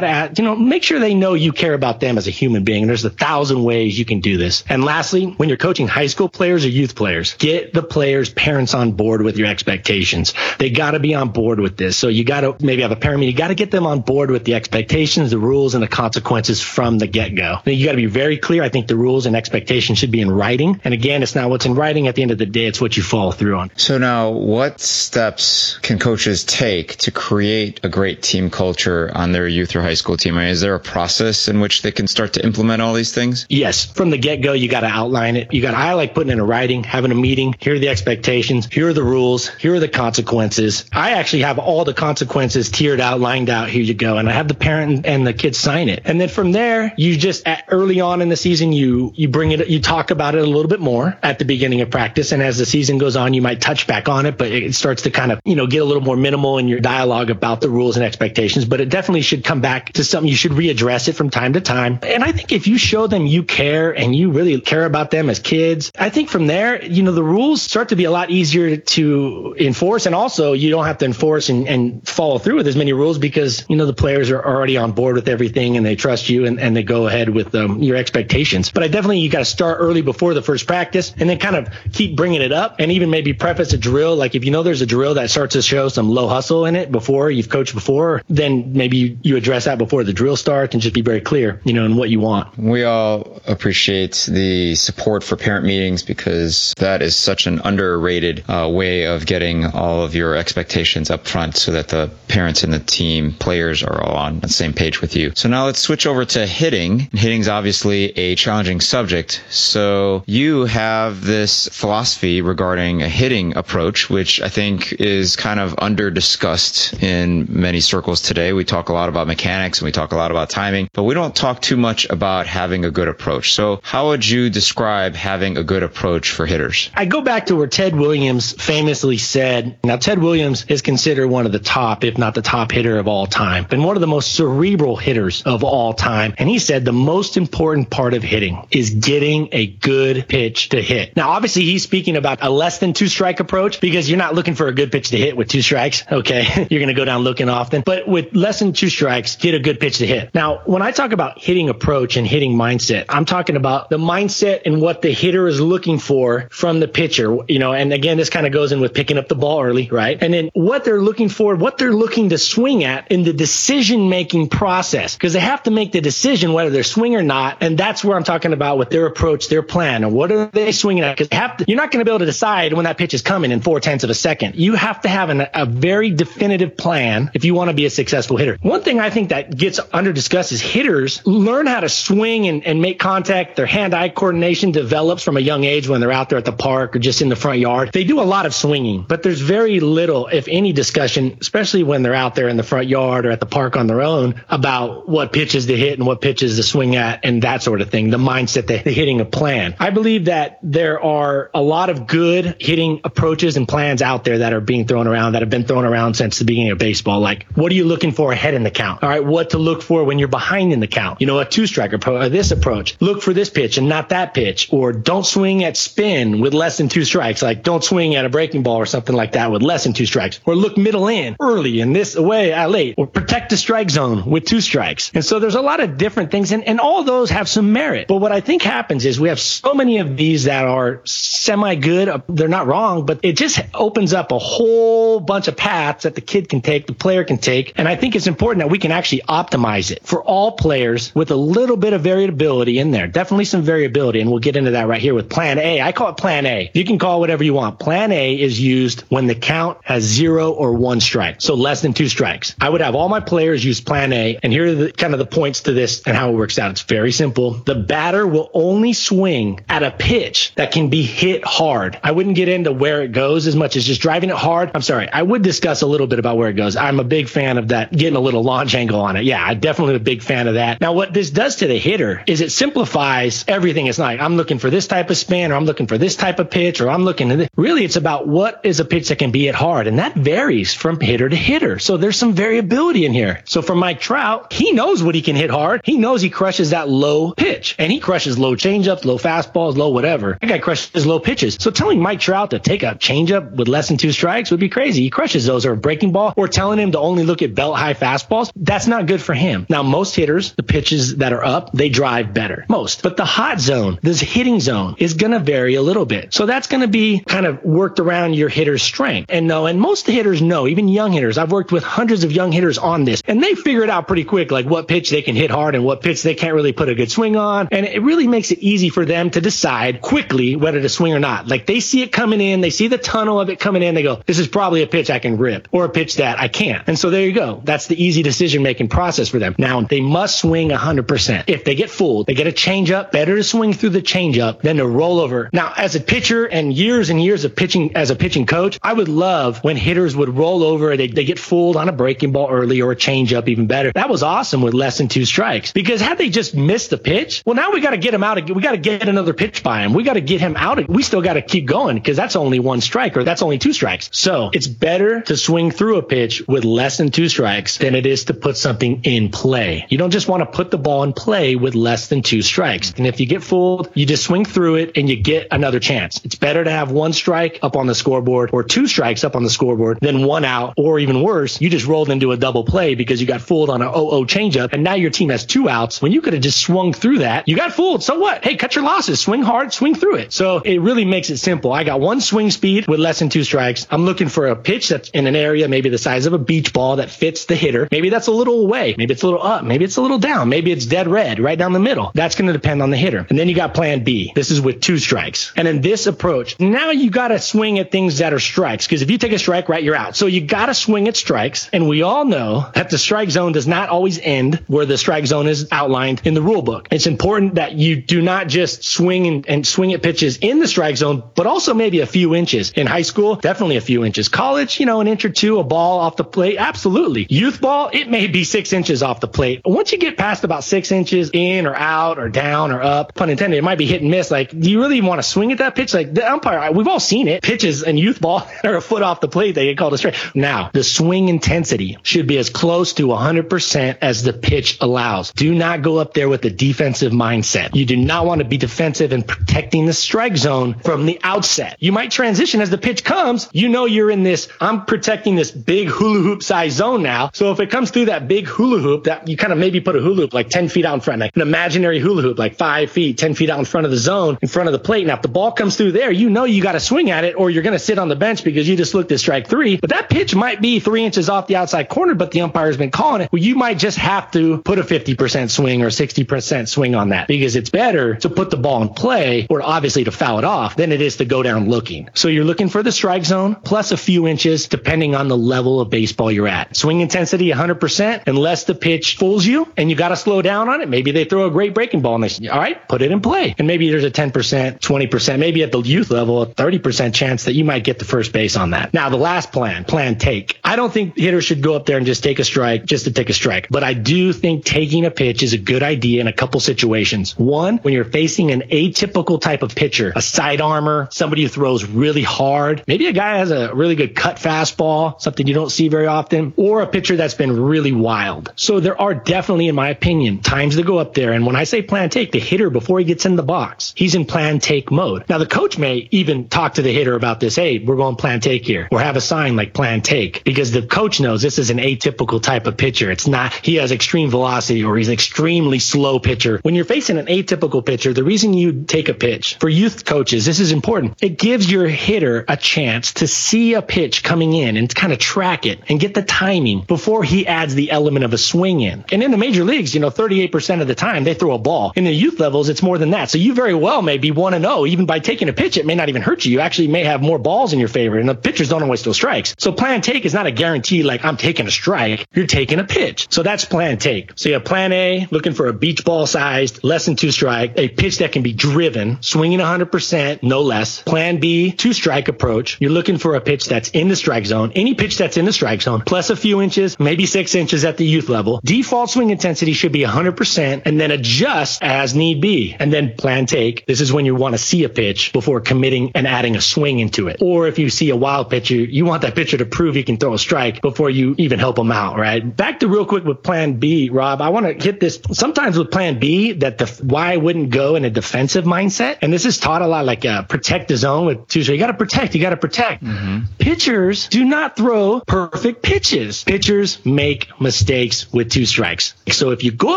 to 0.00 0.32
you 0.36 0.44
know, 0.44 0.56
make 0.56 0.82
sure 0.82 0.98
they 0.98 1.14
know 1.14 1.34
you 1.34 1.52
care 1.52 1.74
about 1.74 2.00
them 2.00 2.18
as 2.18 2.26
a 2.26 2.30
human 2.30 2.64
being. 2.64 2.82
And 2.82 2.90
there's 2.90 3.04
a 3.04 3.10
thousand 3.10 3.62
ways 3.62 3.98
you 3.98 4.04
can 4.04 4.20
do 4.20 4.36
this. 4.36 4.64
And 4.68 4.84
lastly, 4.84 5.26
when 5.26 5.48
you're 5.48 5.58
coaching 5.58 5.88
high 5.88 6.08
school 6.08 6.28
players 6.28 6.64
or 6.64 6.68
youth 6.68 6.94
players, 6.94 7.34
get 7.34 7.72
the 7.72 7.82
players' 7.82 8.30
parents 8.30 8.74
on 8.74 8.92
board 8.92 9.22
with 9.22 9.36
your 9.38 9.48
expectations. 9.48 10.34
They 10.58 10.70
got 10.70 10.92
to 10.92 11.00
be 11.00 11.14
on 11.14 11.30
board 11.30 11.60
with 11.60 11.76
this. 11.76 11.96
So 11.96 12.08
you 12.08 12.24
got 12.24 12.40
to 12.40 12.56
maybe 12.64 12.82
have 12.82 12.92
a 12.92 12.96
parent 12.96 13.20
meeting. 13.20 13.34
You 13.34 13.38
got 13.38 13.48
to 13.48 13.54
get 13.54 13.70
them 13.70 13.86
on 13.86 14.00
board 14.00 14.30
with 14.30 14.44
the 14.44 14.54
expectations, 14.54 15.30
the 15.30 15.38
rules, 15.38 15.74
and 15.74 15.82
the 15.82 15.88
consequences 15.88 16.60
from 16.60 16.98
the 16.98 17.06
get 17.06 17.34
go. 17.34 17.60
You 17.64 17.84
got 17.84 17.92
to 17.92 17.96
be 17.96 18.06
very 18.06 18.38
clear. 18.38 18.62
I 18.62 18.68
think 18.68 18.88
the 18.88 18.96
rules 18.96 19.26
and 19.26 19.36
expectations 19.36 19.98
should 19.98 20.10
be 20.10 20.20
in 20.20 20.30
writing. 20.30 20.80
And 20.84 20.92
again, 20.92 21.22
it's 21.22 21.34
not 21.34 21.50
what's 21.50 21.66
in 21.66 21.74
writing. 21.74 22.08
At 22.08 22.14
the 22.14 22.22
end 22.22 22.30
of 22.30 22.38
the 22.38 22.46
day, 22.46 22.66
it's 22.66 22.80
what 22.80 22.96
you 22.96 23.02
follow 23.02 23.30
through 23.30 23.56
on. 23.56 23.70
So 23.78 23.98
now, 23.98 24.30
what 24.30 24.80
steps 24.80 25.78
can 25.82 25.98
coaches 25.98 26.44
take 26.44 26.96
to 26.96 27.10
create 27.10 27.80
a 27.82 27.90
great 27.90 28.22
team 28.22 28.50
culture 28.50 29.10
on 29.14 29.32
their 29.32 29.46
youth 29.46 29.76
or 29.76 29.82
high 29.82 29.94
school 29.94 30.16
team? 30.16 30.38
Is 30.38 30.62
there 30.62 30.74
a 30.74 30.80
process 30.80 31.46
in 31.46 31.60
which 31.60 31.82
they 31.82 31.92
can 31.92 32.08
start 32.08 32.32
to 32.34 32.44
implement 32.44 32.80
all 32.80 32.94
these 32.94 33.12
things? 33.12 33.44
Yes. 33.50 33.84
From 33.84 34.08
the 34.08 34.16
get 34.16 34.40
go, 34.40 34.54
you 34.54 34.70
got 34.70 34.80
to 34.80 34.86
outline 34.86 35.36
it. 35.36 35.52
You 35.52 35.60
got, 35.60 35.74
I 35.74 35.92
like 35.92 36.14
putting 36.14 36.32
in 36.32 36.40
a 36.40 36.44
writing, 36.44 36.84
having 36.84 37.10
a 37.10 37.14
meeting. 37.14 37.54
Here 37.60 37.74
are 37.74 37.78
the 37.78 37.90
expectations. 37.90 38.66
Here 38.72 38.88
are 38.88 38.94
the 38.94 39.04
rules. 39.04 39.48
Here 39.48 39.74
are 39.74 39.80
the 39.80 39.88
consequences. 39.88 40.86
I 40.92 41.12
actually 41.12 41.42
have 41.42 41.58
all 41.58 41.84
the 41.84 41.94
consequences 41.94 42.70
tiered 42.70 43.00
out, 43.00 43.20
lined 43.20 43.50
out. 43.50 43.68
Here 43.68 43.82
you 43.82 43.94
go. 43.94 44.16
And 44.16 44.26
I 44.26 44.32
have 44.32 44.48
the 44.48 44.54
parent 44.54 45.04
and 45.04 45.26
the 45.26 45.34
kids 45.34 45.58
sign 45.58 45.90
it. 45.90 46.00
And 46.06 46.18
then 46.18 46.30
from 46.30 46.52
there, 46.52 46.94
you 46.96 47.16
just 47.18 47.46
early 47.68 48.00
on 48.00 48.22
in 48.22 48.30
the 48.30 48.36
season, 48.36 48.72
you, 48.72 49.12
you 49.14 49.28
bring 49.28 49.52
it, 49.52 49.68
you 49.68 49.82
talk 49.82 50.10
about 50.10 50.34
it 50.34 50.42
a 50.42 50.46
little 50.46 50.68
bit 50.68 50.80
more 50.80 51.18
at 51.22 51.38
the 51.38 51.44
beginning 51.44 51.82
of 51.82 51.90
practice. 51.90 52.32
And 52.32 52.42
as 52.42 52.56
the 52.56 52.64
season 52.64 52.96
goes 52.96 53.16
on, 53.16 53.34
you 53.34 53.42
might 53.42 53.60
touch 53.66 53.88
back 53.88 54.08
on 54.08 54.26
it, 54.26 54.38
but 54.38 54.46
it 54.52 54.74
starts 54.76 55.02
to 55.02 55.10
kind 55.10 55.32
of, 55.32 55.40
you 55.44 55.56
know, 55.56 55.66
get 55.66 55.82
a 55.82 55.84
little 55.84 56.02
more 56.02 56.16
minimal 56.16 56.58
in 56.58 56.68
your 56.68 56.78
dialogue 56.78 57.30
about 57.30 57.60
the 57.60 57.68
rules 57.68 57.96
and 57.96 58.04
expectations. 58.04 58.64
But 58.64 58.80
it 58.80 58.88
definitely 58.88 59.22
should 59.22 59.42
come 59.42 59.60
back 59.60 59.92
to 59.94 60.04
something 60.04 60.28
you 60.28 60.36
should 60.36 60.52
readdress 60.52 61.08
it 61.08 61.14
from 61.14 61.30
time 61.30 61.54
to 61.54 61.60
time. 61.60 61.98
And 62.04 62.22
I 62.22 62.30
think 62.30 62.52
if 62.52 62.68
you 62.68 62.78
show 62.78 63.08
them 63.08 63.26
you 63.26 63.42
care 63.42 63.90
and 63.90 64.14
you 64.14 64.30
really 64.30 64.60
care 64.60 64.84
about 64.84 65.10
them 65.10 65.28
as 65.28 65.40
kids, 65.40 65.90
I 65.98 66.10
think 66.10 66.28
from 66.28 66.46
there, 66.46 66.84
you 66.84 67.02
know, 67.02 67.10
the 67.10 67.24
rules 67.24 67.60
start 67.60 67.88
to 67.88 67.96
be 67.96 68.04
a 68.04 68.10
lot 68.10 68.30
easier 68.30 68.76
to 68.76 69.56
enforce. 69.58 70.06
And 70.06 70.14
also 70.14 70.52
you 70.52 70.70
don't 70.70 70.84
have 70.84 70.98
to 70.98 71.04
enforce 71.04 71.48
and, 71.48 71.66
and 71.66 72.06
follow 72.06 72.38
through 72.38 72.56
with 72.56 72.68
as 72.68 72.76
many 72.76 72.92
rules 72.92 73.18
because, 73.18 73.66
you 73.68 73.74
know, 73.74 73.86
the 73.86 73.94
players 73.94 74.30
are 74.30 74.44
already 74.44 74.76
on 74.76 74.92
board 74.92 75.16
with 75.16 75.28
everything 75.28 75.76
and 75.76 75.84
they 75.84 75.96
trust 75.96 76.28
you 76.28 76.46
and, 76.46 76.60
and 76.60 76.76
they 76.76 76.84
go 76.84 77.08
ahead 77.08 77.30
with 77.30 77.52
um, 77.56 77.82
your 77.82 77.96
expectations. 77.96 78.70
But 78.70 78.84
I 78.84 78.88
definitely, 78.88 79.18
you 79.18 79.28
got 79.28 79.40
to 79.40 79.44
start 79.44 79.78
early 79.80 80.02
before 80.02 80.34
the 80.34 80.42
first 80.42 80.68
practice 80.68 81.12
and 81.18 81.28
then 81.28 81.38
kind 81.40 81.56
of 81.56 81.68
keep 81.92 82.16
bringing 82.16 82.42
it 82.42 82.52
up 82.52 82.76
and 82.78 82.92
even 82.92 83.10
maybe 83.10 83.32
preface 83.46 83.72
a 83.72 83.78
drill. 83.78 84.16
Like 84.16 84.34
if 84.34 84.44
you 84.44 84.50
know 84.50 84.64
there's 84.64 84.82
a 84.82 84.86
drill 84.86 85.14
that 85.14 85.30
starts 85.30 85.52
to 85.52 85.62
show 85.62 85.88
some 85.88 86.10
low 86.10 86.26
hustle 86.26 86.66
in 86.66 86.74
it 86.74 86.90
before 86.90 87.30
you've 87.30 87.48
coached 87.48 87.74
before, 87.74 88.20
then 88.28 88.72
maybe 88.72 89.16
you, 89.22 89.36
address 89.36 89.66
that 89.66 89.78
before 89.78 90.02
the 90.02 90.12
drill 90.12 90.34
starts 90.34 90.74
and 90.74 90.82
just 90.82 90.94
be 90.94 91.02
very 91.02 91.20
clear, 91.20 91.60
you 91.62 91.72
know, 91.72 91.84
in 91.84 91.94
what 91.94 92.10
you 92.10 92.18
want. 92.18 92.58
We 92.58 92.82
all 92.82 93.40
appreciate 93.46 94.28
the 94.32 94.74
support 94.74 95.22
for 95.22 95.36
parent 95.36 95.64
meetings 95.64 96.02
because 96.02 96.74
that 96.78 97.02
is 97.02 97.14
such 97.14 97.46
an 97.46 97.60
underrated 97.62 98.42
uh, 98.48 98.68
way 98.68 99.04
of 99.04 99.26
getting 99.26 99.66
all 99.66 100.02
of 100.02 100.16
your 100.16 100.34
expectations 100.34 101.08
up 101.08 101.28
front 101.28 101.56
so 101.56 101.70
that 101.70 101.88
the 101.88 102.10
parents 102.26 102.64
and 102.64 102.72
the 102.72 102.80
team 102.80 103.32
players 103.34 103.84
are 103.84 104.02
all 104.02 104.16
on 104.16 104.40
the 104.40 104.48
same 104.48 104.72
page 104.72 105.00
with 105.00 105.14
you. 105.14 105.32
So 105.36 105.48
now 105.48 105.66
let's 105.66 105.80
switch 105.80 106.06
over 106.06 106.24
to 106.24 106.46
hitting. 106.46 107.10
Hitting's 107.12 107.46
obviously 107.46 108.06
a 108.18 108.34
challenging 108.34 108.80
subject. 108.80 109.44
So 109.50 110.24
you 110.26 110.64
have 110.64 111.24
this 111.24 111.68
philosophy 111.70 112.40
regarding 112.40 113.02
a 113.02 113.08
hitting 113.08 113.35
approach, 113.56 114.08
which 114.08 114.40
I 114.40 114.48
think 114.48 114.92
is 114.94 115.36
kind 115.36 115.60
of 115.60 115.74
under 115.78 116.10
discussed 116.10 117.02
in 117.02 117.46
many 117.48 117.80
circles 117.80 118.22
today. 118.22 118.52
We 118.52 118.64
talk 118.64 118.88
a 118.88 118.92
lot 118.92 119.08
about 119.08 119.26
mechanics 119.26 119.80
and 119.80 119.86
we 119.86 119.92
talk 119.92 120.12
a 120.12 120.16
lot 120.16 120.30
about 120.30 120.48
timing, 120.48 120.88
but 120.92 121.02
we 121.02 121.14
don't 121.14 121.34
talk 121.34 121.60
too 121.60 121.76
much 121.76 122.08
about 122.08 122.46
having 122.46 122.84
a 122.84 122.90
good 122.90 123.08
approach. 123.08 123.52
So 123.52 123.80
how 123.82 124.08
would 124.08 124.26
you 124.26 124.48
describe 124.48 125.14
having 125.14 125.58
a 125.58 125.62
good 125.62 125.82
approach 125.82 126.30
for 126.30 126.46
hitters? 126.46 126.90
I 126.94 127.04
go 127.04 127.20
back 127.20 127.46
to 127.46 127.56
where 127.56 127.66
Ted 127.66 127.94
Williams 127.94 128.52
famously 128.52 129.18
said, 129.18 129.78
now 129.84 129.96
Ted 129.96 130.18
Williams 130.18 130.64
is 130.68 130.80
considered 130.80 131.28
one 131.28 131.44
of 131.44 131.52
the 131.52 131.58
top, 131.58 132.04
if 132.04 132.16
not 132.16 132.34
the 132.34 132.42
top 132.42 132.72
hitter 132.72 132.98
of 132.98 133.08
all 133.08 133.26
time, 133.26 133.66
and 133.70 133.84
one 133.84 133.96
of 133.96 134.00
the 134.00 134.06
most 134.06 134.34
cerebral 134.34 134.96
hitters 134.96 135.42
of 135.42 135.62
all 135.62 135.92
time. 135.92 136.34
And 136.38 136.48
he 136.48 136.58
said 136.58 136.84
the 136.84 136.92
most 136.92 137.36
important 137.36 137.90
part 137.90 138.14
of 138.14 138.22
hitting 138.22 138.66
is 138.70 138.90
getting 138.90 139.48
a 139.52 139.66
good 139.66 140.28
pitch 140.28 140.70
to 140.70 140.80
hit. 140.80 141.16
Now, 141.16 141.30
obviously 141.30 141.64
he's 141.64 141.82
speaking 141.82 142.16
about 142.16 142.38
a 142.42 142.50
less 142.50 142.78
than 142.78 142.92
two 142.92 143.08
strike 143.08 143.25
approach 143.40 143.80
because 143.80 144.08
you're 144.08 144.18
not 144.18 144.34
looking 144.34 144.54
for 144.54 144.68
a 144.68 144.72
good 144.72 144.92
pitch 144.92 145.10
to 145.10 145.16
hit 145.16 145.36
with 145.36 145.48
two 145.48 145.62
strikes. 145.62 146.04
Okay. 146.10 146.66
you're 146.70 146.80
going 146.80 146.88
to 146.88 146.94
go 146.94 147.04
down 147.04 147.22
looking 147.22 147.48
often, 147.48 147.82
but 147.84 148.06
with 148.06 148.34
less 148.34 148.58
than 148.58 148.72
two 148.72 148.88
strikes, 148.88 149.36
get 149.36 149.54
a 149.54 149.58
good 149.58 149.80
pitch 149.80 149.98
to 149.98 150.06
hit. 150.06 150.34
Now, 150.34 150.62
when 150.64 150.82
I 150.82 150.92
talk 150.92 151.12
about 151.12 151.38
hitting 151.38 151.68
approach 151.68 152.16
and 152.16 152.26
hitting 152.26 152.54
mindset, 152.54 153.06
I'm 153.08 153.24
talking 153.24 153.56
about 153.56 153.90
the 153.90 153.98
mindset 153.98 154.62
and 154.66 154.80
what 154.80 155.02
the 155.02 155.12
hitter 155.12 155.46
is 155.46 155.60
looking 155.60 155.98
for 155.98 156.48
from 156.50 156.80
the 156.80 156.88
pitcher, 156.88 157.36
you 157.48 157.58
know, 157.58 157.72
and 157.72 157.92
again, 157.92 158.16
this 158.16 158.30
kind 158.30 158.46
of 158.46 158.52
goes 158.52 158.72
in 158.72 158.80
with 158.80 158.94
picking 158.94 159.18
up 159.18 159.28
the 159.28 159.34
ball 159.34 159.62
early, 159.62 159.88
right? 159.90 160.22
And 160.22 160.32
then 160.32 160.50
what 160.54 160.84
they're 160.84 161.00
looking 161.00 161.28
for, 161.28 161.54
what 161.56 161.78
they're 161.78 161.92
looking 161.92 162.30
to 162.30 162.38
swing 162.38 162.84
at 162.84 163.10
in 163.10 163.24
the 163.24 163.32
decision 163.32 164.08
making 164.08 164.48
process, 164.48 165.14
because 165.14 165.32
they 165.32 165.40
have 165.40 165.62
to 165.64 165.70
make 165.70 165.92
the 165.92 166.00
decision 166.00 166.52
whether 166.52 166.70
they're 166.70 166.82
swing 166.82 167.16
or 167.16 167.22
not. 167.22 167.58
And 167.62 167.78
that's 167.78 168.04
where 168.04 168.16
I'm 168.16 168.24
talking 168.24 168.52
about 168.52 168.78
with 168.78 168.90
their 168.90 169.06
approach, 169.06 169.48
their 169.48 169.62
plan, 169.62 170.04
and 170.04 170.12
what 170.12 170.32
are 170.32 170.46
they 170.46 170.72
swinging 170.72 171.04
at? 171.04 171.16
Because 171.16 171.64
you're 171.66 171.76
not 171.76 171.90
going 171.90 172.04
to 172.04 172.04
be 172.04 172.10
able 172.10 172.20
to 172.20 172.26
decide 172.26 172.72
when 172.72 172.84
that 172.84 172.98
pitch 172.98 173.14
is 173.16 173.22
coming 173.22 173.50
in 173.50 173.60
four 173.60 173.80
tenths 173.80 174.04
of 174.04 174.10
a 174.10 174.14
second. 174.14 174.54
You 174.54 174.74
have 174.74 175.00
to 175.00 175.08
have 175.08 175.30
an, 175.30 175.46
a 175.54 175.66
very 175.66 176.10
definitive 176.10 176.76
plan 176.76 177.30
if 177.34 177.44
you 177.44 177.54
want 177.54 177.70
to 177.70 177.74
be 177.74 177.86
a 177.86 177.90
successful 177.90 178.36
hitter. 178.36 178.58
One 178.60 178.82
thing 178.82 179.00
I 179.00 179.10
think 179.10 179.30
that 179.30 179.56
gets 179.56 179.80
under 179.92 180.12
discussed 180.12 180.52
is 180.52 180.60
hitters 180.60 181.26
learn 181.26 181.66
how 181.66 181.80
to 181.80 181.88
swing 181.88 182.46
and, 182.46 182.64
and 182.64 182.80
make 182.80 182.98
contact. 182.98 183.56
Their 183.56 183.66
hand 183.66 183.94
eye 183.94 184.10
coordination 184.10 184.70
develops 184.70 185.22
from 185.22 185.36
a 185.36 185.40
young 185.40 185.64
age 185.64 185.88
when 185.88 186.00
they're 186.00 186.12
out 186.12 186.28
there 186.28 186.38
at 186.38 186.44
the 186.44 186.52
park 186.52 186.94
or 186.94 186.98
just 186.98 187.22
in 187.22 187.30
the 187.30 187.36
front 187.36 187.58
yard. 187.58 187.90
They 187.92 188.04
do 188.04 188.20
a 188.20 188.28
lot 188.36 188.44
of 188.44 188.54
swinging, 188.54 189.06
but 189.08 189.22
there's 189.22 189.40
very 189.40 189.80
little, 189.80 190.26
if 190.26 190.46
any, 190.48 190.72
discussion, 190.72 191.38
especially 191.40 191.82
when 191.82 192.02
they're 192.02 192.14
out 192.14 192.34
there 192.34 192.48
in 192.48 192.58
the 192.58 192.62
front 192.62 192.88
yard 192.88 193.24
or 193.24 193.30
at 193.30 193.40
the 193.40 193.46
park 193.46 193.76
on 193.76 193.86
their 193.86 194.02
own 194.02 194.42
about 194.50 195.08
what 195.08 195.32
pitches 195.32 195.66
to 195.66 195.76
hit 195.76 195.98
and 195.98 196.06
what 196.06 196.20
pitches 196.20 196.56
to 196.56 196.62
swing 196.62 196.96
at 196.96 197.20
and 197.24 197.42
that 197.42 197.62
sort 197.62 197.80
of 197.80 197.90
thing. 197.90 198.10
The 198.10 198.18
mindset, 198.18 198.66
the, 198.66 198.82
the 198.82 198.92
hitting 198.92 199.20
a 199.22 199.24
plan. 199.24 199.74
I 199.80 199.88
believe 199.88 200.26
that 200.26 200.58
there 200.62 201.00
are 201.00 201.50
a 201.54 201.62
lot 201.62 201.88
of 201.88 202.06
good 202.06 202.56
hitting 202.60 203.00
approaches 203.06 203.56
and 203.56 203.66
plans 203.66 204.02
out 204.02 204.24
there 204.24 204.38
that 204.38 204.52
are 204.52 204.60
being 204.60 204.86
thrown 204.86 205.06
around 205.06 205.32
that 205.32 205.42
have 205.42 205.50
been 205.50 205.64
thrown 205.64 205.84
around 205.84 206.14
since 206.14 206.38
the 206.38 206.44
beginning 206.44 206.72
of 206.72 206.78
baseball. 206.78 207.20
Like, 207.20 207.46
what 207.54 207.70
are 207.70 207.74
you 207.74 207.84
looking 207.84 208.12
for 208.12 208.32
ahead 208.32 208.54
in 208.54 208.64
the 208.64 208.70
count? 208.70 209.02
All 209.02 209.08
right, 209.08 209.24
what 209.24 209.50
to 209.50 209.58
look 209.58 209.80
for 209.80 210.04
when 210.04 210.18
you're 210.18 210.28
behind 210.28 210.72
in 210.72 210.80
the 210.80 210.88
count? 210.88 211.20
You 211.20 211.26
know, 211.26 211.38
a 211.38 211.44
two 211.44 211.66
strike 211.66 211.92
approach, 211.92 212.22
uh, 212.22 212.28
this 212.28 212.50
approach. 212.50 212.96
Look 213.00 213.22
for 213.22 213.32
this 213.32 213.48
pitch 213.48 213.78
and 213.78 213.88
not 213.88 214.10
that 214.10 214.34
pitch, 214.34 214.68
or 214.72 214.92
don't 214.92 215.24
swing 215.24 215.64
at 215.64 215.76
spin 215.76 216.40
with 216.40 216.52
less 216.52 216.76
than 216.78 216.88
two 216.88 217.04
strikes. 217.04 217.42
Like, 217.42 217.62
don't 217.62 217.84
swing 217.84 218.16
at 218.16 218.24
a 218.24 218.28
breaking 218.28 218.64
ball 218.64 218.76
or 218.76 218.86
something 218.86 219.14
like 219.14 219.32
that 219.32 219.52
with 219.52 219.62
less 219.62 219.84
than 219.84 219.92
two 219.92 220.06
strikes, 220.06 220.40
or 220.44 220.56
look 220.56 220.76
middle 220.76 221.06
in 221.06 221.36
early 221.40 221.80
and 221.80 221.94
this 221.94 222.16
away 222.16 222.52
at 222.52 222.70
late, 222.70 222.96
or 222.98 223.06
protect 223.06 223.50
the 223.50 223.56
strike 223.56 223.90
zone 223.90 224.28
with 224.28 224.44
two 224.44 224.60
strikes. 224.60 225.12
And 225.14 225.24
so 225.24 225.38
there's 225.38 225.54
a 225.54 225.62
lot 225.62 225.80
of 225.80 225.96
different 225.96 226.32
things, 226.32 226.50
and, 226.50 226.64
and 226.64 226.80
all 226.80 227.04
those 227.04 227.30
have 227.30 227.48
some 227.48 227.72
merit. 227.72 228.08
But 228.08 228.16
what 228.16 228.32
I 228.32 228.40
think 228.40 228.62
happens 228.62 229.04
is 229.04 229.20
we 229.20 229.28
have 229.28 229.40
so 229.40 229.74
many 229.74 229.98
of 229.98 230.16
these 230.16 230.44
that 230.44 230.64
are 230.64 231.02
semi 231.04 231.76
good. 231.76 232.22
They're 232.28 232.48
not 232.48 232.66
wrong, 232.66 232.95
but 233.02 233.20
it 233.22 233.36
just 233.36 233.60
opens 233.74 234.12
up 234.12 234.32
a 234.32 234.38
whole 234.38 235.20
bunch 235.20 235.48
of 235.48 235.56
paths 235.56 236.04
that 236.04 236.14
the 236.14 236.20
kid 236.20 236.48
can 236.48 236.60
take, 236.60 236.86
the 236.86 236.92
player 236.92 237.24
can 237.24 237.38
take. 237.38 237.72
And 237.76 237.88
I 237.88 237.96
think 237.96 238.16
it's 238.16 238.26
important 238.26 238.62
that 238.62 238.70
we 238.70 238.78
can 238.78 238.92
actually 238.92 239.22
optimize 239.28 239.90
it 239.90 240.06
for 240.06 240.22
all 240.22 240.52
players 240.52 241.14
with 241.14 241.30
a 241.30 241.36
little 241.36 241.76
bit 241.76 241.92
of 241.92 242.02
variability 242.02 242.78
in 242.78 242.90
there. 242.90 243.06
Definitely 243.06 243.46
some 243.46 243.62
variability. 243.62 244.20
And 244.20 244.30
we'll 244.30 244.40
get 244.40 244.56
into 244.56 244.72
that 244.72 244.86
right 244.88 245.00
here 245.00 245.14
with 245.14 245.28
plan 245.28 245.58
A. 245.58 245.80
I 245.80 245.92
call 245.92 246.10
it 246.10 246.16
plan 246.16 246.46
A. 246.46 246.70
You 246.74 246.84
can 246.84 246.98
call 246.98 247.20
whatever 247.20 247.44
you 247.44 247.54
want. 247.54 247.78
Plan 247.78 248.12
A 248.12 248.34
is 248.34 248.60
used 248.60 249.02
when 249.08 249.26
the 249.26 249.34
count 249.34 249.78
has 249.84 250.02
zero 250.02 250.50
or 250.52 250.72
one 250.72 251.00
strike. 251.00 251.40
So 251.40 251.54
less 251.54 251.82
than 251.82 251.92
two 251.92 252.08
strikes. 252.08 252.54
I 252.60 252.68
would 252.68 252.80
have 252.80 252.94
all 252.94 253.08
my 253.08 253.20
players 253.20 253.64
use 253.64 253.80
plan 253.80 254.12
A. 254.12 254.38
And 254.42 254.52
here 254.52 254.66
are 254.66 254.74
the 254.74 254.92
kind 254.92 255.12
of 255.12 255.18
the 255.18 255.26
points 255.26 255.62
to 255.62 255.72
this 255.72 256.02
and 256.06 256.16
how 256.16 256.30
it 256.30 256.34
works 256.34 256.58
out. 256.58 256.70
It's 256.70 256.82
very 256.82 257.12
simple. 257.12 257.52
The 257.52 257.74
batter 257.74 258.26
will 258.26 258.50
only 258.54 258.92
swing 258.92 259.60
at 259.68 259.82
a 259.82 259.90
pitch 259.90 260.52
that 260.56 260.72
can 260.72 260.88
be 260.88 261.02
hit 261.02 261.44
hard. 261.44 261.98
I 262.02 262.12
wouldn't 262.12 262.36
get 262.36 262.48
into 262.48 262.72
where 262.86 263.02
it 263.02 263.10
goes 263.10 263.48
as 263.48 263.56
much 263.56 263.74
as 263.74 263.84
just 263.84 264.00
driving 264.00 264.30
it 264.30 264.36
hard. 264.36 264.70
I'm 264.72 264.80
sorry. 264.80 265.08
I 265.10 265.20
would 265.20 265.42
discuss 265.42 265.82
a 265.82 265.88
little 265.88 266.06
bit 266.06 266.20
about 266.20 266.36
where 266.36 266.48
it 266.48 266.54
goes. 266.54 266.76
I'm 266.76 267.00
a 267.00 267.04
big 267.04 267.28
fan 267.28 267.58
of 267.58 267.68
that, 267.68 267.90
getting 267.90 268.14
a 268.14 268.20
little 268.20 268.44
launch 268.44 268.76
angle 268.76 269.00
on 269.00 269.16
it. 269.16 269.24
Yeah, 269.24 269.44
I 269.44 269.54
definitely 269.54 269.96
a 269.96 269.98
big 269.98 270.22
fan 270.22 270.46
of 270.46 270.54
that. 270.54 270.80
Now, 270.80 270.92
what 270.92 271.12
this 271.12 271.30
does 271.30 271.56
to 271.56 271.66
the 271.66 271.76
hitter 271.76 272.22
is 272.28 272.40
it 272.40 272.52
simplifies 272.52 273.44
everything. 273.48 273.86
It's 273.86 273.98
like, 273.98 274.20
I'm 274.20 274.36
looking 274.36 274.60
for 274.60 274.70
this 274.70 274.86
type 274.86 275.10
of 275.10 275.16
spin 275.16 275.50
or 275.50 275.56
I'm 275.56 275.64
looking 275.64 275.88
for 275.88 275.98
this 275.98 276.14
type 276.14 276.38
of 276.38 276.48
pitch 276.48 276.80
or 276.80 276.88
I'm 276.88 277.02
looking 277.02 277.32
at 277.32 277.38
this. 277.38 277.48
Really, 277.56 277.84
it's 277.84 277.96
about 277.96 278.28
what 278.28 278.60
is 278.62 278.78
a 278.78 278.84
pitch 278.84 279.08
that 279.08 279.18
can 279.18 279.32
be 279.32 279.46
hit 279.46 279.56
hard. 279.56 279.88
And 279.88 279.98
that 279.98 280.14
varies 280.14 280.72
from 280.72 281.00
hitter 281.00 281.28
to 281.28 281.36
hitter. 281.36 281.80
So 281.80 281.96
there's 281.96 282.16
some 282.16 282.34
variability 282.34 283.04
in 283.04 283.12
here. 283.12 283.42
So 283.46 283.62
for 283.62 283.74
Mike 283.74 283.98
Trout, 283.98 284.52
he 284.52 284.70
knows 284.70 285.02
what 285.02 285.16
he 285.16 285.22
can 285.22 285.34
hit 285.34 285.50
hard. 285.50 285.80
He 285.82 285.96
knows 285.96 286.22
he 286.22 286.30
crushes 286.30 286.70
that 286.70 286.88
low 286.88 287.32
pitch 287.32 287.74
and 287.80 287.90
he 287.90 287.98
crushes 287.98 288.38
low 288.38 288.54
changeups, 288.54 289.04
low 289.04 289.18
fastballs, 289.18 289.76
low 289.76 289.88
whatever. 289.88 290.38
That 290.40 290.46
guy 290.46 290.58
crushes 290.60 291.04
low 291.04 291.18
pitches. 291.18 291.56
So 291.58 291.72
telling 291.72 292.00
Mike 292.00 292.20
Trout 292.20 292.50
to 292.50 292.60
take 292.60 292.75
a 292.82 292.94
changeup 292.94 293.52
with 293.52 293.68
less 293.68 293.88
than 293.88 293.96
two 293.96 294.12
strikes 294.12 294.50
would 294.50 294.60
be 294.60 294.68
crazy. 294.68 295.02
He 295.02 295.10
crushes 295.10 295.46
those 295.46 295.66
or 295.66 295.72
a 295.72 295.76
breaking 295.76 296.12
ball 296.12 296.32
or 296.36 296.48
telling 296.48 296.78
him 296.78 296.92
to 296.92 296.98
only 296.98 297.24
look 297.24 297.42
at 297.42 297.54
belt 297.54 297.76
high 297.76 297.94
fastballs. 297.94 298.50
That's 298.56 298.86
not 298.86 299.06
good 299.06 299.22
for 299.22 299.34
him. 299.34 299.66
Now, 299.68 299.82
most 299.82 300.14
hitters, 300.14 300.52
the 300.52 300.62
pitches 300.62 301.16
that 301.16 301.32
are 301.32 301.44
up, 301.44 301.72
they 301.72 301.88
drive 301.88 302.34
better. 302.34 302.66
Most. 302.68 303.02
But 303.02 303.16
the 303.16 303.24
hot 303.24 303.60
zone, 303.60 303.98
this 304.02 304.20
hitting 304.20 304.60
zone 304.60 304.96
is 304.98 305.14
going 305.14 305.32
to 305.32 305.38
vary 305.38 305.74
a 305.74 305.82
little 305.82 306.06
bit. 306.06 306.32
So 306.34 306.46
that's 306.46 306.66
going 306.66 306.82
to 306.82 306.88
be 306.88 307.20
kind 307.20 307.46
of 307.46 307.64
worked 307.64 308.00
around 308.00 308.34
your 308.34 308.48
hitter's 308.48 308.82
strength. 308.82 309.30
And 309.30 309.46
no, 309.46 309.66
and 309.66 309.80
most 309.80 310.06
hitters 310.06 310.42
know, 310.42 310.66
even 310.66 310.88
young 310.88 311.12
hitters, 311.12 311.38
I've 311.38 311.52
worked 311.52 311.72
with 311.72 311.84
hundreds 311.84 312.24
of 312.24 312.32
young 312.32 312.52
hitters 312.52 312.78
on 312.78 313.04
this 313.04 313.22
and 313.26 313.42
they 313.42 313.54
figure 313.54 313.82
it 313.82 313.90
out 313.90 314.06
pretty 314.06 314.24
quick, 314.24 314.50
like 314.50 314.66
what 314.66 314.88
pitch 314.88 315.10
they 315.10 315.22
can 315.22 315.36
hit 315.36 315.50
hard 315.50 315.74
and 315.74 315.84
what 315.84 316.02
pitch 316.02 316.22
they 316.22 316.34
can't 316.34 316.54
really 316.54 316.72
put 316.72 316.88
a 316.88 316.94
good 316.94 317.10
swing 317.10 317.36
on. 317.36 317.68
And 317.70 317.86
it 317.86 318.02
really 318.02 318.26
makes 318.26 318.50
it 318.50 318.58
easy 318.60 318.88
for 318.88 319.04
them 319.04 319.30
to 319.30 319.40
decide 319.40 320.00
quickly 320.00 320.56
whether 320.56 320.80
to 320.80 320.88
swing 320.88 321.14
or 321.14 321.18
not. 321.18 321.48
Like 321.48 321.66
they 321.66 321.80
see 321.80 322.02
it 322.02 322.12
coming 322.12 322.40
in, 322.40 322.55
they 322.60 322.70
see 322.70 322.88
the 322.88 322.98
tunnel 322.98 323.40
of 323.40 323.50
it 323.50 323.60
coming 323.60 323.82
in, 323.82 323.94
they 323.94 324.02
go, 324.02 324.22
this 324.26 324.38
is 324.38 324.48
probably 324.48 324.82
a 324.82 324.86
pitch 324.86 325.10
I 325.10 325.18
can 325.18 325.38
rip 325.38 325.68
or 325.72 325.84
a 325.84 325.88
pitch 325.88 326.16
that 326.16 326.38
I 326.38 326.48
can't. 326.48 326.86
And 326.86 326.98
so 326.98 327.10
there 327.10 327.22
you 327.22 327.32
go. 327.32 327.60
That's 327.64 327.86
the 327.86 328.02
easy 328.02 328.22
decision 328.22 328.62
making 328.62 328.88
process 328.88 329.28
for 329.28 329.38
them. 329.38 329.54
Now 329.58 329.82
they 329.82 330.00
must 330.00 330.40
swing 330.40 330.70
100%. 330.70 331.44
If 331.46 331.64
they 331.64 331.74
get 331.74 331.90
fooled, 331.90 332.26
they 332.26 332.34
get 332.34 332.46
a 332.46 332.52
changeup, 332.52 333.12
better 333.12 333.36
to 333.36 333.44
swing 333.44 333.72
through 333.72 333.90
the 333.90 334.02
changeup 334.02 334.62
than 334.62 334.76
to 334.76 334.86
roll 334.86 335.20
over. 335.20 335.50
Now, 335.52 335.72
as 335.76 335.94
a 335.94 336.00
pitcher 336.00 336.46
and 336.46 336.72
years 336.72 337.10
and 337.10 337.22
years 337.22 337.44
of 337.44 337.54
pitching 337.56 337.96
as 337.96 338.10
a 338.10 338.16
pitching 338.16 338.46
coach, 338.46 338.78
I 338.82 338.92
would 338.92 339.08
love 339.08 339.62
when 339.62 339.76
hitters 339.76 340.16
would 340.16 340.28
roll 340.28 340.62
over, 340.62 340.96
they, 340.96 341.08
they 341.08 341.24
get 341.24 341.38
fooled 341.38 341.76
on 341.76 341.88
a 341.88 341.92
breaking 341.92 342.32
ball 342.32 342.48
early 342.50 342.80
or 342.80 342.92
a 342.92 342.96
changeup 342.96 343.48
even 343.48 343.66
better. 343.66 343.92
That 343.92 344.08
was 344.08 344.22
awesome 344.22 344.62
with 344.62 344.74
less 344.74 344.98
than 344.98 345.08
two 345.08 345.24
strikes 345.24 345.72
because 345.72 346.00
had 346.00 346.18
they 346.18 346.28
just 346.28 346.54
missed 346.54 346.90
the 346.90 346.98
pitch, 346.98 347.42
well, 347.44 347.56
now 347.56 347.72
we 347.72 347.80
got 347.80 347.90
to 347.90 347.98
get 347.98 348.14
him 348.14 348.22
out. 348.22 348.38
Of, 348.38 348.48
we 348.50 348.62
got 348.62 348.72
to 348.72 348.78
get 348.78 349.08
another 349.08 349.34
pitch 349.34 349.62
by 349.62 349.82
him. 349.82 349.92
We 349.92 350.02
got 350.02 350.14
to 350.14 350.20
get 350.20 350.40
him 350.40 350.56
out. 350.56 350.78
Of, 350.78 350.88
we 350.88 351.02
still 351.02 351.22
got 351.22 351.34
to 351.34 351.42
keep 351.42 351.66
going 351.66 351.96
because 351.96 352.16
that's 352.16 352.36
only 352.36 352.45
one 352.54 352.80
strike 352.80 353.16
or 353.16 353.24
that's 353.24 353.42
only 353.42 353.58
two 353.58 353.72
strikes. 353.72 354.08
So 354.12 354.50
it's 354.52 354.66
better 354.66 355.20
to 355.22 355.36
swing 355.36 355.70
through 355.70 355.98
a 355.98 356.02
pitch 356.02 356.42
with 356.46 356.64
less 356.64 356.96
than 356.98 357.10
two 357.10 357.28
strikes 357.28 357.78
than 357.78 357.94
it 357.94 358.06
is 358.06 358.24
to 358.26 358.34
put 358.34 358.56
something 358.56 359.02
in 359.04 359.30
play. 359.30 359.86
You 359.88 359.98
don't 359.98 360.10
just 360.10 360.28
want 360.28 360.40
to 360.40 360.46
put 360.46 360.70
the 360.70 360.78
ball 360.78 361.02
in 361.02 361.12
play 361.12 361.56
with 361.56 361.74
less 361.74 362.08
than 362.08 362.22
two 362.22 362.42
strikes. 362.42 362.92
And 362.96 363.06
if 363.06 363.20
you 363.20 363.26
get 363.26 363.42
fooled, 363.42 363.90
you 363.94 364.06
just 364.06 364.24
swing 364.24 364.44
through 364.44 364.76
it 364.76 364.92
and 364.96 365.08
you 365.08 365.16
get 365.16 365.48
another 365.50 365.80
chance. 365.80 366.20
It's 366.24 366.36
better 366.36 366.64
to 366.64 366.70
have 366.70 366.90
one 366.90 367.12
strike 367.12 367.58
up 367.62 367.76
on 367.76 367.86
the 367.86 367.94
scoreboard 367.94 368.50
or 368.52 368.62
two 368.62 368.86
strikes 368.86 369.24
up 369.24 369.36
on 369.36 369.42
the 369.42 369.50
scoreboard 369.50 369.98
than 370.00 370.24
one 370.24 370.44
out 370.44 370.74
or 370.76 370.98
even 370.98 371.22
worse, 371.22 371.60
you 371.60 371.70
just 371.70 371.86
rolled 371.86 372.10
into 372.10 372.32
a 372.32 372.36
double 372.36 372.64
play 372.64 372.94
because 372.94 373.20
you 373.20 373.26
got 373.26 373.40
fooled 373.40 373.70
on 373.70 373.82
an 373.82 373.88
0-0 373.88 374.26
changeup 374.26 374.72
and 374.72 374.84
now 374.84 374.94
your 374.94 375.10
team 375.10 375.30
has 375.30 375.44
two 375.44 375.68
outs 375.68 376.00
when 376.00 376.12
you 376.12 376.20
could 376.20 376.32
have 376.32 376.42
just 376.42 376.60
swung 376.60 376.92
through 376.92 377.18
that. 377.18 377.48
You 377.48 377.56
got 377.56 377.72
fooled. 377.72 378.02
So 378.02 378.18
what? 378.18 378.44
Hey, 378.44 378.56
cut 378.56 378.74
your 378.74 378.84
losses. 378.84 379.20
Swing 379.20 379.42
hard, 379.42 379.72
swing 379.72 379.94
through 379.94 380.16
it. 380.16 380.32
So 380.32 380.58
it 380.58 380.80
really 380.80 381.04
makes 381.04 381.30
it 381.30 381.38
simple. 381.38 381.72
I 381.72 381.84
got 381.84 382.00
one 382.00 382.20
swing 382.20 382.35
speed 382.50 382.86
with 382.86 383.00
less 383.00 383.18
than 383.18 383.28
two 383.28 383.44
strikes. 383.44 383.86
I'm 383.90 384.04
looking 384.04 384.28
for 384.28 384.48
a 384.48 384.56
pitch 384.56 384.90
that's 384.90 385.08
in 385.10 385.26
an 385.26 385.34
area 385.34 385.68
maybe 385.68 385.88
the 385.88 385.98
size 385.98 386.26
of 386.26 386.32
a 386.32 386.38
beach 386.38 386.72
ball 386.72 386.96
that 386.96 387.10
fits 387.10 387.46
the 387.46 387.56
hitter. 387.56 387.88
Maybe 387.90 388.10
that's 388.10 388.26
a 388.26 388.32
little 388.32 388.60
away. 388.60 388.94
Maybe 388.98 389.14
it's 389.14 389.22
a 389.22 389.26
little 389.26 389.42
up. 389.42 389.64
Maybe 389.64 389.84
it's 389.84 389.96
a 389.96 390.02
little 390.02 390.18
down. 390.18 390.48
Maybe 390.48 390.70
it's 390.70 390.86
dead 390.86 391.08
red 391.08 391.40
right 391.40 391.58
down 391.58 391.72
the 391.72 391.80
middle. 391.80 392.10
That's 392.14 392.34
going 392.34 392.46
to 392.46 392.52
depend 392.52 392.82
on 392.82 392.90
the 392.90 392.96
hitter. 392.96 393.26
And 393.28 393.38
then 393.38 393.48
you 393.48 393.54
got 393.54 393.74
plan 393.74 394.04
B. 394.04 394.32
This 394.34 394.50
is 394.50 394.60
with 394.60 394.80
two 394.80 394.98
strikes. 394.98 395.52
And 395.56 395.66
in 395.66 395.80
this 395.80 396.06
approach, 396.06 396.60
now 396.60 396.90
you 396.90 397.10
got 397.10 397.28
to 397.28 397.38
swing 397.38 397.78
at 397.78 397.90
things 397.90 398.18
that 398.18 398.34
are 398.34 398.38
strikes. 398.38 398.86
Because 398.86 399.02
if 399.02 399.10
you 399.10 399.18
take 399.18 399.32
a 399.32 399.38
strike, 399.38 399.68
right, 399.68 399.82
you're 399.82 399.96
out. 399.96 400.16
So 400.16 400.26
you 400.26 400.42
got 400.42 400.66
to 400.66 400.74
swing 400.74 401.08
at 401.08 401.16
strikes. 401.16 401.70
And 401.72 401.88
we 401.88 402.02
all 402.02 402.24
know 402.24 402.70
that 402.74 402.90
the 402.90 402.98
strike 402.98 403.30
zone 403.30 403.52
does 403.52 403.66
not 403.66 403.88
always 403.88 404.18
end 404.18 404.62
where 404.66 404.86
the 404.86 404.98
strike 404.98 405.26
zone 405.26 405.46
is 405.46 405.68
outlined 405.72 406.22
in 406.24 406.34
the 406.34 406.42
rule 406.42 406.62
book. 406.62 406.88
It's 406.90 407.06
important 407.06 407.56
that 407.56 407.72
you 407.72 407.96
do 407.96 408.20
not 408.20 408.48
just 408.48 408.84
swing 408.84 409.26
and, 409.26 409.48
and 409.48 409.66
swing 409.66 409.92
at 409.92 410.02
pitches 410.02 410.38
in 410.38 410.60
the 410.60 410.68
strike 410.68 410.96
zone, 410.96 411.22
but 411.34 411.46
also 411.46 411.74
maybe 411.74 412.00
a 412.00 412.06
few 412.06 412.25
inches. 412.34 412.70
In 412.72 412.86
high 412.86 413.02
school, 413.02 413.36
definitely 413.36 413.76
a 413.76 413.80
few 413.80 414.04
inches. 414.04 414.28
College, 414.28 414.80
you 414.80 414.86
know, 414.86 415.00
an 415.00 415.08
inch 415.08 415.24
or 415.24 415.30
two, 415.30 415.58
a 415.58 415.64
ball 415.64 415.98
off 415.98 416.16
the 416.16 416.24
plate, 416.24 416.56
absolutely. 416.58 417.26
Youth 417.28 417.60
ball, 417.60 417.90
it 417.92 418.08
may 418.08 418.26
be 418.26 418.44
six 418.44 418.72
inches 418.72 419.02
off 419.02 419.20
the 419.20 419.28
plate. 419.28 419.62
Once 419.64 419.92
you 419.92 419.98
get 419.98 420.16
past 420.16 420.44
about 420.44 420.64
six 420.64 420.92
inches 420.92 421.30
in 421.32 421.66
or 421.66 421.74
out 421.74 422.18
or 422.18 422.28
down 422.28 422.72
or 422.72 422.82
up, 422.82 423.14
pun 423.14 423.30
intended, 423.30 423.56
it 423.56 423.64
might 423.64 423.78
be 423.78 423.86
hit 423.86 424.02
and 424.02 424.10
miss. 424.10 424.30
Like, 424.30 424.50
do 424.50 424.70
you 424.70 424.80
really 424.80 425.00
want 425.00 425.18
to 425.18 425.22
swing 425.22 425.52
at 425.52 425.58
that 425.58 425.74
pitch? 425.74 425.94
Like 425.94 426.12
the 426.14 426.30
umpire, 426.30 426.72
we've 426.72 426.88
all 426.88 427.00
seen 427.00 427.28
it. 427.28 427.42
Pitches 427.42 427.82
and 427.82 427.98
youth 427.98 428.20
ball 428.20 428.48
are 428.64 428.76
a 428.76 428.80
foot 428.80 429.02
off 429.02 429.20
the 429.20 429.28
plate, 429.28 429.54
they 429.54 429.66
get 429.66 429.78
called 429.78 429.94
a 429.94 429.98
strike. 429.98 430.16
Now, 430.34 430.70
the 430.72 430.84
swing 430.84 431.28
intensity 431.28 431.98
should 432.02 432.26
be 432.26 432.38
as 432.38 432.50
close 432.50 432.94
to 432.94 433.06
100% 433.08 433.98
as 434.00 434.22
the 434.22 434.32
pitch 434.32 434.78
allows. 434.80 435.32
Do 435.32 435.54
not 435.54 435.82
go 435.82 435.98
up 435.98 436.14
there 436.14 436.28
with 436.28 436.44
a 436.44 436.50
defensive 436.50 437.12
mindset. 437.12 437.74
You 437.74 437.84
do 437.84 437.96
not 437.96 438.26
want 438.26 438.40
to 438.40 438.44
be 438.44 438.56
defensive 438.56 439.12
and 439.12 439.26
protecting 439.26 439.86
the 439.86 439.92
strike 439.92 440.36
zone 440.36 440.74
from 440.74 441.06
the 441.06 441.20
outset. 441.22 441.76
You 441.80 441.92
might 441.92 442.10
transition 442.16 442.62
as 442.62 442.70
the 442.70 442.78
pitch 442.78 443.04
comes. 443.04 443.48
You 443.52 443.68
know 443.68 443.84
you're 443.84 444.10
in 444.10 444.22
this, 444.22 444.48
I'm 444.58 444.86
protecting 444.86 445.36
this 445.36 445.50
big 445.50 445.88
hula 445.88 446.20
hoop 446.20 446.42
size 446.42 446.72
zone 446.72 447.02
now. 447.02 447.30
So 447.34 447.52
if 447.52 447.60
it 447.60 447.70
comes 447.70 447.90
through 447.90 448.06
that 448.06 448.26
big 448.26 448.46
hula 448.48 448.80
hoop, 448.80 449.04
that 449.04 449.28
you 449.28 449.36
kind 449.36 449.52
of 449.52 449.58
maybe 449.58 449.80
put 449.80 449.96
a 449.96 450.00
hula 450.00 450.22
hoop 450.22 450.32
like 450.32 450.48
10 450.48 450.70
feet 450.70 450.86
out 450.86 450.94
in 450.94 451.00
front, 451.00 451.20
like 451.20 451.36
an 451.36 451.42
imaginary 451.42 452.00
hula 452.00 452.22
hoop, 452.22 452.38
like 452.38 452.56
five 452.56 452.90
feet, 452.90 453.18
10 453.18 453.34
feet 453.34 453.50
out 453.50 453.58
in 453.58 453.66
front 453.66 453.84
of 453.84 453.90
the 453.90 453.98
zone, 453.98 454.38
in 454.40 454.48
front 454.48 454.66
of 454.68 454.72
the 454.72 454.78
plate. 454.78 455.06
Now, 455.06 455.16
if 455.16 455.22
the 455.22 455.28
ball 455.28 455.52
comes 455.52 455.76
through 455.76 455.92
there, 455.92 456.10
you 456.10 456.30
know 456.30 456.44
you 456.44 456.62
got 456.62 456.72
to 456.72 456.80
swing 456.80 457.10
at 457.10 457.24
it 457.24 457.36
or 457.36 457.50
you're 457.50 457.62
going 457.62 457.74
to 457.74 457.78
sit 457.78 457.98
on 457.98 458.08
the 458.08 458.16
bench 458.16 458.42
because 458.42 458.66
you 458.66 458.76
just 458.76 458.94
looked 458.94 459.12
at 459.12 459.20
strike 459.20 459.46
three. 459.46 459.76
But 459.76 459.90
that 459.90 460.08
pitch 460.08 460.34
might 460.34 460.62
be 460.62 460.80
three 460.80 461.04
inches 461.04 461.28
off 461.28 461.46
the 461.48 461.56
outside 461.56 461.90
corner, 461.90 462.14
but 462.14 462.30
the 462.30 462.40
umpire's 462.40 462.78
been 462.78 462.90
calling 462.90 463.20
it. 463.20 463.30
Well, 463.30 463.42
you 463.42 463.56
might 463.56 463.78
just 463.78 463.98
have 463.98 464.30
to 464.30 464.58
put 464.62 464.78
a 464.78 464.82
50% 464.82 465.50
swing 465.50 465.82
or 465.82 465.88
60% 465.88 466.68
swing 466.68 466.94
on 466.94 467.10
that 467.10 467.28
because 467.28 467.56
it's 467.56 467.68
better 467.68 468.14
to 468.16 468.30
put 468.30 468.48
the 468.48 468.56
ball 468.56 468.80
in 468.80 468.88
play 468.88 469.46
or 469.50 469.60
obviously 469.60 470.04
to 470.04 470.10
foul 470.10 470.38
it 470.38 470.44
off 470.44 470.76
than 470.76 470.92
it 470.92 471.02
is 471.02 471.18
to 471.18 471.26
go 471.26 471.42
down 471.42 471.68
looking. 471.68 472.05
So 472.14 472.28
you're 472.28 472.44
looking 472.44 472.68
for 472.68 472.82
the 472.82 472.92
strike 472.92 473.24
zone 473.24 473.56
plus 473.56 473.92
a 473.92 473.96
few 473.96 474.26
inches 474.26 474.68
depending 474.68 475.14
on 475.14 475.28
the 475.28 475.36
level 475.36 475.80
of 475.80 475.90
baseball 475.90 476.30
you're 476.30 476.48
at. 476.48 476.76
Swing 476.76 477.00
intensity 477.00 477.50
100% 477.50 478.24
unless 478.26 478.64
the 478.64 478.74
pitch 478.74 479.16
fools 479.16 479.44
you 479.44 479.72
and 479.76 479.90
you 479.90 479.96
got 479.96 480.08
to 480.08 480.16
slow 480.16 480.42
down 480.42 480.68
on 480.68 480.80
it. 480.80 480.88
Maybe 480.88 481.12
they 481.12 481.24
throw 481.24 481.46
a 481.46 481.50
great 481.50 481.74
breaking 481.74 482.02
ball 482.02 482.14
and 482.14 482.24
they 482.24 482.28
say, 482.28 482.48
all 482.48 482.58
right, 482.58 482.86
put 482.88 483.02
it 483.02 483.10
in 483.10 483.20
play. 483.20 483.54
And 483.58 483.66
maybe 483.66 483.90
there's 483.90 484.04
a 484.04 484.10
10%, 484.10 484.32
20%, 484.32 485.38
maybe 485.38 485.62
at 485.62 485.72
the 485.72 485.80
youth 485.80 486.10
level, 486.10 486.42
a 486.42 486.46
30% 486.46 487.14
chance 487.14 487.44
that 487.44 487.54
you 487.54 487.64
might 487.64 487.84
get 487.84 487.98
the 487.98 488.04
first 488.04 488.32
base 488.32 488.56
on 488.56 488.70
that. 488.70 488.92
Now, 488.94 489.08
the 489.08 489.16
last 489.16 489.52
plan, 489.52 489.84
plan 489.84 490.18
take. 490.18 490.58
I 490.64 490.76
don't 490.76 490.92
think 490.92 491.16
hitters 491.16 491.44
should 491.44 491.62
go 491.62 491.74
up 491.74 491.86
there 491.86 491.96
and 491.96 492.06
just 492.06 492.22
take 492.22 492.38
a 492.38 492.44
strike 492.44 492.84
just 492.84 493.04
to 493.04 493.12
take 493.12 493.30
a 493.30 493.34
strike, 493.34 493.68
but 493.70 493.84
I 493.84 493.94
do 493.94 494.32
think 494.32 494.64
taking 494.64 495.04
a 495.04 495.10
pitch 495.10 495.42
is 495.42 495.52
a 495.52 495.58
good 495.58 495.82
idea 495.82 496.20
in 496.20 496.26
a 496.26 496.32
couple 496.32 496.60
situations. 496.60 497.38
One, 497.38 497.78
when 497.78 497.94
you're 497.94 498.04
facing 498.04 498.50
an 498.50 498.62
atypical 498.62 499.40
type 499.40 499.62
of 499.62 499.74
pitcher, 499.74 500.12
a 500.14 500.22
side 500.22 500.60
armor, 500.60 501.08
somebody 501.10 501.42
who 501.42 501.48
throws 501.48 501.84
really 501.96 502.22
hard, 502.22 502.84
maybe 502.86 503.06
a 503.06 503.12
guy 503.12 503.38
has 503.38 503.50
a 503.50 503.74
really 503.74 503.94
good 503.94 504.14
cut 504.14 504.36
fastball, 504.36 505.20
something 505.20 505.46
you 505.46 505.54
don't 505.54 505.70
see 505.70 505.88
very 505.88 506.06
often, 506.06 506.52
or 506.56 506.82
a 506.82 506.86
pitcher 506.86 507.16
that's 507.16 507.34
been 507.34 507.60
really 507.60 507.92
wild. 507.92 508.52
So 508.56 508.80
there 508.80 509.00
are 509.00 509.14
definitely, 509.14 509.68
in 509.68 509.74
my 509.74 509.90
opinion, 509.90 510.40
times 510.40 510.76
to 510.76 510.82
go 510.82 510.98
up 510.98 511.14
there. 511.14 511.32
And 511.32 511.46
when 511.46 511.56
I 511.56 511.64
say 511.64 511.82
plan 511.82 512.10
take, 512.10 512.32
the 512.32 512.38
hitter 512.38 512.70
before 512.70 512.98
he 512.98 513.04
gets 513.04 513.26
in 513.26 513.36
the 513.36 513.42
box, 513.42 513.92
he's 513.96 514.14
in 514.14 514.24
plan 514.26 514.58
take 514.58 514.90
mode. 514.90 515.24
Now 515.28 515.38
the 515.38 515.46
coach 515.46 515.78
may 515.78 516.08
even 516.10 516.48
talk 516.48 516.74
to 516.74 516.82
the 516.82 516.92
hitter 516.92 517.14
about 517.14 517.40
this. 517.40 517.56
Hey, 517.56 517.78
we're 517.78 517.96
going 517.96 518.16
plan 518.16 518.40
take 518.40 518.66
here, 518.66 518.88
or 518.90 519.00
have 519.00 519.16
a 519.16 519.20
sign 519.20 519.56
like 519.56 519.72
plan 519.72 520.02
take, 520.02 520.44
because 520.44 520.72
the 520.72 520.82
coach 520.82 521.20
knows 521.20 521.42
this 521.42 521.58
is 521.58 521.70
an 521.70 521.78
atypical 521.78 522.42
type 522.42 522.66
of 522.66 522.76
pitcher. 522.76 523.10
It's 523.10 523.26
not 523.26 523.52
he 523.52 523.76
has 523.76 523.92
extreme 523.92 524.30
velocity 524.30 524.84
or 524.84 524.96
he's 524.96 525.08
an 525.08 525.14
extremely 525.14 525.78
slow 525.78 526.18
pitcher. 526.18 526.60
When 526.62 526.74
you're 526.74 526.84
facing 526.84 527.18
an 527.18 527.26
atypical 527.26 527.84
pitcher, 527.84 528.12
the 528.12 528.24
reason 528.24 528.54
you 528.54 528.84
take 528.84 529.08
a 529.08 529.14
pitch 529.14 529.56
for 529.56 529.68
youth 529.68 530.04
coaches, 530.04 530.44
this 530.44 530.60
is 530.60 530.72
important. 530.72 531.16
It 531.20 531.38
gives 531.38 531.70
your 531.70 531.85
hitter 531.88 532.44
a 532.48 532.56
chance 532.56 533.14
to 533.14 533.26
see 533.26 533.74
a 533.74 533.82
pitch 533.82 534.22
coming 534.22 534.52
in 534.52 534.76
and 534.76 534.92
kind 534.94 535.12
of 535.12 535.18
track 535.18 535.66
it 535.66 535.80
and 535.88 536.00
get 536.00 536.14
the 536.14 536.22
timing 536.22 536.82
before 536.82 537.24
he 537.24 537.46
adds 537.46 537.74
the 537.74 537.90
element 537.90 538.24
of 538.24 538.32
a 538.32 538.38
swing 538.38 538.80
in. 538.80 539.04
And 539.12 539.22
in 539.22 539.30
the 539.30 539.36
major 539.36 539.64
leagues, 539.64 539.94
you 539.94 540.00
know, 540.00 540.10
38% 540.10 540.80
of 540.80 540.88
the 540.88 540.94
time 540.94 541.24
they 541.24 541.34
throw 541.34 541.54
a 541.54 541.58
ball. 541.58 541.92
In 541.96 542.04
the 542.04 542.12
youth 542.12 542.40
levels, 542.40 542.68
it's 542.68 542.82
more 542.82 542.98
than 542.98 543.10
that. 543.10 543.30
So 543.30 543.38
you 543.38 543.54
very 543.54 543.74
well 543.74 544.02
may 544.02 544.18
be 544.18 544.30
1 544.30 544.54
and 544.54 544.64
0 544.64 544.86
even 544.86 545.06
by 545.06 545.18
taking 545.18 545.48
a 545.48 545.52
pitch. 545.52 545.76
It 545.76 545.86
may 545.86 545.94
not 545.94 546.08
even 546.08 546.22
hurt 546.22 546.44
you. 546.44 546.52
You 546.52 546.60
actually 546.60 546.88
may 546.88 547.04
have 547.04 547.22
more 547.22 547.38
balls 547.38 547.72
in 547.72 547.78
your 547.78 547.88
favor 547.88 548.18
and 548.18 548.28
the 548.28 548.34
pitchers 548.34 548.68
don't 548.68 548.82
always 548.82 549.02
throw 549.02 549.12
strikes. 549.12 549.54
So 549.58 549.72
plan 549.72 550.00
take 550.00 550.24
is 550.24 550.34
not 550.34 550.46
a 550.46 550.50
guarantee 550.50 551.02
like 551.02 551.24
I'm 551.24 551.36
taking 551.36 551.66
a 551.66 551.70
strike. 551.70 552.26
You're 552.34 552.46
taking 552.46 552.78
a 552.78 552.84
pitch. 552.84 553.26
So 553.30 553.42
that's 553.42 553.64
plan 553.64 553.98
take. 553.98 554.32
So 554.36 554.48
you 554.48 554.54
have 554.54 554.64
plan 554.64 554.92
A, 554.92 555.26
looking 555.30 555.54
for 555.54 555.68
a 555.68 555.72
beach 555.72 556.04
ball 556.04 556.26
sized, 556.26 556.82
less 556.84 557.06
than 557.06 557.16
two 557.16 557.30
strike, 557.30 557.74
a 557.76 557.88
pitch 557.88 558.18
that 558.18 558.32
can 558.32 558.42
be 558.42 558.52
driven, 558.52 559.22
swinging 559.22 559.58
100%, 559.58 560.42
no 560.42 560.62
less. 560.62 561.02
Plan 561.02 561.38
B, 561.38 561.72
two 561.76 561.92
strike 561.92 562.28
approach. 562.28 562.78
You're 562.80 562.90
looking 562.90 563.18
for 563.18 563.34
a 563.34 563.40
pitch 563.40 563.66
that's 563.66 563.90
in 563.90 564.08
the 564.08 564.16
strike 564.16 564.46
zone, 564.46 564.72
any 564.74 564.94
pitch 564.94 565.18
that's 565.18 565.36
in 565.36 565.44
the 565.44 565.52
strike 565.52 565.82
zone, 565.82 566.02
plus 566.04 566.30
a 566.30 566.36
few 566.36 566.60
inches, 566.62 566.98
maybe 566.98 567.26
six 567.26 567.54
inches 567.54 567.84
at 567.84 567.96
the 567.96 568.04
youth 568.04 568.28
level. 568.28 568.60
Default 568.64 569.10
swing 569.10 569.30
intensity 569.30 569.72
should 569.72 569.92
be 569.92 570.02
100% 570.02 570.82
and 570.84 571.00
then 571.00 571.10
adjust 571.10 571.82
as 571.82 572.14
need 572.14 572.40
be. 572.40 572.76
And 572.78 572.92
then 572.92 573.14
plan 573.16 573.46
take. 573.46 573.86
This 573.86 574.00
is 574.00 574.12
when 574.12 574.26
you 574.26 574.34
want 574.34 574.54
to 574.54 574.58
see 574.58 574.84
a 574.84 574.88
pitch 574.88 575.32
before 575.32 575.60
committing 575.60 576.12
and 576.14 576.26
adding 576.26 576.56
a 576.56 576.60
swing 576.60 576.98
into 576.98 577.28
it. 577.28 577.38
Or 577.40 577.66
if 577.68 577.78
you 577.78 577.90
see 577.90 578.10
a 578.10 578.16
wild 578.16 578.50
pitcher, 578.50 578.74
you 578.74 579.04
want 579.04 579.22
that 579.22 579.34
pitcher 579.34 579.58
to 579.58 579.66
prove 579.66 579.94
he 579.94 580.02
can 580.02 580.16
throw 580.16 580.34
a 580.34 580.38
strike 580.38 580.80
before 580.80 581.10
you 581.10 581.34
even 581.38 581.58
help 581.58 581.78
him 581.78 581.92
out, 581.92 582.16
right? 582.16 582.56
Back 582.56 582.80
to 582.80 582.88
real 582.88 583.06
quick 583.06 583.24
with 583.24 583.42
plan 583.42 583.74
B, 583.78 584.08
Rob, 584.10 584.40
I 584.40 584.48
want 584.50 584.66
to 584.66 584.84
hit 584.84 585.00
this 585.00 585.20
sometimes 585.32 585.78
with 585.78 585.90
plan 585.90 586.18
B 586.18 586.52
that 586.52 586.78
the 586.78 586.86
why 587.02 587.32
I 587.32 587.36
wouldn't 587.36 587.70
go 587.70 587.96
in 587.96 588.04
a 588.04 588.10
defensive 588.10 588.64
mindset. 588.64 589.18
And 589.22 589.32
this 589.32 589.44
is 589.44 589.58
taught 589.58 589.82
a 589.82 589.86
lot 589.86 590.04
like 590.04 590.24
uh, 590.24 590.42
protect 590.42 590.88
the 590.88 590.96
zone 590.96 591.26
with 591.26 591.48
So 591.62 591.72
you 591.72 591.78
got 591.78 591.88
to 591.88 591.94
protect, 591.94 592.34
you 592.34 592.40
got 592.40 592.50
to 592.50 592.56
protect. 592.56 593.04
Mm-hmm. 593.04 593.46
Pitchers 593.58 594.28
do 594.28 594.44
not 594.44 594.76
throw 594.76 595.20
perfect 595.20 595.82
pitches. 595.82 596.44
Pitchers 596.44 597.04
make 597.04 597.48
mistakes 597.60 598.32
with 598.32 598.50
two 598.50 598.66
strikes. 598.66 599.14
So 599.30 599.50
if 599.50 599.64
you 599.64 599.72
go 599.72 599.96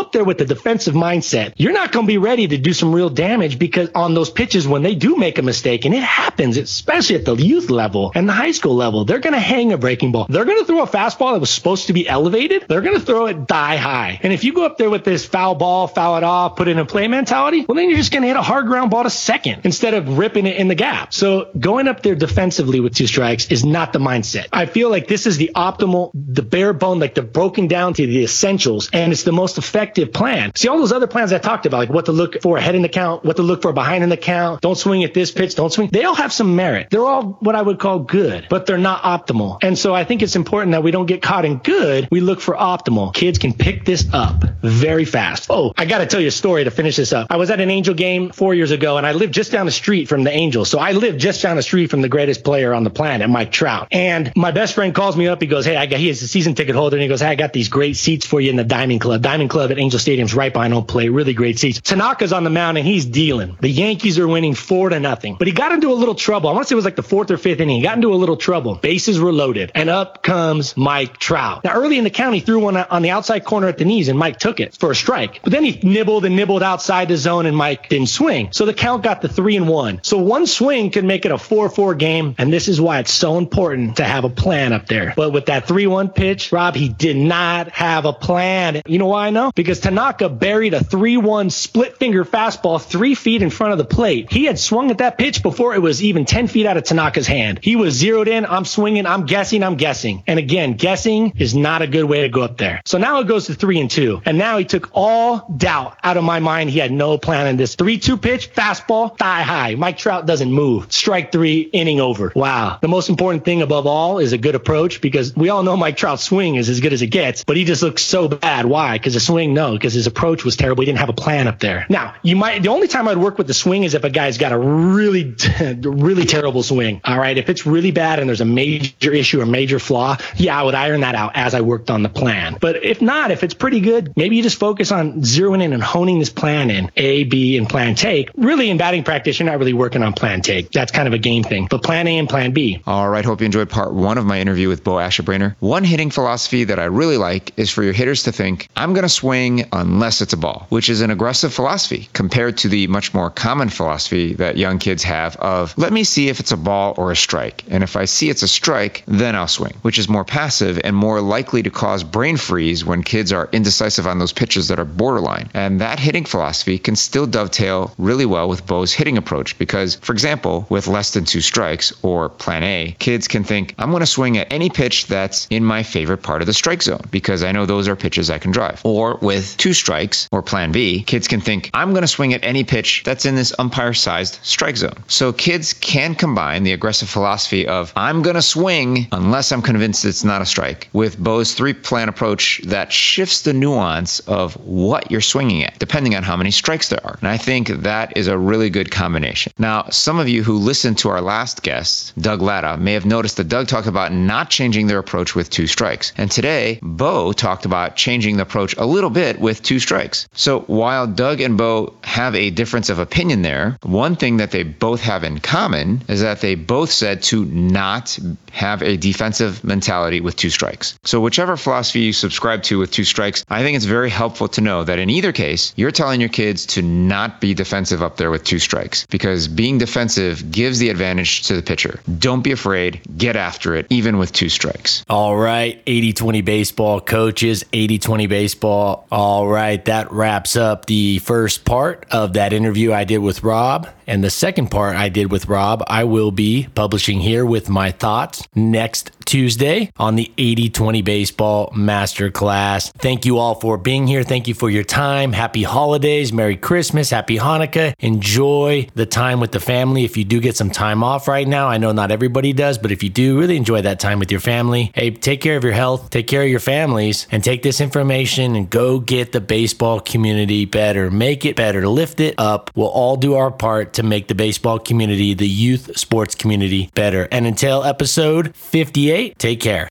up 0.00 0.12
there 0.12 0.24
with 0.24 0.40
a 0.40 0.44
defensive 0.44 0.94
mindset, 0.94 1.52
you're 1.56 1.72
not 1.72 1.92
going 1.92 2.06
to 2.06 2.08
be 2.08 2.18
ready 2.18 2.48
to 2.48 2.58
do 2.58 2.72
some 2.72 2.94
real 2.94 3.10
damage 3.10 3.58
because 3.58 3.90
on 3.94 4.14
those 4.14 4.30
pitches, 4.30 4.66
when 4.66 4.82
they 4.82 4.94
do 4.94 5.16
make 5.16 5.38
a 5.38 5.42
mistake, 5.42 5.84
and 5.84 5.94
it 5.94 6.02
happens, 6.02 6.56
especially 6.56 7.16
at 7.16 7.24
the 7.24 7.36
youth 7.36 7.70
level 7.70 8.12
and 8.14 8.28
the 8.28 8.32
high 8.32 8.52
school 8.52 8.74
level, 8.74 9.04
they're 9.04 9.18
going 9.18 9.34
to 9.34 9.40
hang 9.40 9.72
a 9.72 9.78
breaking 9.78 10.12
ball. 10.12 10.26
They're 10.28 10.44
going 10.44 10.58
to 10.58 10.64
throw 10.64 10.82
a 10.82 10.86
fastball 10.86 11.32
that 11.32 11.40
was 11.40 11.50
supposed 11.50 11.86
to 11.88 11.92
be 11.92 12.08
elevated. 12.08 12.66
They're 12.68 12.80
going 12.80 12.98
to 12.98 13.04
throw 13.04 13.26
it 13.26 13.46
die 13.46 13.76
high. 13.76 14.20
And 14.22 14.32
if 14.32 14.44
you 14.44 14.52
go 14.52 14.64
up 14.64 14.78
there 14.78 14.90
with 14.90 15.04
this 15.04 15.24
foul 15.24 15.54
ball, 15.54 15.86
foul 15.86 16.16
it 16.16 16.24
off, 16.24 16.56
put 16.56 16.68
it 16.68 16.72
in 16.72 16.78
a 16.78 16.86
play 16.86 17.08
mentality, 17.08 17.64
well, 17.68 17.76
then 17.76 17.88
you're 17.88 17.98
just 17.98 18.12
going 18.12 18.22
to 18.22 18.28
hit 18.28 18.36
a 18.36 18.42
hard 18.42 18.66
ground 18.66 18.90
ball 18.90 19.04
to 19.04 19.10
second 19.10 19.62
instead 19.64 19.94
of 19.94 20.18
ripping 20.18 20.46
it 20.46 20.56
in 20.56 20.68
the 20.68 20.74
gap. 20.74 21.12
So 21.12 21.49
going 21.58 21.88
up 21.88 22.02
there 22.02 22.14
defensively 22.14 22.80
with 22.80 22.94
two 22.94 23.06
strikes 23.06 23.50
is 23.50 23.64
not 23.64 23.92
the 23.92 23.98
mindset. 23.98 24.48
I 24.52 24.66
feel 24.66 24.90
like 24.90 25.08
this 25.08 25.26
is 25.26 25.36
the 25.36 25.52
optimal, 25.54 26.10
the 26.14 26.42
bare 26.42 26.72
bone, 26.72 26.98
like 26.98 27.14
the 27.14 27.22
broken 27.22 27.68
down 27.68 27.94
to 27.94 28.06
the 28.06 28.24
essentials, 28.24 28.90
and 28.92 29.12
it's 29.12 29.22
the 29.22 29.32
most 29.32 29.58
effective 29.58 30.12
plan. 30.12 30.52
See 30.54 30.68
all 30.68 30.78
those 30.78 30.92
other 30.92 31.06
plans 31.06 31.32
I 31.32 31.38
talked 31.38 31.66
about, 31.66 31.78
like 31.78 31.90
what 31.90 32.06
to 32.06 32.12
look 32.12 32.40
for 32.42 32.56
ahead 32.56 32.74
in 32.74 32.82
the 32.82 32.88
count, 32.88 33.24
what 33.24 33.36
to 33.36 33.42
look 33.42 33.62
for 33.62 33.72
behind 33.72 34.04
in 34.04 34.10
the 34.10 34.16
count, 34.16 34.60
don't 34.60 34.76
swing 34.76 35.04
at 35.04 35.14
this 35.14 35.30
pitch, 35.30 35.54
don't 35.54 35.72
swing. 35.72 35.88
They 35.90 36.04
all 36.04 36.14
have 36.14 36.32
some 36.32 36.56
merit. 36.56 36.88
They're 36.90 37.04
all 37.04 37.38
what 37.40 37.54
I 37.54 37.62
would 37.62 37.78
call 37.78 38.00
good, 38.00 38.46
but 38.48 38.66
they're 38.66 38.78
not 38.78 39.02
optimal. 39.02 39.58
And 39.62 39.78
so 39.78 39.94
I 39.94 40.04
think 40.04 40.22
it's 40.22 40.36
important 40.36 40.72
that 40.72 40.82
we 40.82 40.90
don't 40.90 41.06
get 41.06 41.22
caught 41.22 41.44
in 41.44 41.58
good. 41.58 42.08
We 42.10 42.20
look 42.20 42.40
for 42.40 42.54
optimal. 42.54 43.14
Kids 43.14 43.38
can 43.38 43.52
pick 43.52 43.84
this 43.84 44.08
up 44.12 44.44
very 44.62 45.04
fast. 45.04 45.48
Oh, 45.50 45.72
I 45.76 45.84
got 45.84 45.98
to 45.98 46.06
tell 46.06 46.20
you 46.20 46.28
a 46.28 46.32
story 46.32 46.64
to 46.64 46.70
finish 46.70 46.96
this 46.96 47.12
up. 47.12 47.28
I 47.30 47.36
was 47.36 47.50
at 47.50 47.60
an 47.60 47.70
Angel 47.70 47.94
game 47.94 48.30
four 48.30 48.54
years 48.54 48.70
ago, 48.70 48.96
and 48.96 49.06
I 49.06 49.12
lived 49.12 49.34
just 49.34 49.52
down 49.52 49.66
the 49.66 49.72
street 49.72 50.08
from 50.08 50.24
the 50.24 50.30
Angels. 50.30 50.70
So 50.70 50.78
I 50.78 50.92
lived 50.92 51.20
just 51.20 51.39
down 51.42 51.56
the 51.56 51.62
street 51.62 51.90
from 51.90 52.02
the 52.02 52.08
greatest 52.08 52.44
player 52.44 52.72
on 52.72 52.84
the 52.84 52.90
planet, 52.90 53.28
Mike 53.28 53.52
Trout. 53.52 53.88
And 53.90 54.32
my 54.36 54.50
best 54.50 54.74
friend 54.74 54.94
calls 54.94 55.16
me 55.16 55.28
up. 55.28 55.40
He 55.40 55.46
goes, 55.46 55.64
Hey, 55.64 55.76
I 55.76 55.86
got, 55.86 55.98
he 55.98 56.08
is 56.08 56.22
a 56.22 56.28
season 56.28 56.54
ticket 56.54 56.74
holder. 56.74 56.96
And 56.96 57.02
he 57.02 57.08
goes, 57.08 57.20
Hey, 57.20 57.28
I 57.28 57.34
got 57.34 57.52
these 57.52 57.68
great 57.68 57.96
seats 57.96 58.26
for 58.26 58.40
you 58.40 58.50
in 58.50 58.56
the 58.56 58.64
Diamond 58.64 59.00
Club. 59.00 59.22
Diamond 59.22 59.50
Club 59.50 59.70
at 59.70 59.78
Angel 59.78 59.98
Stadium's 59.98 60.34
right 60.34 60.52
behind 60.52 60.72
home 60.72 60.86
plate. 60.86 61.08
Really 61.08 61.34
great 61.34 61.58
seats. 61.58 61.80
Tanaka's 61.80 62.32
on 62.32 62.44
the 62.44 62.50
mound 62.50 62.78
and 62.78 62.86
he's 62.86 63.06
dealing. 63.06 63.56
The 63.60 63.68
Yankees 63.68 64.18
are 64.18 64.28
winning 64.28 64.54
four 64.54 64.88
to 64.88 65.00
nothing. 65.00 65.36
But 65.38 65.46
he 65.46 65.52
got 65.52 65.72
into 65.72 65.90
a 65.90 65.94
little 65.94 66.14
trouble. 66.14 66.48
I 66.48 66.52
want 66.52 66.64
to 66.64 66.68
say 66.68 66.74
it 66.74 66.76
was 66.76 66.84
like 66.84 66.96
the 66.96 67.02
fourth 67.02 67.30
or 67.30 67.36
fifth 67.36 67.60
inning. 67.60 67.76
He 67.78 67.82
got 67.82 67.96
into 67.96 68.12
a 68.12 68.16
little 68.16 68.36
trouble. 68.36 68.74
Bases 68.76 69.20
were 69.20 69.32
loaded. 69.32 69.72
And 69.74 69.88
up 69.88 70.22
comes 70.22 70.76
Mike 70.76 71.18
Trout. 71.18 71.64
Now, 71.64 71.74
early 71.74 71.98
in 71.98 72.04
the 72.04 72.10
count, 72.10 72.34
he 72.34 72.40
threw 72.40 72.60
one 72.60 72.76
on 72.76 73.02
the 73.02 73.10
outside 73.10 73.44
corner 73.44 73.68
at 73.68 73.78
the 73.78 73.84
knees 73.84 74.08
and 74.08 74.18
Mike 74.18 74.38
took 74.38 74.60
it 74.60 74.76
for 74.76 74.90
a 74.90 74.94
strike. 74.94 75.42
But 75.42 75.52
then 75.52 75.64
he 75.64 75.80
nibbled 75.82 76.24
and 76.24 76.36
nibbled 76.36 76.62
outside 76.62 77.08
the 77.08 77.16
zone 77.16 77.46
and 77.46 77.56
Mike 77.56 77.88
didn't 77.88 78.08
swing. 78.08 78.50
So 78.52 78.66
the 78.66 78.74
count 78.74 79.02
got 79.02 79.22
the 79.22 79.28
three 79.28 79.56
and 79.56 79.68
one. 79.68 80.00
So 80.02 80.18
one 80.18 80.46
swing 80.46 80.90
could 80.90 81.04
make 81.04 81.24
it 81.24 81.29
a 81.30 81.36
4-4 81.36 81.98
game. 81.98 82.34
And 82.38 82.52
this 82.52 82.68
is 82.68 82.80
why 82.80 82.98
it's 82.98 83.12
so 83.12 83.38
important 83.38 83.96
to 83.96 84.04
have 84.04 84.24
a 84.24 84.28
plan 84.28 84.72
up 84.72 84.86
there. 84.86 85.14
But 85.16 85.32
with 85.32 85.46
that 85.46 85.66
3-1 85.66 86.14
pitch, 86.14 86.52
Rob, 86.52 86.74
he 86.74 86.88
did 86.88 87.16
not 87.16 87.70
have 87.70 88.04
a 88.04 88.12
plan. 88.12 88.82
You 88.86 88.98
know 88.98 89.06
why 89.06 89.26
I 89.26 89.30
know? 89.30 89.52
Because 89.54 89.80
Tanaka 89.80 90.28
buried 90.28 90.74
a 90.74 90.80
3-1 90.80 91.52
split 91.52 91.96
finger 91.98 92.24
fastball 92.24 92.82
three 92.82 93.14
feet 93.14 93.42
in 93.42 93.50
front 93.50 93.72
of 93.72 93.78
the 93.78 93.84
plate. 93.84 94.32
He 94.32 94.44
had 94.44 94.58
swung 94.58 94.90
at 94.90 94.98
that 94.98 95.18
pitch 95.18 95.42
before 95.42 95.74
it 95.74 95.82
was 95.82 96.02
even 96.02 96.24
10 96.24 96.48
feet 96.48 96.66
out 96.66 96.76
of 96.76 96.84
Tanaka's 96.84 97.26
hand. 97.26 97.60
He 97.62 97.76
was 97.76 97.94
zeroed 97.94 98.28
in. 98.28 98.46
I'm 98.46 98.64
swinging. 98.64 99.06
I'm 99.06 99.26
guessing. 99.26 99.62
I'm 99.62 99.76
guessing. 99.76 100.22
And 100.26 100.38
again, 100.38 100.74
guessing 100.74 101.34
is 101.36 101.54
not 101.54 101.82
a 101.82 101.86
good 101.86 102.04
way 102.04 102.22
to 102.22 102.28
go 102.28 102.42
up 102.42 102.56
there. 102.56 102.80
So 102.84 102.98
now 102.98 103.20
it 103.20 103.26
goes 103.26 103.46
to 103.46 103.54
three 103.54 103.80
and 103.80 103.90
two. 103.90 104.22
And 104.24 104.38
now 104.38 104.58
he 104.58 104.64
took 104.64 104.90
all 104.92 105.46
doubt 105.56 105.98
out 106.02 106.16
of 106.16 106.24
my 106.24 106.40
mind. 106.40 106.70
He 106.70 106.78
had 106.78 106.92
no 106.92 107.18
plan 107.18 107.46
in 107.46 107.56
this 107.56 107.74
three 107.74 107.98
two 107.98 108.16
pitch, 108.16 108.52
fastball, 108.52 109.16
thigh 109.18 109.42
high. 109.42 109.74
Mike 109.74 109.98
Trout 109.98 110.26
doesn't 110.26 110.50
move. 110.50 110.90
Strike 110.90 111.19
three, 111.28 111.60
inning 111.60 112.00
over. 112.00 112.32
Wow. 112.34 112.78
The 112.80 112.88
most 112.88 113.08
important 113.08 113.44
thing 113.44 113.62
above 113.62 113.86
all 113.86 114.18
is 114.18 114.32
a 114.32 114.38
good 114.38 114.54
approach 114.54 115.00
because 115.00 115.34
we 115.36 115.48
all 115.48 115.62
know 115.62 115.76
Mike 115.76 115.96
Trout's 115.96 116.24
swing 116.24 116.54
is 116.54 116.68
as 116.68 116.80
good 116.80 116.92
as 116.92 117.02
it 117.02 117.08
gets, 117.08 117.44
but 117.44 117.56
he 117.56 117.64
just 117.64 117.82
looks 117.82 118.02
so 118.02 118.28
bad. 118.28 118.66
Why? 118.66 118.96
Because 118.96 119.14
the 119.14 119.20
swing, 119.20 119.54
no, 119.54 119.72
because 119.72 119.92
his 119.92 120.06
approach 120.06 120.44
was 120.44 120.56
terrible. 120.56 120.82
He 120.82 120.86
didn't 120.86 120.98
have 120.98 121.08
a 121.08 121.14
plan 121.14 121.48
up 121.48 121.58
there. 121.58 121.86
Now, 121.88 122.14
you 122.22 122.36
might, 122.36 122.62
the 122.62 122.68
only 122.68 122.88
time 122.88 123.08
I'd 123.08 123.18
work 123.18 123.38
with 123.38 123.46
the 123.46 123.54
swing 123.54 123.84
is 123.84 123.94
if 123.94 124.04
a 124.04 124.10
guy's 124.10 124.38
got 124.38 124.52
a 124.52 124.58
really, 124.58 125.34
really 125.82 126.24
terrible 126.24 126.62
swing. 126.62 127.00
All 127.04 127.18
right. 127.18 127.36
If 127.36 127.48
it's 127.48 127.66
really 127.66 127.90
bad 127.90 128.18
and 128.18 128.28
there's 128.28 128.40
a 128.40 128.46
major 128.46 129.12
issue 129.12 129.40
or 129.40 129.46
major 129.46 129.78
flaw, 129.78 130.16
yeah, 130.36 130.58
I 130.58 130.62
would 130.62 130.74
iron 130.74 131.00
that 131.00 131.14
out 131.14 131.32
as 131.34 131.54
I 131.54 131.60
worked 131.60 131.90
on 131.90 132.02
the 132.02 132.08
plan. 132.08 132.58
But 132.60 132.84
if 132.84 133.02
not, 133.02 133.30
if 133.30 133.42
it's 133.42 133.54
pretty 133.54 133.80
good, 133.80 134.12
maybe 134.16 134.36
you 134.36 134.42
just 134.42 134.58
focus 134.58 134.92
on 134.92 135.22
zeroing 135.22 135.62
in 135.62 135.72
and 135.72 135.82
honing 135.82 136.18
this 136.18 136.30
plan 136.30 136.70
in 136.70 136.90
A, 136.96 137.24
B, 137.24 137.56
and 137.56 137.68
plan 137.68 137.94
take. 137.94 138.30
Really, 138.36 138.70
in 138.70 138.76
batting 138.76 139.04
practice, 139.04 139.38
you're 139.38 139.48
not 139.48 139.58
really 139.58 139.72
working 139.72 140.02
on 140.02 140.12
plan 140.12 140.40
take. 140.40 140.70
That's 140.70 140.92
kind 140.92 141.08
of 141.08 141.09
a 141.12 141.18
game 141.18 141.42
thing. 141.42 141.66
But 141.70 141.82
plan 141.82 142.06
A 142.06 142.18
and 142.18 142.28
plan 142.28 142.52
B. 142.52 142.82
All 142.86 143.08
right. 143.08 143.24
Hope 143.24 143.40
you 143.40 143.46
enjoyed 143.46 143.70
part 143.70 143.92
one 143.92 144.18
of 144.18 144.26
my 144.26 144.40
interview 144.40 144.68
with 144.68 144.84
Bo 144.84 144.92
Ascherbrainer. 144.92 145.56
One 145.60 145.84
hitting 145.84 146.10
philosophy 146.10 146.64
that 146.64 146.78
I 146.78 146.84
really 146.84 147.16
like 147.16 147.52
is 147.58 147.70
for 147.70 147.82
your 147.82 147.92
hitters 147.92 148.24
to 148.24 148.32
think, 148.32 148.68
I'm 148.76 148.92
going 148.92 149.02
to 149.02 149.08
swing 149.08 149.66
unless 149.72 150.20
it's 150.20 150.32
a 150.32 150.36
ball, 150.36 150.66
which 150.68 150.88
is 150.88 151.00
an 151.00 151.10
aggressive 151.10 151.52
philosophy 151.52 152.08
compared 152.12 152.58
to 152.58 152.68
the 152.68 152.86
much 152.86 153.14
more 153.14 153.30
common 153.30 153.68
philosophy 153.68 154.34
that 154.34 154.56
young 154.56 154.78
kids 154.78 155.02
have 155.02 155.36
of, 155.36 155.76
let 155.76 155.92
me 155.92 156.04
see 156.04 156.28
if 156.28 156.40
it's 156.40 156.52
a 156.52 156.56
ball 156.56 156.94
or 156.96 157.10
a 157.10 157.16
strike. 157.16 157.64
And 157.68 157.82
if 157.82 157.96
I 157.96 158.04
see 158.04 158.30
it's 158.30 158.42
a 158.42 158.48
strike, 158.48 159.04
then 159.06 159.34
I'll 159.34 159.48
swing, 159.48 159.74
which 159.82 159.98
is 159.98 160.08
more 160.08 160.24
passive 160.24 160.80
and 160.84 160.94
more 160.94 161.20
likely 161.20 161.62
to 161.62 161.70
cause 161.70 162.04
brain 162.04 162.36
freeze 162.36 162.84
when 162.84 163.02
kids 163.02 163.32
are 163.32 163.48
indecisive 163.52 164.06
on 164.06 164.18
those 164.18 164.32
pitches 164.32 164.68
that 164.68 164.78
are 164.78 164.84
borderline. 164.84 165.48
And 165.54 165.80
that 165.80 165.98
hitting 165.98 166.24
philosophy 166.24 166.78
can 166.78 166.96
still 166.96 167.26
dovetail 167.26 167.94
really 167.98 168.26
well 168.26 168.48
with 168.48 168.66
Bo's 168.66 168.92
hitting 168.92 169.16
approach 169.16 169.58
because, 169.58 169.96
for 169.96 170.12
example, 170.12 170.66
with 170.68 170.88
less 171.00 171.12
than 171.12 171.24
two 171.24 171.40
strikes 171.40 171.94
or 172.02 172.28
plan 172.28 172.62
A, 172.62 172.94
kids 172.98 173.26
can 173.26 173.42
think, 173.42 173.74
I'm 173.78 173.88
going 173.88 174.00
to 174.00 174.06
swing 174.06 174.36
at 174.36 174.52
any 174.52 174.68
pitch 174.68 175.06
that's 175.06 175.46
in 175.48 175.64
my 175.64 175.82
favorite 175.82 176.22
part 176.22 176.42
of 176.42 176.46
the 176.46 176.52
strike 176.52 176.82
zone 176.82 177.00
because 177.10 177.42
I 177.42 177.52
know 177.52 177.64
those 177.64 177.88
are 177.88 177.96
pitches 177.96 178.28
I 178.28 178.36
can 178.36 178.50
drive. 178.50 178.82
Or 178.84 179.16
with 179.22 179.56
two 179.56 179.72
strikes 179.72 180.28
or 180.30 180.42
plan 180.42 180.72
B, 180.72 181.02
kids 181.02 181.26
can 181.26 181.40
think, 181.40 181.70
I'm 181.72 181.92
going 181.92 182.02
to 182.02 182.14
swing 182.16 182.34
at 182.34 182.44
any 182.44 182.64
pitch 182.64 183.02
that's 183.02 183.24
in 183.24 183.34
this 183.34 183.54
umpire 183.58 183.94
sized 183.94 184.40
strike 184.42 184.76
zone. 184.76 185.02
So 185.06 185.32
kids 185.32 185.72
can 185.72 186.14
combine 186.14 186.64
the 186.64 186.72
aggressive 186.72 187.08
philosophy 187.08 187.66
of, 187.66 187.94
I'm 187.96 188.20
going 188.20 188.36
to 188.36 188.42
swing 188.42 189.08
unless 189.10 189.52
I'm 189.52 189.62
convinced 189.62 190.04
it's 190.04 190.22
not 190.22 190.42
a 190.42 190.46
strike 190.46 190.90
with 190.92 191.18
Bo's 191.18 191.54
three 191.54 191.72
plan 191.72 192.10
approach 192.10 192.60
that 192.66 192.92
shifts 192.92 193.40
the 193.40 193.54
nuance 193.54 194.20
of 194.28 194.52
what 194.66 195.10
you're 195.10 195.22
swinging 195.22 195.64
at, 195.64 195.78
depending 195.78 196.14
on 196.14 196.24
how 196.24 196.36
many 196.36 196.50
strikes 196.50 196.90
there 196.90 197.00
are. 197.06 197.16
And 197.20 197.28
I 197.28 197.38
think 197.38 197.68
that 197.68 198.18
is 198.18 198.28
a 198.28 198.36
really 198.36 198.68
good 198.68 198.90
combination. 198.90 199.54
Now, 199.56 199.84
some 199.88 200.18
of 200.18 200.28
you 200.28 200.42
who 200.42 200.58
listened 200.90 200.98
to 200.98 201.08
our 201.10 201.20
last 201.20 201.62
guest, 201.62 202.12
Doug 202.18 202.42
Latta, 202.42 202.76
may 202.76 202.94
have 202.94 203.06
noticed 203.06 203.36
that 203.36 203.48
Doug 203.48 203.68
talked 203.68 203.86
about 203.86 204.12
not 204.12 204.50
changing 204.50 204.88
their 204.88 204.98
approach 204.98 205.36
with 205.36 205.48
two 205.48 205.68
strikes. 205.68 206.12
And 206.16 206.28
today, 206.28 206.80
Bo 206.82 207.32
talked 207.32 207.64
about 207.64 207.94
changing 207.94 208.36
the 208.36 208.42
approach 208.42 208.74
a 208.76 208.84
little 208.84 209.10
bit 209.10 209.38
with 209.38 209.62
two 209.62 209.78
strikes. 209.78 210.26
So 210.32 210.60
while 210.62 211.06
Doug 211.06 211.40
and 211.40 211.56
Bo 211.56 211.94
have 212.02 212.34
a 212.34 212.50
difference 212.50 212.90
of 212.90 212.98
opinion 212.98 213.42
there, 213.42 213.78
one 213.82 214.16
thing 214.16 214.38
that 214.38 214.50
they 214.50 214.64
both 214.64 215.02
have 215.02 215.22
in 215.22 215.38
common 215.38 216.02
is 216.08 216.22
that 216.22 216.40
they 216.40 216.56
both 216.56 216.90
said 216.90 217.22
to 217.30 217.44
not 217.44 218.18
have 218.50 218.82
a 218.82 218.96
defensive 218.96 219.62
mentality 219.62 220.20
with 220.20 220.34
two 220.34 220.50
strikes. 220.50 220.98
So 221.04 221.20
whichever 221.20 221.56
philosophy 221.56 222.00
you 222.00 222.12
subscribe 222.12 222.64
to 222.64 222.80
with 222.80 222.90
two 222.90 223.04
strikes, 223.04 223.44
I 223.48 223.62
think 223.62 223.76
it's 223.76 223.84
very 223.84 224.10
helpful 224.10 224.48
to 224.48 224.60
know 224.60 224.82
that 224.82 224.98
in 224.98 225.08
either 225.08 225.30
case, 225.30 225.72
you're 225.76 225.92
telling 225.92 226.20
your 226.20 226.30
kids 226.30 226.66
to 226.74 226.82
not 226.82 227.40
be 227.40 227.54
defensive 227.54 228.02
up 228.02 228.16
there 228.16 228.32
with 228.32 228.42
two 228.42 228.58
strikes 228.58 229.06
because 229.06 229.46
being 229.46 229.78
defensive 229.78 230.50
gives 230.70 230.78
the 230.78 230.88
advantage 230.88 231.42
to 231.42 231.56
the 231.56 231.62
pitcher. 231.62 231.98
Don't 232.18 232.42
be 232.42 232.52
afraid, 232.52 233.00
get 233.16 233.34
after 233.34 233.74
it, 233.74 233.88
even 233.90 234.18
with 234.18 234.32
two 234.32 234.48
strikes. 234.48 235.04
All 235.10 235.36
right, 235.36 235.82
80 235.84 236.12
20 236.12 236.42
baseball 236.42 237.00
coaches, 237.00 237.64
80 237.72 237.98
20 237.98 238.26
baseball. 238.28 239.04
All 239.10 239.48
right, 239.48 239.84
that 239.86 240.12
wraps 240.12 240.54
up 240.54 240.86
the 240.86 241.18
first 241.18 241.64
part 241.64 242.06
of 242.12 242.34
that 242.34 242.52
interview 242.52 242.92
I 242.92 243.02
did 243.02 243.18
with 243.18 243.42
Rob. 243.42 243.88
And 244.10 244.24
the 244.24 244.30
second 244.30 244.72
part 244.72 244.96
I 244.96 245.08
did 245.08 245.30
with 245.30 245.46
Rob, 245.46 245.84
I 245.86 246.02
will 246.02 246.32
be 246.32 246.66
publishing 246.74 247.20
here 247.20 247.46
with 247.46 247.68
my 247.68 247.92
thoughts 247.92 248.42
next 248.56 249.12
Tuesday 249.24 249.92
on 249.98 250.16
the 250.16 250.32
80 250.36 250.70
20 250.70 251.02
Baseball 251.02 251.70
Masterclass. 251.70 252.90
Thank 252.94 253.24
you 253.24 253.38
all 253.38 253.54
for 253.54 253.78
being 253.78 254.08
here. 254.08 254.24
Thank 254.24 254.48
you 254.48 254.54
for 254.54 254.68
your 254.68 254.82
time. 254.82 255.32
Happy 255.32 255.62
holidays. 255.62 256.32
Merry 256.32 256.56
Christmas. 256.56 257.10
Happy 257.10 257.38
Hanukkah. 257.38 257.94
Enjoy 258.00 258.88
the 258.96 259.06
time 259.06 259.38
with 259.38 259.52
the 259.52 259.60
family. 259.60 260.02
If 260.02 260.16
you 260.16 260.24
do 260.24 260.40
get 260.40 260.56
some 260.56 260.70
time 260.70 261.04
off 261.04 261.28
right 261.28 261.46
now, 261.46 261.68
I 261.68 261.78
know 261.78 261.92
not 261.92 262.10
everybody 262.10 262.52
does, 262.52 262.78
but 262.78 262.90
if 262.90 263.04
you 263.04 263.10
do, 263.10 263.38
really 263.38 263.56
enjoy 263.56 263.82
that 263.82 264.00
time 264.00 264.18
with 264.18 264.32
your 264.32 264.40
family. 264.40 264.90
Hey, 264.96 265.12
take 265.12 265.40
care 265.40 265.56
of 265.56 265.62
your 265.62 265.74
health, 265.74 266.10
take 266.10 266.26
care 266.26 266.42
of 266.42 266.48
your 266.48 266.58
families, 266.58 267.28
and 267.30 267.44
take 267.44 267.62
this 267.62 267.80
information 267.80 268.56
and 268.56 268.68
go 268.68 268.98
get 268.98 269.30
the 269.30 269.40
baseball 269.40 270.00
community 270.00 270.64
better. 270.64 271.12
Make 271.12 271.44
it 271.44 271.54
better. 271.54 271.86
Lift 271.86 272.18
it 272.18 272.34
up. 272.38 272.72
We'll 272.74 272.88
all 272.88 273.14
do 273.14 273.34
our 273.34 273.52
part 273.52 273.92
to 274.00 274.06
make 274.06 274.28
the 274.28 274.34
baseball 274.34 274.78
community, 274.78 275.34
the 275.34 275.48
youth 275.48 275.98
sports 275.98 276.34
community 276.34 276.90
better. 276.94 277.28
And 277.30 277.46
until 277.46 277.84
episode 277.84 278.54
58, 278.56 279.38
Take 279.38 279.60
care. 279.60 279.88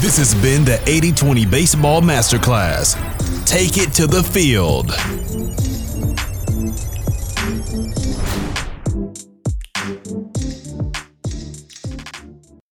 This 0.00 0.16
has 0.18 0.34
been 0.34 0.64
the 0.64 0.82
80 0.86 1.12
20 1.12 1.46
Baseball 1.46 2.00
Masterclass. 2.00 2.96
Take 3.46 3.78
it 3.78 3.92
to 3.94 4.06
the 4.06 4.22
field. 4.22 4.90